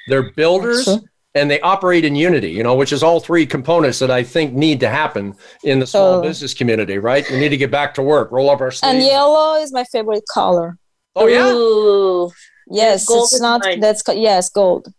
they're 0.09 0.33
builders, 0.33 0.87
and 1.35 1.51
they 1.51 1.61
operate 1.61 2.05
in 2.05 2.15
unity. 2.15 2.51
You 2.51 2.63
know, 2.63 2.75
which 2.75 2.93
is 2.93 3.03
all 3.03 3.19
three 3.19 3.47
components 3.47 3.99
that 4.01 4.11
I 4.11 4.23
think 4.23 4.53
need 4.53 4.81
to 4.81 4.89
happen 4.89 5.35
in 5.65 5.79
the 5.79 5.87
small 5.87 6.15
oh. 6.15 6.23
business 6.23 6.53
community. 6.53 6.99
Right? 6.99 7.29
We 7.31 7.39
need 7.39 7.49
to 7.51 7.57
get 7.57 7.71
back 7.71 7.95
to 7.95 8.03
work. 8.03 8.31
Roll 8.33 8.51
up 8.51 8.61
our 8.61 8.71
sleeves. 8.71 8.95
And 8.95 9.03
yellow 9.03 9.61
is 9.61 9.73
my 9.73 9.85
favorite 9.85 10.25
color. 10.33 10.77
Oh 11.17 11.27
yeah. 11.27 11.51
Ooh. 11.51 12.31
Yes, 12.69 13.07
gold 13.07 13.29
it's 13.33 13.41
not. 13.41 13.63
Mine. 13.65 13.81
That's 13.81 14.03
yes, 14.09 14.49
gold. 14.49 14.93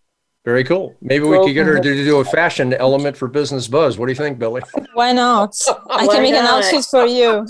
Very 0.45 0.65
cool. 0.65 0.95
Maybe 1.01 1.23
we 1.23 1.37
could 1.37 1.53
get 1.53 1.65
her 1.65 1.79
to 1.79 1.81
do 2.03 2.19
a 2.19 2.25
fashion 2.25 2.73
element 2.73 3.15
for 3.15 3.29
Business 3.29 3.67
Buzz. 3.67 3.97
What 3.97 4.07
do 4.07 4.11
you 4.11 4.17
think, 4.17 4.39
Billy? 4.39 4.61
Why 4.93 5.13
not? 5.13 5.57
I 5.89 6.05
can 6.05 6.21
make 6.21 6.33
not? 6.33 6.41
an 6.41 6.45
outfit 6.47 6.85
for 6.85 7.05
you. 7.05 7.47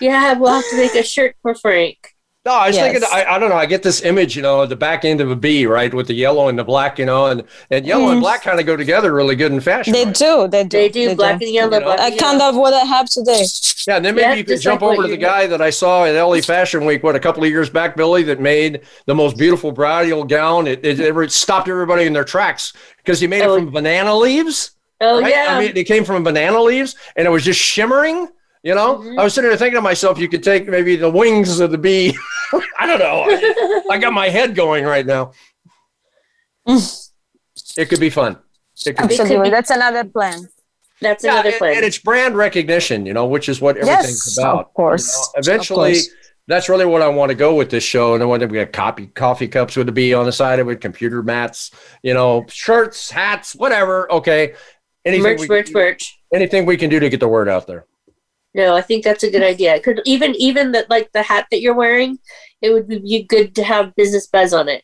yeah, 0.00 0.32
we'll 0.32 0.52
have 0.52 0.64
to 0.70 0.76
make 0.76 0.94
a 0.94 1.02
shirt 1.02 1.36
for 1.42 1.54
Frank. 1.54 2.15
No, 2.46 2.52
I 2.52 2.68
was 2.68 2.76
Yes. 2.76 2.92
thinking. 2.92 3.08
I, 3.12 3.24
I 3.34 3.38
don't 3.40 3.50
know. 3.50 3.56
I 3.56 3.66
get 3.66 3.82
this 3.82 4.02
image, 4.02 4.36
you 4.36 4.42
know, 4.42 4.60
of 4.60 4.68
the 4.68 4.76
back 4.76 5.04
end 5.04 5.20
of 5.20 5.28
a 5.32 5.34
bee, 5.34 5.66
right, 5.66 5.92
with 5.92 6.06
the 6.06 6.14
yellow 6.14 6.48
and 6.48 6.56
the 6.56 6.62
black, 6.62 6.96
you 6.96 7.04
know, 7.04 7.26
and 7.26 7.42
and 7.72 7.84
yellow 7.84 8.08
and 8.10 8.18
Mhm. 8.18 8.22
black 8.22 8.42
kind 8.42 8.60
of 8.60 8.66
go 8.66 8.76
together 8.76 9.12
really 9.12 9.34
good 9.34 9.50
in 9.50 9.58
fashion. 9.60 9.92
They 9.92 10.04
right? 10.04 10.14
do. 10.14 10.46
They 10.48 10.62
do. 10.62 10.78
They 10.78 10.88
do 10.88 11.14
black 11.16 11.42
and 11.42 11.50
yellow. 11.50 11.74
You 11.74 11.80
know? 11.80 11.86
black 11.86 11.98
Uh, 11.98 12.16
kind 12.16 12.38
yellow. 12.38 12.50
of 12.50 12.56
what 12.56 12.72
I 12.72 12.84
have 12.84 13.10
today. 13.10 13.42
Yeah, 13.88 13.96
and 13.96 14.04
then 14.04 14.14
maybe 14.14 14.22
Yeah, 14.28 14.34
you 14.34 14.44
can 14.44 14.54
just 14.54 14.62
jump 14.62 14.80
like 14.82 14.92
over 14.92 15.02
to 15.02 15.08
the 15.08 15.14
you- 15.16 15.20
guy 15.20 15.48
that 15.48 15.60
I 15.60 15.70
saw 15.70 16.04
at 16.04 16.14
LA 16.14 16.40
Fashion 16.40 16.84
Week, 16.84 17.02
what 17.02 17.16
a 17.16 17.20
couple 17.20 17.42
of 17.42 17.50
years 17.50 17.68
back, 17.68 17.96
Billy, 17.96 18.22
that 18.22 18.40
made 18.40 18.80
the 19.06 19.14
most 19.16 19.36
beautiful 19.36 19.72
bridal 19.72 20.22
gown. 20.22 20.68
It, 20.68 20.86
it, 20.86 21.00
it 21.00 21.32
stopped 21.32 21.68
everybody 21.68 22.04
in 22.04 22.12
their 22.12 22.24
tracks 22.24 22.72
because 22.98 23.18
he 23.18 23.26
made 23.26 23.40
it 23.42 23.48
Oh. 23.48 23.56
from 23.56 23.70
banana 23.72 24.14
leaves. 24.16 24.70
Oh 25.00 25.20
right? 25.20 25.30
yeah. 25.32 25.46
I 25.50 25.58
mean, 25.60 25.72
it 25.76 25.84
came 25.84 26.04
from 26.04 26.22
banana 26.22 26.62
leaves, 26.62 26.94
and 27.16 27.26
it 27.26 27.30
was 27.30 27.44
just 27.44 27.58
shimmering. 27.60 28.28
You 28.62 28.74
know, 28.74 28.96
Mhm. 29.04 29.18
I 29.18 29.22
was 29.24 29.34
sitting 29.34 29.48
there 29.50 29.56
thinking 29.58 29.76
to 29.76 29.80
myself, 29.82 30.18
you 30.18 30.28
could 30.28 30.42
take 30.42 30.66
maybe 30.68 30.96
the 30.96 31.10
wings 31.10 31.60
of 31.60 31.70
the 31.72 31.78
bee. 31.78 32.16
I 32.78 32.86
don't 32.86 32.98
know. 32.98 33.24
I, 33.28 33.82
I 33.94 33.98
got 33.98 34.12
my 34.12 34.28
head 34.28 34.54
going 34.54 34.84
right 34.84 35.06
now. 35.06 35.32
it 36.66 37.88
could 37.88 38.00
be 38.00 38.10
fun. 38.10 38.38
It 38.86 38.96
could 38.96 39.08
be 39.08 39.16
That's 39.50 39.70
another 39.70 40.04
plan. 40.04 40.48
That's 41.00 41.24
yeah, 41.24 41.32
another 41.34 41.50
and, 41.50 41.58
plan. 41.58 41.76
and 41.76 41.84
it's 41.84 41.98
brand 41.98 42.36
recognition, 42.36 43.04
you 43.04 43.12
know, 43.12 43.26
which 43.26 43.48
is 43.48 43.60
what 43.60 43.76
everything's 43.76 44.24
Yes, 44.26 44.38
about. 44.38 44.66
of 44.66 44.74
course. 44.74 45.12
you 45.14 45.18
know. 45.18 45.40
Of 45.40 45.46
Eventually, 45.46 45.92
course. 45.92 46.08
that's 46.46 46.68
really 46.70 46.86
what 46.86 47.02
I 47.02 47.08
want 47.08 47.30
to 47.30 47.34
go 47.34 47.54
with 47.54 47.68
this 47.70 47.84
show. 47.84 48.14
And 48.14 48.22
I 48.22 48.26
want 48.26 48.40
to 48.40 48.48
get 48.48 48.72
coffee 48.72 49.06
coffee 49.08 49.48
cups 49.48 49.76
with 49.76 49.88
a 49.88 49.92
bee 49.92 50.14
on 50.14 50.24
the 50.24 50.32
side 50.32 50.58
of 50.58 50.68
it, 50.70 50.80
computer 50.80 51.22
mats, 51.22 51.70
you 52.02 52.14
know, 52.14 52.46
shirts, 52.48 53.10
hats, 53.10 53.54
whatever. 53.54 54.10
Okay, 54.10 54.54
anything 55.04 55.22
merch, 55.22 55.40
we, 55.40 55.48
merch, 55.48 55.70
merch. 55.72 56.18
anything 56.32 56.64
we 56.64 56.78
can 56.78 56.88
do 56.88 56.98
to 56.98 57.10
get 57.10 57.20
the 57.20 57.28
word 57.28 57.48
out 57.48 57.66
there. 57.66 57.84
No, 58.56 58.74
I 58.74 58.80
think 58.80 59.04
that's 59.04 59.22
a 59.22 59.30
good 59.30 59.42
idea. 59.42 59.78
Could 59.80 60.00
even 60.06 60.34
even 60.36 60.72
that 60.72 60.88
like 60.90 61.12
the 61.12 61.22
hat 61.22 61.46
that 61.50 61.60
you're 61.60 61.74
wearing, 61.74 62.18
it 62.62 62.70
would 62.70 62.88
be 62.88 63.22
good 63.22 63.54
to 63.56 63.62
have 63.62 63.94
business 63.94 64.26
buzz 64.26 64.52
on 64.54 64.68
it. 64.68 64.82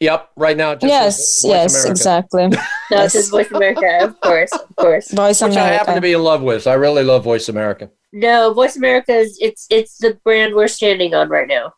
Yep, 0.00 0.30
right 0.36 0.56
now. 0.56 0.74
just 0.74 0.90
Yes, 0.90 1.42
Voice 1.42 1.50
yes, 1.52 1.74
America, 1.74 1.90
exactly. 1.92 2.46
No, 2.90 2.98
Yes. 2.98 3.06
it 3.06 3.10
says 3.18 3.28
Voice 3.28 3.50
America, 3.52 3.98
of 4.02 4.20
course, 4.20 4.50
of 4.52 4.76
course. 4.76 5.10
Voice 5.12 5.40
Which 5.42 5.56
I 5.56 5.68
happen 5.68 5.94
to 5.94 6.00
be 6.00 6.12
in 6.12 6.22
love 6.24 6.42
with. 6.42 6.66
I 6.66 6.72
really 6.74 7.04
love 7.04 7.22
Voice 7.22 7.48
America. 7.48 7.90
No, 8.12 8.52
Voice 8.54 8.76
America 8.76 9.12
is 9.14 9.38
it's 9.40 9.66
it's 9.70 9.98
the 9.98 10.18
brand 10.24 10.54
we're 10.54 10.66
standing 10.68 11.14
on 11.14 11.28
right 11.28 11.46
now. 11.46 11.74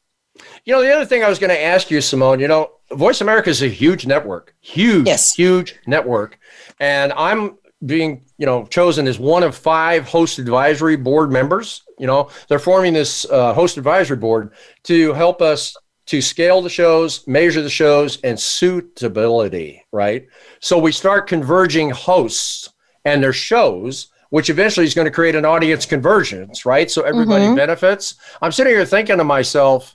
You 0.64 0.72
know, 0.74 0.82
the 0.82 0.92
other 0.94 1.04
thing 1.04 1.22
I 1.22 1.28
was 1.28 1.38
going 1.38 1.50
to 1.50 1.62
ask 1.62 1.90
you, 1.90 2.00
Simone, 2.00 2.40
you 2.40 2.48
know, 2.48 2.70
Voice 2.92 3.20
America 3.20 3.50
is 3.50 3.62
a 3.62 3.68
huge 3.68 4.06
network, 4.06 4.54
huge, 4.60 5.06
Yes. 5.06 5.34
huge 5.34 5.74
network. 5.86 6.38
And 6.80 7.12
I'm 7.12 7.58
being, 7.86 8.24
you 8.38 8.46
know, 8.46 8.64
chosen 8.66 9.06
as 9.06 9.18
one 9.18 9.42
of 9.42 9.54
five 9.56 10.04
host 10.06 10.38
advisory 10.38 10.96
board 10.96 11.30
members. 11.30 11.82
You 11.98 12.06
know, 12.06 12.30
they're 12.48 12.58
forming 12.58 12.92
this 12.94 13.24
uh, 13.30 13.52
host 13.52 13.76
advisory 13.76 14.16
board 14.16 14.52
to 14.84 15.12
help 15.12 15.42
us 15.42 15.74
to 16.06 16.20
scale 16.20 16.60
the 16.60 16.68
shows, 16.70 17.26
measure 17.26 17.62
the 17.62 17.70
shows, 17.70 18.20
and 18.22 18.38
suitability, 18.38 19.84
right? 19.92 20.26
So 20.60 20.78
we 20.78 20.92
start 20.92 21.26
converging 21.28 21.90
hosts 21.90 22.72
and 23.04 23.22
their 23.22 23.32
shows, 23.32 24.08
which 24.30 24.50
eventually 24.50 24.86
is 24.86 24.94
going 24.94 25.06
to 25.06 25.10
create 25.10 25.34
an 25.34 25.44
audience 25.44 25.86
convergence, 25.86 26.66
right? 26.66 26.90
So 26.90 27.02
everybody 27.02 27.46
Mhm. 27.46 27.56
benefits. 27.56 28.16
I'm 28.42 28.52
sitting 28.52 28.72
here 28.72 28.84
thinking 28.84 29.18
to 29.18 29.24
myself, 29.24 29.94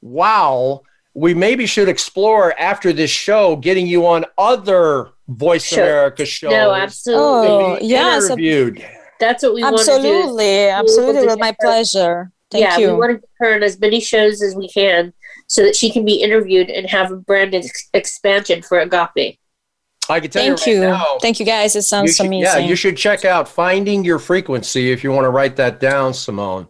wow, 0.00 0.82
we 1.14 1.34
maybe 1.34 1.66
should 1.66 1.88
explore 1.88 2.58
after 2.58 2.92
this 2.92 3.10
show 3.10 3.56
getting 3.56 3.86
you 3.86 4.06
on 4.06 4.24
other 4.38 5.10
Voice 5.28 5.64
Sure. 5.64 5.82
America 5.82 6.24
shows. 6.24 6.50
No, 6.50 6.72
absolutely. 6.72 7.48
Oh, 7.48 7.78
be 7.78 7.86
yes, 7.86 8.26
interviewed. 8.26 8.84
That's 9.18 9.42
what 9.42 9.54
we 9.54 9.62
want 9.62 9.78
to 9.78 9.84
do. 9.84 9.92
Absolutely, 9.92 10.68
absolutely. 10.68 11.36
my 11.36 11.54
pleasure. 11.60 12.32
Thank 12.50 12.62
you. 12.64 12.68
yeah, 12.68 12.78
you. 12.78 12.86
we 12.88 12.98
want 12.98 13.10
to 13.12 13.18
get 13.18 13.28
her 13.38 13.54
on 13.54 13.62
as 13.62 13.78
many 13.78 14.00
shows 14.00 14.42
as 14.42 14.54
we 14.56 14.68
can 14.68 15.12
so 15.46 15.62
that 15.62 15.76
she 15.76 15.90
can 15.90 16.04
be 16.04 16.14
interviewed 16.14 16.68
and 16.70 16.88
have 16.88 17.12
a 17.12 17.16
brand 17.16 17.54
ex- 17.54 17.88
expansion 17.94 18.62
for 18.62 18.80
Agape. 18.80 19.38
I 20.08 20.18
can 20.18 20.30
tell 20.30 20.42
Thank 20.42 20.66
you, 20.66 20.74
you. 20.74 20.82
right 20.82 20.88
now, 20.90 21.18
Thank 21.20 21.38
you, 21.38 21.46
guys. 21.46 21.76
It 21.76 21.78
you 21.78 21.82
sounds 21.82 22.16
should- 22.16 22.26
amazing. 22.26 22.42
Yeah, 22.42 22.58
you 22.58 22.74
should 22.74 22.96
check 22.96 23.24
out 23.24 23.48
Finding 23.48 24.04
Your 24.04 24.18
Frequency 24.18 24.90
if 24.90 25.04
you 25.04 25.12
want 25.12 25.24
to 25.24 25.30
write 25.30 25.54
that 25.56 25.78
down, 25.78 26.12
Simone. 26.14 26.66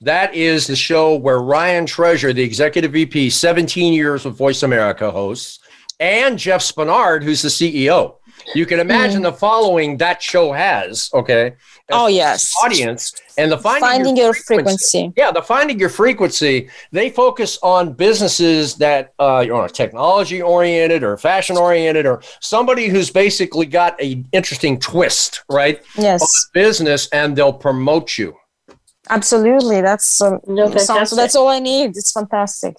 That 0.00 0.34
is 0.34 0.66
the 0.66 0.76
show 0.76 1.16
where 1.16 1.40
Ryan 1.40 1.86
Treasure, 1.86 2.32
the 2.32 2.42
executive 2.42 2.92
VP, 2.92 3.30
17 3.30 3.92
years 3.92 4.24
with 4.24 4.36
Voice 4.36 4.62
America 4.62 5.10
hosts, 5.10 5.60
and 6.00 6.38
Jeff 6.38 6.60
Spenard, 6.60 7.22
who's 7.22 7.42
the 7.42 7.48
CEO. 7.48 8.16
You 8.54 8.66
can 8.66 8.80
imagine 8.80 9.22
the 9.22 9.32
following 9.32 9.96
that 9.98 10.22
show 10.22 10.52
has, 10.52 11.08
okay? 11.14 11.54
oh, 11.90 12.08
yes. 12.08 12.52
Audience 12.62 13.14
and 13.38 13.50
the 13.50 13.58
Finding, 13.58 13.88
Finding 13.88 14.16
your 14.16 14.34
frequency. 14.34 15.12
Yeah, 15.16 15.30
the 15.30 15.42
finding 15.42 15.78
your 15.78 15.88
frequency. 15.88 16.68
They 16.92 17.10
focus 17.10 17.58
on 17.62 17.92
businesses 17.92 18.74
that 18.76 19.14
uh, 19.18 19.46
are 19.50 19.68
technology 19.68 20.42
oriented 20.42 21.02
or 21.02 21.16
fashion 21.16 21.56
oriented 21.56 22.06
or 22.06 22.22
somebody 22.40 22.88
who's 22.88 23.10
basically 23.10 23.66
got 23.66 24.00
a 24.02 24.22
interesting 24.32 24.78
twist, 24.78 25.42
right? 25.48 25.82
Yes, 25.96 26.48
Business, 26.52 27.08
and 27.08 27.36
they'll 27.36 27.52
promote 27.52 28.18
you. 28.18 28.36
Absolutely. 29.10 29.80
That's 29.80 30.20
um, 30.20 30.40
No, 30.46 30.66
sounds, 30.66 30.86
fantastic. 30.86 31.16
that's 31.16 31.36
all 31.36 31.48
I 31.48 31.60
need. 31.60 31.96
It's 31.96 32.12
fantastic. 32.12 32.76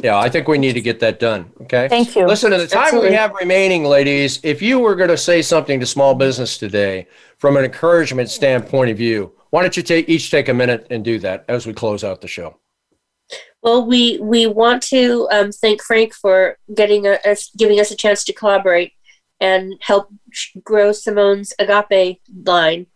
Yeah, 0.00 0.16
I 0.16 0.28
think 0.28 0.46
we 0.46 0.58
need 0.58 0.74
to 0.74 0.80
get 0.80 1.00
that 1.00 1.18
done. 1.18 1.50
Okay. 1.62 1.88
Thank 1.88 2.14
you. 2.14 2.24
Listen, 2.24 2.52
in 2.52 2.60
the 2.60 2.68
time 2.68 2.84
Absolutely. 2.84 3.10
we 3.10 3.16
have 3.16 3.34
remaining, 3.34 3.84
ladies, 3.84 4.38
if 4.44 4.62
you 4.62 4.78
were 4.78 4.94
going 4.94 5.08
to 5.10 5.16
say 5.16 5.42
something 5.42 5.80
to 5.80 5.86
small 5.86 6.14
business 6.14 6.56
today 6.56 7.08
from 7.38 7.56
an 7.56 7.64
encouragement 7.64 8.30
standpoint 8.30 8.90
of 8.90 8.96
view, 8.96 9.32
why 9.50 9.62
don't 9.62 9.76
you 9.76 9.82
take 9.82 10.08
each 10.08 10.30
take 10.30 10.48
a 10.48 10.54
minute 10.54 10.86
and 10.90 11.04
do 11.04 11.18
that 11.20 11.44
as 11.48 11.66
we 11.66 11.72
close 11.72 12.04
out 12.04 12.20
the 12.20 12.28
show? 12.28 12.58
Well, 13.60 13.86
we 13.86 14.20
we 14.20 14.46
want 14.46 14.84
to 14.84 15.28
um, 15.32 15.50
thank 15.50 15.82
Frank 15.82 16.14
for 16.14 16.58
getting 16.72 17.04
us 17.06 17.50
giving 17.56 17.80
us 17.80 17.90
a 17.90 17.96
chance 17.96 18.22
to 18.24 18.32
collaborate 18.32 18.92
and 19.40 19.74
help 19.80 20.08
grow 20.62 20.92
Simone's 20.92 21.52
Agape 21.58 22.20
line 22.44 22.86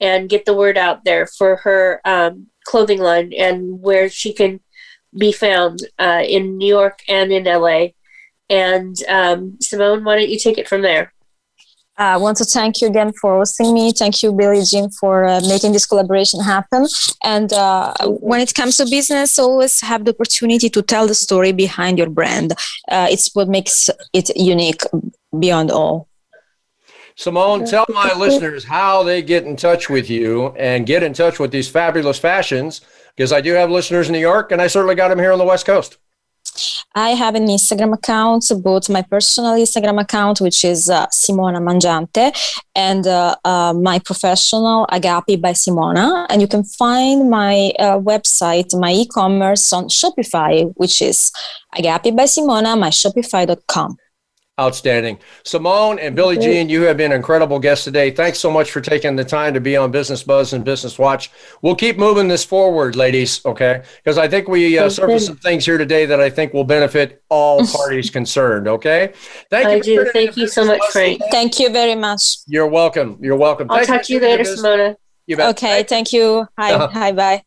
and 0.00 0.28
get 0.28 0.44
the 0.44 0.54
word 0.54 0.78
out 0.78 1.04
there 1.04 1.26
for 1.26 1.56
her 1.56 2.00
um, 2.04 2.46
clothing 2.64 3.00
line 3.00 3.32
and 3.36 3.80
where 3.80 4.08
she 4.08 4.32
can 4.32 4.60
be 5.16 5.32
found 5.32 5.80
uh, 5.98 6.22
in 6.26 6.56
New 6.58 6.68
York 6.68 7.00
and 7.08 7.32
in 7.32 7.44
LA. 7.44 7.88
And 8.48 8.96
um, 9.08 9.58
Simone, 9.60 10.04
why 10.04 10.16
don't 10.16 10.30
you 10.30 10.38
take 10.38 10.58
it 10.58 10.68
from 10.68 10.82
there? 10.82 11.12
I 12.00 12.16
want 12.16 12.38
to 12.38 12.44
thank 12.44 12.80
you 12.80 12.88
again 12.88 13.12
for 13.12 13.36
hosting 13.36 13.74
me. 13.74 13.92
Thank 13.92 14.22
you, 14.22 14.32
Billie 14.32 14.64
Jean, 14.64 14.88
for 14.88 15.26
uh, 15.26 15.42
making 15.46 15.72
this 15.72 15.84
collaboration 15.84 16.40
happen. 16.40 16.86
And 17.22 17.52
uh, 17.52 17.92
when 18.06 18.40
it 18.40 18.54
comes 18.54 18.78
to 18.78 18.86
business, 18.86 19.38
always 19.38 19.82
have 19.82 20.06
the 20.06 20.14
opportunity 20.14 20.70
to 20.70 20.80
tell 20.80 21.06
the 21.06 21.14
story 21.14 21.52
behind 21.52 21.98
your 21.98 22.08
brand. 22.08 22.52
Uh, 22.90 23.08
it's 23.10 23.34
what 23.34 23.48
makes 23.48 23.90
it 24.14 24.34
unique 24.34 24.80
beyond 25.38 25.70
all. 25.70 26.08
Simone, 27.20 27.66
tell 27.66 27.84
my 27.90 28.14
listeners 28.14 28.64
how 28.64 29.02
they 29.02 29.20
get 29.20 29.44
in 29.44 29.54
touch 29.54 29.90
with 29.90 30.08
you 30.08 30.54
and 30.56 30.86
get 30.86 31.02
in 31.02 31.12
touch 31.12 31.38
with 31.38 31.50
these 31.50 31.68
fabulous 31.68 32.18
fashions 32.18 32.80
because 33.14 33.30
I 33.30 33.42
do 33.42 33.52
have 33.52 33.70
listeners 33.70 34.08
in 34.08 34.14
New 34.14 34.20
York 34.20 34.52
and 34.52 34.62
I 34.62 34.68
certainly 34.68 34.94
got 34.94 35.08
them 35.08 35.18
here 35.18 35.30
on 35.30 35.38
the 35.38 35.44
West 35.44 35.66
Coast. 35.66 35.98
I 36.94 37.10
have 37.10 37.34
an 37.34 37.46
Instagram 37.46 37.92
account, 37.92 38.50
both 38.62 38.88
my 38.88 39.02
personal 39.02 39.52
Instagram 39.52 40.00
account, 40.00 40.40
which 40.40 40.64
is 40.64 40.88
uh, 40.88 41.08
Simona 41.08 41.60
Mangiante, 41.60 42.32
and 42.74 43.06
uh, 43.06 43.36
uh, 43.44 43.74
my 43.74 43.98
professional 43.98 44.86
Agape 44.90 45.42
by 45.42 45.52
Simona. 45.52 46.26
And 46.30 46.40
you 46.40 46.48
can 46.48 46.64
find 46.64 47.28
my 47.28 47.72
uh, 47.78 47.98
website, 47.98 48.74
my 48.80 48.92
e-commerce 48.92 49.70
on 49.74 49.88
Shopify, 49.88 50.72
which 50.76 51.02
is 51.02 51.30
Agape 51.76 52.16
by 52.16 52.24
Simona, 52.24 52.78
my 52.78 52.88
Shopify.com. 52.88 53.98
Outstanding. 54.60 55.18
Simone 55.42 55.98
and 55.98 56.14
Billie 56.14 56.36
Jean, 56.36 56.68
you 56.68 56.82
have 56.82 56.98
been 56.98 57.12
incredible 57.12 57.58
guests 57.58 57.84
today. 57.84 58.10
Thanks 58.10 58.38
so 58.38 58.50
much 58.50 58.70
for 58.70 58.82
taking 58.82 59.16
the 59.16 59.24
time 59.24 59.54
to 59.54 59.60
be 59.60 59.74
on 59.74 59.90
Business 59.90 60.22
Buzz 60.22 60.52
and 60.52 60.62
Business 60.64 60.98
Watch. 60.98 61.30
We'll 61.62 61.74
keep 61.74 61.96
moving 61.98 62.28
this 62.28 62.44
forward, 62.44 62.94
ladies, 62.94 63.40
okay? 63.46 63.82
Because 64.04 64.18
I 64.18 64.28
think 64.28 64.48
we 64.48 64.78
uh, 64.78 64.90
surfaced 64.90 65.26
some 65.28 65.38
things 65.38 65.64
here 65.64 65.78
today 65.78 66.04
that 66.04 66.20
I 66.20 66.28
think 66.28 66.52
will 66.52 66.64
benefit 66.64 67.22
all 67.30 67.66
parties 67.76 68.10
concerned, 68.10 68.68
okay? 68.68 69.14
Thank 69.48 69.66
I 69.68 69.74
you. 69.76 70.00
for 70.00 70.04
do. 70.04 70.10
Thank 70.12 70.36
you 70.36 70.46
so 70.46 70.64
much, 70.66 70.82
Frank. 70.92 71.18
today. 71.20 71.30
Thank 71.30 71.58
you 71.58 71.70
very 71.70 71.94
much. 71.94 72.20
You're 72.46 72.66
welcome. 72.68 73.16
You're 73.22 73.36
welcome. 73.36 73.70
I'll 73.70 73.78
Thank 73.78 73.88
talk 73.88 74.02
to 74.02 74.12
you 74.12 74.18
for 74.20 74.26
tuning 74.26 74.38
later, 74.38 74.50
in 74.50 74.56
to 74.56 74.62
Simona. 74.62 74.96
You 75.26 75.36
bet. 75.38 75.50
Okay, 75.56 75.82
thank 75.84 76.12
you. 76.12 76.46
Hi, 76.58 76.72
Uh-huh. 76.74 76.88
hi, 76.92 77.12
bye. 77.12 77.42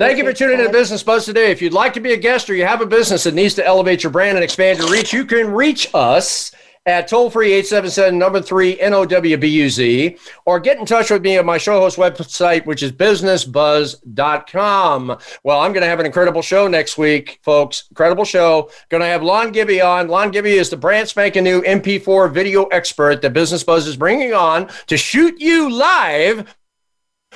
Thank 0.00 0.16
you 0.16 0.24
for 0.24 0.32
tuning 0.32 0.60
in 0.60 0.64
to. 0.64 0.72
Business 0.72 1.02
Buzz 1.02 1.26
today. 1.26 1.50
If 1.50 1.60
you'd 1.60 1.74
like 1.74 1.92
to 1.92 2.00
be 2.00 2.14
a 2.14 2.16
guest 2.16 2.48
or 2.48 2.54
you 2.54 2.64
have 2.64 2.80
a 2.80 2.86
business 2.86 3.24
that 3.24 3.34
needs 3.34 3.52
to 3.56 3.66
elevate 3.66 4.02
your 4.02 4.10
brand 4.10 4.38
and 4.38 4.42
expand 4.42 4.78
your 4.78 4.90
reach, 4.90 5.12
you 5.12 5.26
can 5.26 5.52
reach 5.52 5.90
us 5.92 6.52
at 6.86 7.06
toll 7.06 7.28
free 7.28 7.52
877 7.52 8.18
number 8.18 8.40
three 8.40 8.78
NOWBUZ 8.78 10.18
or 10.46 10.58
get 10.58 10.78
in 10.78 10.86
touch 10.86 11.10
with 11.10 11.20
me 11.20 11.36
at 11.36 11.44
my 11.44 11.58
show 11.58 11.80
host 11.80 11.98
website, 11.98 12.64
which 12.64 12.82
is 12.82 12.92
bizznessbuzz.com. 12.92 15.18
Well, 15.44 15.60
I'm 15.60 15.72
going 15.74 15.82
to 15.82 15.88
have 15.88 16.00
an 16.00 16.06
incredible 16.06 16.40
show 16.40 16.66
next 16.66 16.96
week, 16.96 17.38
folks. 17.42 17.84
Incredible 17.90 18.24
show. 18.24 18.70
Going 18.88 19.02
to 19.02 19.06
have 19.06 19.22
Lon 19.22 19.52
Gibby 19.52 19.82
on. 19.82 20.08
Lon 20.08 20.30
Gibby 20.30 20.52
is 20.52 20.70
the 20.70 20.78
brand 20.78 21.10
spanking 21.10 21.44
new 21.44 21.60
MP4 21.60 22.32
video 22.32 22.64
expert 22.68 23.20
that 23.20 23.34
Business 23.34 23.62
Buzz 23.62 23.86
is 23.86 23.98
bringing 23.98 24.32
on 24.32 24.70
to 24.86 24.96
shoot 24.96 25.38
you 25.38 25.70
live 25.70 26.56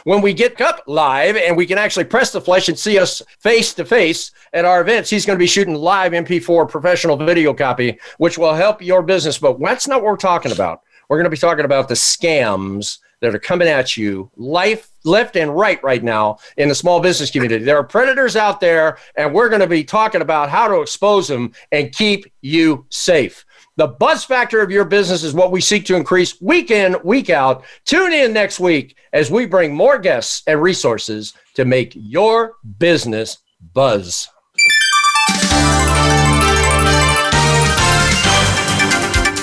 when 0.05 0.21
we 0.21 0.33
get 0.33 0.61
up 0.61 0.83
live 0.87 1.37
and 1.37 1.57
we 1.57 1.67
can 1.67 1.79
actually 1.79 2.05
press 2.05 2.31
the 2.31 2.41
flesh 2.41 2.69
and 2.69 2.79
see 2.79 2.99
us 2.99 3.21
face 3.41 3.75
to 3.75 3.85
face 3.85 4.31
at 4.53 4.65
our 4.65 4.81
events, 4.81 5.11
he's 5.11 5.27
going 5.27 5.37
to 5.37 5.43
be 5.43 5.47
shooting 5.47 5.75
live 5.75 6.13
MP4 6.13 6.69
professional 6.69 7.17
video 7.17 7.53
copy, 7.53 7.99
which 8.19 8.39
will 8.39 8.55
help 8.55 8.81
your 8.81 9.03
business. 9.03 9.39
But 9.39 9.59
that's 9.61 9.89
not 9.89 10.03
what 10.03 10.13
we're 10.13 10.17
talking 10.17 10.53
about. 10.53 10.83
We're 11.09 11.17
going 11.17 11.25
to 11.25 11.31
be 11.31 11.37
talking 11.37 11.65
about 11.65 11.89
the 11.89 11.95
scams 11.95 12.99
that 13.21 13.35
are 13.35 13.39
coming 13.39 13.69
at 13.69 13.97
you 13.97 14.31
life 14.37 14.91
left 15.05 15.37
and 15.37 15.55
right 15.55 15.83
right 15.83 16.03
now 16.03 16.39
in 16.59 16.69
the 16.69 16.75
small 16.75 17.01
business 17.01 17.31
community. 17.31 17.65
There 17.65 17.79
are 17.79 17.85
predators 17.85 18.37
out 18.37 18.61
there, 18.61 18.99
and 19.17 19.33
we're 19.33 19.49
going 19.49 19.61
to 19.61 19.67
be 19.67 19.85
talking 19.85 20.21
about 20.21 20.51
how 20.51 20.69
to 20.69 20.81
expose 20.81 21.29
them 21.29 21.53
and 21.73 21.93
keep 21.93 22.31
you 22.43 22.87
safe. 22.91 23.45
The 23.77 23.89
buzz 23.89 24.25
factor 24.25 24.61
of 24.61 24.71
your 24.71 24.85
business 24.85 25.25
is 25.25 25.35
what 25.35 25.51
we 25.51 25.61
seek 25.61 25.85
to 25.87 25.97
increase 25.97 26.41
week 26.41 26.71
in, 26.71 26.97
week 27.03 27.29
out. 27.29 27.65
Tune 27.85 28.13
in 28.13 28.33
next 28.33 28.61
week 28.61 28.97
as 29.13 29.33
we 29.33 29.47
bring 29.47 29.75
more 29.75 29.99
guests 29.99 30.45
and 30.47 30.63
resources 30.63 31.35
to 31.55 31.65
make 31.65 31.93
your 31.97 32.55
business 32.79 33.39
buzz. 33.73 34.29